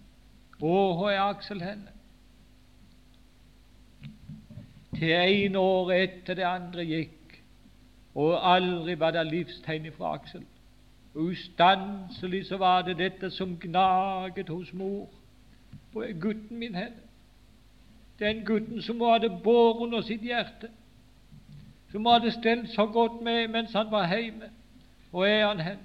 Og 0.60 0.96
hvor 0.96 1.10
er 1.10 1.22
Aksel 1.28 1.62
henne? 1.62 1.94
til 4.98 5.14
ene 5.14 5.58
året 5.58 6.02
etter 6.02 6.34
det 6.38 6.46
andre 6.46 6.84
gikk, 6.86 7.34
og 8.18 8.38
aldri 8.54 8.96
var 8.98 9.14
det 9.14 9.26
livstegn 9.28 9.92
fra 9.94 10.16
Aksel. 10.18 10.42
Ustanselig 11.14 12.46
så 12.46 12.56
var 12.56 12.82
det 12.82 12.98
dette 12.98 13.30
som 13.30 13.58
gnaget 13.60 14.48
hos 14.48 14.72
mor. 14.72 15.08
Er 15.96 16.12
gutten 16.20 16.58
min 16.58 16.74
henne? 16.74 17.08
Den 18.18 18.44
gutten 18.44 18.82
som 18.82 18.98
hun 19.00 19.10
hadde 19.10 19.40
båret 19.44 19.82
under 19.82 20.00
sitt 20.00 20.22
hjerte, 20.22 20.68
som 21.90 22.06
hun 22.06 22.12
hadde 22.12 22.30
stelt 22.30 22.70
så 22.70 22.86
godt 22.86 23.22
med 23.22 23.48
mens 23.48 23.72
han 23.72 23.90
var 23.90 24.16
hjemme. 24.16 24.50
Hvor 25.10 25.26
er 25.26 25.46
han 25.46 25.60
hen? 25.60 25.78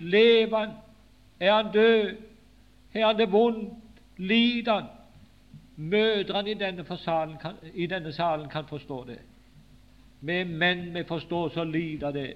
Lever 0.00 0.58
han? 0.58 0.70
Er 1.40 1.54
han 1.54 1.72
død? 1.72 2.16
Er 2.94 3.06
han 3.06 3.18
det 3.18 3.32
vondt? 3.32 3.72
Lider 4.16 4.74
han? 4.74 4.84
Mødrene 5.76 6.50
i 6.50 6.54
denne, 6.54 6.96
salen 6.96 7.36
kan, 7.42 7.54
i 7.74 7.86
denne 7.86 8.12
salen 8.12 8.48
kan 8.48 8.64
forstå 8.68 9.04
det. 9.04 9.18
Vi 10.20 10.44
menn 10.44 10.94
vi 10.94 11.04
forstår 11.04 11.48
så 11.48 11.64
lite 11.64 12.06
av 12.06 12.12
det. 12.12 12.34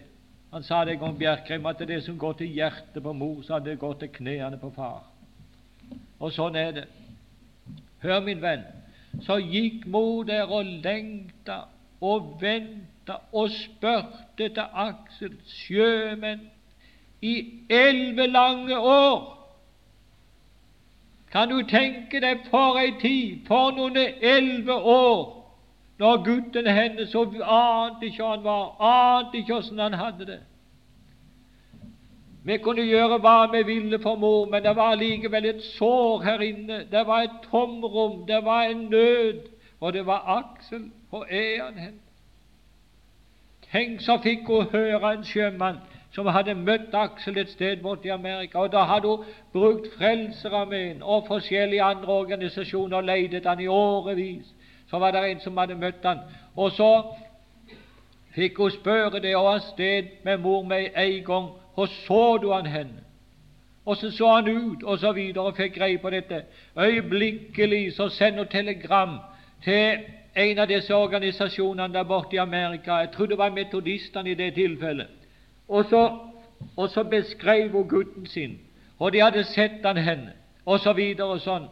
Han 0.54 0.62
sa 0.62 0.84
det 0.84 0.92
en 0.92 0.98
gang, 0.98 1.18
Bjerkreim, 1.18 1.66
at 1.66 1.80
det 1.82 2.04
som 2.04 2.18
går 2.18 2.32
til 2.38 2.52
hjertet 2.54 3.02
på 3.02 3.12
mor, 3.12 3.40
så 3.42 3.58
det 3.58 3.72
gått 3.80 4.04
til 4.04 4.12
knærne 4.14 4.54
på 4.62 4.68
far. 4.76 5.00
Og 6.22 6.30
sånn 6.30 6.54
er 6.54 6.70
det. 6.76 6.84
Hør, 8.04 8.20
min 8.22 8.38
venn, 8.38 8.62
så 9.26 9.40
gikk 9.42 9.88
mor 9.90 10.22
der 10.28 10.46
og 10.46 10.70
lengta 10.84 11.64
og 11.98 12.36
venta 12.38 13.16
og 13.32 13.50
spurte 13.50 14.46
til 14.46 14.78
Aksel, 14.84 15.34
sjømenn, 15.50 16.46
i 17.24 17.34
elleve 17.72 18.30
lange 18.30 18.78
år 18.78 19.34
kan 21.34 21.50
du 21.50 21.64
tenke 21.66 22.20
deg 22.22 22.46
for 22.46 22.78
ei 22.78 22.92
tid, 23.02 23.40
for 23.48 23.74
noen 23.74 23.96
elleve 23.98 24.76
år, 24.78 25.43
når 25.98 26.24
gutten 26.24 26.66
hennes 26.66 27.08
så 27.08 27.22
ante 27.42 28.06
ikke 28.06 28.24
han 28.24 28.44
var, 28.44 28.82
ante 28.82 29.38
ikke 29.38 29.54
åssen 29.54 29.78
han 29.78 29.94
hadde 29.94 30.26
det. 30.26 30.40
Vi 32.44 32.56
kunne 32.58 32.82
gjøre 32.84 33.18
hva 33.24 33.46
vi 33.52 33.62
ville 33.62 33.98
for 34.02 34.16
mor, 34.20 34.48
men 34.50 34.62
det 34.62 34.76
var 34.76 34.94
likevel 35.00 35.46
et 35.48 35.62
sår 35.62 36.22
her 36.22 36.40
inne. 36.44 36.82
Det 36.92 37.06
var 37.06 37.22
et 37.22 37.38
tomrom, 37.50 38.26
det 38.26 38.44
var 38.44 38.62
en 38.62 38.86
nød, 38.90 39.40
og 39.80 39.92
det 39.92 40.06
var 40.06 40.24
Aksel. 40.38 40.90
Hvor 41.10 41.24
er 41.30 41.64
han 41.64 41.78
hen? 41.78 42.00
Tenk, 43.72 44.00
så 44.00 44.18
fikk 44.22 44.46
hun 44.46 44.68
høre 44.72 45.14
en 45.14 45.24
sjømann 45.24 45.80
som 46.14 46.28
hadde 46.30 46.54
møtt 46.54 46.94
Aksel 46.94 47.38
et 47.38 47.50
sted 47.50 47.80
borte 47.82 48.08
i 48.08 48.12
Amerika. 48.14 48.58
og 48.58 48.72
Da 48.72 48.84
hadde 48.84 49.08
hun 49.08 49.24
brukt 49.52 49.88
Frelserarmeen 49.96 51.02
og 51.02 51.24
forskjellige 51.26 51.82
andre 51.82 52.12
organisasjoner 52.12 52.96
og 52.96 53.04
ledet 53.04 53.46
han 53.46 53.60
i 53.60 53.66
årevis. 53.66 54.53
Så 54.94 54.98
var 54.98 55.10
det 55.10 55.30
en 55.30 55.40
som 55.40 55.56
hadde 55.56 55.74
møtt 55.74 56.04
han, 56.06 56.18
og 56.56 56.70
så 56.70 56.88
fikk 58.34 58.58
hun 58.62 58.70
spørre 58.70 59.18
det 59.18 59.32
og 59.34 59.48
av 59.50 59.64
sted 59.72 60.12
med 60.22 60.38
mor 60.38 60.62
med 60.62 60.94
en 60.94 61.24
gang. 61.26 61.48
Hvor 61.74 61.86
så 61.86 62.36
du 62.42 62.52
han 62.52 62.66
hen? 62.66 62.92
Og 63.84 63.96
så 63.96 64.10
så 64.10 64.28
han 64.34 64.48
ut, 64.48 64.82
og 64.82 64.98
så 64.98 65.12
videre, 65.12 65.44
og 65.44 65.56
fikk 65.56 65.74
greie 65.74 65.98
på 65.98 66.10
dette. 66.14 66.44
Øyeblikkelig 66.78 67.96
så 67.96 68.08
sender 68.08 68.44
hun 68.44 68.52
telegram 68.52 69.18
til 69.64 70.06
en 70.36 70.58
av 70.58 70.70
disse 70.70 70.94
organisasjonene 70.94 71.94
der 71.94 72.06
borte 72.06 72.36
i 72.36 72.44
Amerika. 72.46 73.00
Jeg 73.02 73.10
tror 73.10 73.26
det 73.26 73.38
var 73.38 73.50
metodistene 73.50 74.30
i 74.30 74.34
det 74.34 74.54
tilfellet. 74.54 75.10
Og 75.68 75.84
så, 75.90 76.18
og 76.76 76.88
så 76.88 77.04
beskrev 77.04 77.72
hun 77.72 77.88
gutten 77.88 78.26
sin, 78.26 78.58
og 78.98 79.12
de 79.12 79.26
hadde 79.26 79.44
sett 79.44 79.82
han 79.84 79.96
henne, 79.96 80.38
og 80.64 80.80
så 80.80 80.92
videre 80.92 81.34
og 81.34 81.40
sånn. 81.40 81.66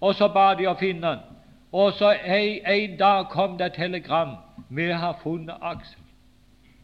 Og 0.00 0.14
så 0.14 0.28
ba 0.28 0.52
de 0.54 0.70
å 0.70 0.78
finne 0.78 1.06
han. 1.06 1.41
Og 1.72 1.92
så 1.92 2.12
en, 2.12 2.66
en 2.66 2.96
dag 2.98 3.26
kom 3.30 3.58
det 3.58 3.72
telegram. 3.72 4.36
Vi 4.68 4.90
har 4.90 5.20
funnet 5.22 5.56
Aksel. 5.60 6.02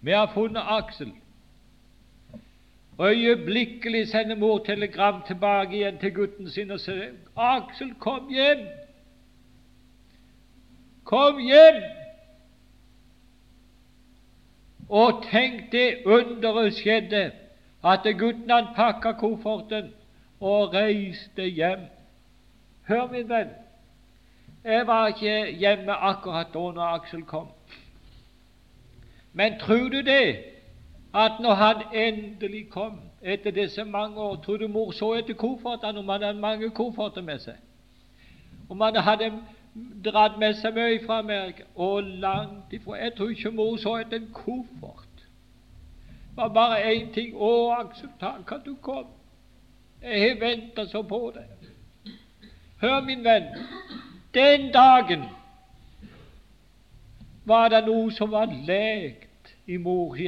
Vi 0.00 0.10
har 0.10 0.30
funnet 0.34 0.62
Aksel. 0.66 1.12
Øyeblikkelig 3.00 4.08
sender 4.08 4.36
mor 4.36 4.58
telegram 4.58 5.22
tilbake 5.26 5.76
igjen 5.76 5.98
til 5.98 6.14
gutten 6.14 6.50
sin 6.50 6.70
og 6.70 6.80
sier 6.80 7.12
'Aksel, 7.36 7.94
kom 7.94 8.28
hjem!' 8.28 8.66
Kom 11.04 11.38
hjem! 11.38 11.82
Og 14.88 15.22
tenk 15.30 15.72
det 15.72 16.02
underet 16.04 16.74
skjedde, 16.74 17.32
at 17.84 18.06
gutten 18.18 18.50
han 18.50 18.66
pakka 18.76 19.12
kofferten 19.12 19.92
og 20.40 20.74
reiste 20.74 21.42
hjem. 21.42 21.80
Hør, 22.88 23.06
min 23.12 23.28
venn, 23.28 23.48
jeg 24.64 24.86
var 24.86 25.06
ikke 25.06 25.56
hjemme 25.58 25.92
akkurat 25.92 26.46
da 26.54 26.58
når 26.58 26.82
Aksel 26.82 27.22
kom. 27.22 27.48
Men 29.32 29.58
tror 29.58 29.88
du 29.88 30.00
det, 30.00 30.36
at 31.14 31.32
når 31.40 31.54
han 31.54 31.76
endelig 31.94 32.70
kom 32.70 33.00
etter 33.22 33.50
disse 33.50 33.84
mange 33.84 34.20
år 34.20 34.36
Tror 34.36 34.56
du 34.56 34.68
mor 34.68 34.90
så 34.90 35.12
etter 35.14 35.34
koffertene 35.34 35.98
om 35.98 36.08
han 36.08 36.22
hadde 36.22 36.40
mange 36.40 36.70
kofferter 36.70 37.22
med 37.22 37.38
seg? 37.38 37.54
Om 38.68 38.80
han 38.80 38.96
hadde 38.96 39.32
dratt 40.04 40.38
med 40.38 40.54
seg 40.54 40.74
mye 40.74 41.00
fra 41.06 41.18
Amerika? 41.18 41.64
Og 41.74 42.02
langt 42.02 42.72
ifra. 42.72 42.96
Jeg 42.96 43.14
tror 43.16 43.30
ikke 43.30 43.50
mor 43.50 43.76
så 43.76 43.96
etter 43.96 44.16
en 44.20 44.30
koffert. 44.32 45.24
Det 46.38 46.44
var 46.44 46.48
bare 46.48 46.82
én 46.92 47.12
ting. 47.14 47.34
'Å, 47.34 47.70
Aksel, 47.80 48.08
takk 48.20 48.52
at 48.52 48.66
du 48.66 48.74
kom. 48.74 49.06
Jeg 50.02 50.20
har 50.20 50.40
venta 50.40 50.86
så 50.86 51.02
på 51.02 51.32
deg.' 51.34 52.12
Hør, 52.80 53.00
min 53.00 53.24
venn. 53.24 53.48
Den 54.34 54.72
dagen 54.72 55.24
var 57.44 57.68
det 57.72 57.84
noe 57.86 58.12
som 58.12 58.30
var 58.32 58.50
lekt 58.68 59.54
i 59.66 59.76
mors. 59.76 60.20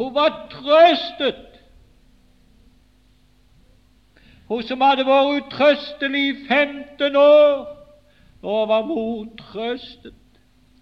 Hun 0.00 0.14
var 0.14 0.48
trøstet. 0.50 1.46
Hun 4.48 4.62
som 4.66 4.80
hadde 4.80 5.04
vært 5.06 5.44
utrøstelig 5.44 6.22
i 6.28 6.32
15 6.48 7.16
år, 7.16 7.68
nå 8.42 8.56
var 8.66 8.86
mor 8.88 9.28
trøstet. 9.38 10.16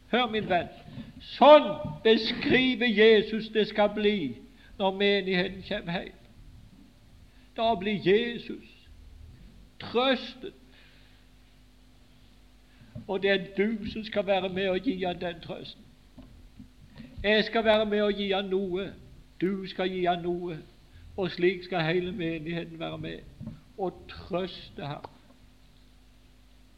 Hør, 0.09 0.31
min 0.33 0.47
venn, 0.49 0.71
sånn 1.35 1.67
beskriver 2.07 2.89
Jesus 2.89 3.51
det 3.53 3.67
skal 3.69 3.91
bli 3.93 4.39
når 4.79 4.95
menigheten 4.97 5.67
kommer 5.67 5.99
hjem. 5.99 6.15
Da 7.59 7.75
blir 7.77 7.99
Jesus 8.07 8.78
trøstet. 9.81 10.53
Og 13.09 13.23
det 13.23 13.31
er 13.31 13.45
du 13.57 13.91
som 13.93 14.05
skal 14.05 14.27
være 14.27 14.49
med 14.49 14.69
og 14.69 14.81
gi 14.81 15.05
han 15.05 15.21
den 15.21 15.41
trøsten. 15.41 15.83
Jeg 17.23 17.45
skal 17.45 17.65
være 17.65 17.87
med 17.87 18.03
og 18.03 18.13
gi 18.13 18.33
han 18.33 18.45
noe. 18.45 18.93
Du 19.41 19.67
skal 19.67 19.91
gi 19.91 20.05
han 20.05 20.23
noe. 20.23 20.59
Og 21.17 21.31
slik 21.31 21.65
skal 21.65 21.83
hele 21.83 22.13
menigheten 22.13 22.79
være 22.79 22.99
med 22.99 23.19
og 23.79 23.95
trøste 24.09 24.87
ham. 24.87 25.05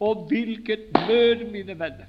Og 0.01 0.27
hvilket 0.29 0.81
møte, 1.09 1.45
mine 1.45 1.79
venner! 1.79 2.09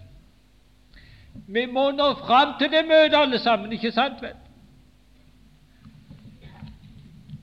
Vi 1.48 1.66
må 1.66 1.92
nå 1.92 2.14
fram 2.14 2.54
til 2.60 2.72
det 2.72 2.86
møtet, 2.88 3.16
alle 3.16 3.40
sammen, 3.40 3.72
ikke 3.72 3.92
sant 3.92 4.22
vel? 4.22 4.36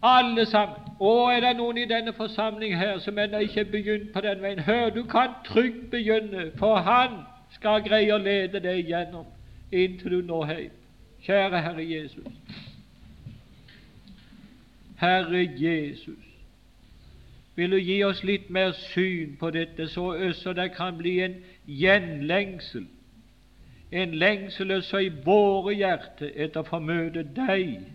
Alle 0.02 0.46
sammen. 0.46 0.87
Og 1.00 1.32
er 1.32 1.40
det 1.40 1.56
noen 1.56 1.78
i 1.78 1.86
denne 1.86 2.12
forsamling 2.12 2.74
her 2.78 2.98
som 2.98 3.18
ennå 3.18 3.38
ikke 3.46 3.60
er 3.60 3.70
begynt 3.70 4.12
på 4.12 4.20
den 4.20 4.42
veien, 4.42 4.58
hør, 4.58 4.90
du 4.90 5.04
kan 5.06 5.36
trygt 5.46 5.90
begynne, 5.90 6.50
for 6.58 6.76
Han 6.76 7.20
skal 7.54 7.82
greie 7.86 8.14
å 8.14 8.18
lede 8.18 8.60
deg 8.60 8.88
gjennom 8.90 9.26
inntil 9.72 10.18
du 10.18 10.26
når 10.26 10.52
hjem. 10.52 10.74
Kjære 11.22 11.60
Herre 11.62 11.84
Jesus. 11.84 12.26
Herre 14.98 15.48
Jesus, 15.58 16.24
vil 17.54 17.70
du 17.70 17.76
gi 17.76 18.02
oss 18.04 18.22
litt 18.26 18.50
mer 18.50 18.72
syn 18.72 19.36
på 19.38 19.50
dette, 19.54 19.86
så 19.88 20.12
også 20.14 20.52
det 20.52 20.72
kan 20.74 20.98
bli 20.98 21.20
en 21.22 21.36
gjenlengsel, 21.66 22.86
en 23.90 24.14
lengsel 24.14 24.72
også 24.78 24.98
i 25.06 25.12
våre 25.24 25.74
hjerter 25.74 26.34
etter 26.34 26.62
å 26.62 26.68
få 26.68 26.80
møte 26.82 27.22
Deg, 27.22 27.86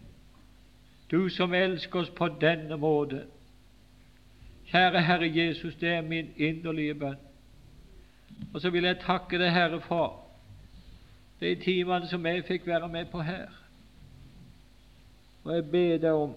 du 1.13 1.29
som 1.29 1.53
elsker 1.53 1.99
oss 1.99 2.09
på 2.09 2.27
denne 2.41 2.77
måte. 2.77 3.25
Kjære 4.71 5.01
Herre 5.05 5.29
Jesus, 5.29 5.75
det 5.75 5.89
er 5.89 6.01
min 6.01 6.31
inderlige 6.37 6.95
bønn. 6.97 7.19
Og 8.53 8.61
så 8.61 8.69
vil 8.69 8.83
jeg 8.83 8.97
takke 9.05 9.37
deg, 9.37 9.51
Herre, 9.53 9.81
for 9.81 10.23
de 11.39 11.55
timene 11.61 12.09
som 12.09 12.25
jeg 12.25 12.45
fikk 12.47 12.65
være 12.67 12.89
med 12.89 13.05
på 13.11 13.21
her. 13.21 13.51
Og 15.43 15.55
jeg 15.55 15.69
ber 15.71 15.97
deg 15.97 16.11
om 16.11 16.35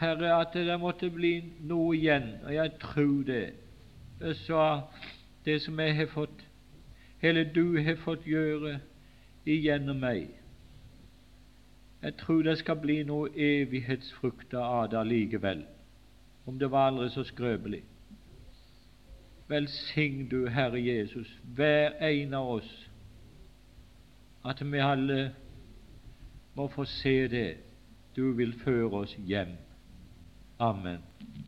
Herre, 0.00 0.40
at 0.40 0.54
det 0.54 0.80
måtte 0.80 1.10
bli 1.10 1.36
noe 1.60 1.94
igjen, 1.94 2.32
og 2.44 2.54
jeg 2.54 2.72
tror 2.82 3.22
det. 3.26 3.52
Så 4.42 4.80
det 5.44 5.62
som 5.62 5.80
jeg 5.80 5.96
har 5.96 6.10
fått, 6.10 6.46
hele 7.22 7.44
du 7.54 7.78
har 7.84 8.00
fått 8.02 8.26
gjøre 8.26 8.80
igjennom 9.46 10.02
meg. 10.02 10.43
Jeg 12.04 12.16
tror 12.16 12.42
det 12.42 12.58
skal 12.58 12.76
bli 12.76 12.98
noe 13.08 13.30
evighetsfrukter 13.32 14.60
av 14.60 14.90
det 14.92 14.98
allikevel, 15.00 15.62
om 16.44 16.58
det 16.60 16.68
var 16.70 16.90
aldri 16.90 17.06
så 17.08 17.22
skrøpelig. 17.24 17.80
Velsign 19.48 20.26
du, 20.28 20.42
Herre 20.52 20.82
Jesus, 20.84 21.30
hver 21.56 21.96
en 22.04 22.34
av 22.34 22.50
oss, 22.58 22.90
at 24.44 24.60
vi 24.60 24.84
alle 24.84 25.32
må 26.54 26.68
få 26.68 26.84
se 26.84 27.28
det 27.28 27.48
du 28.16 28.34
vil 28.36 28.52
føre 28.60 29.00
oss 29.00 29.16
hjem. 29.24 29.56
Amen. 30.60 31.00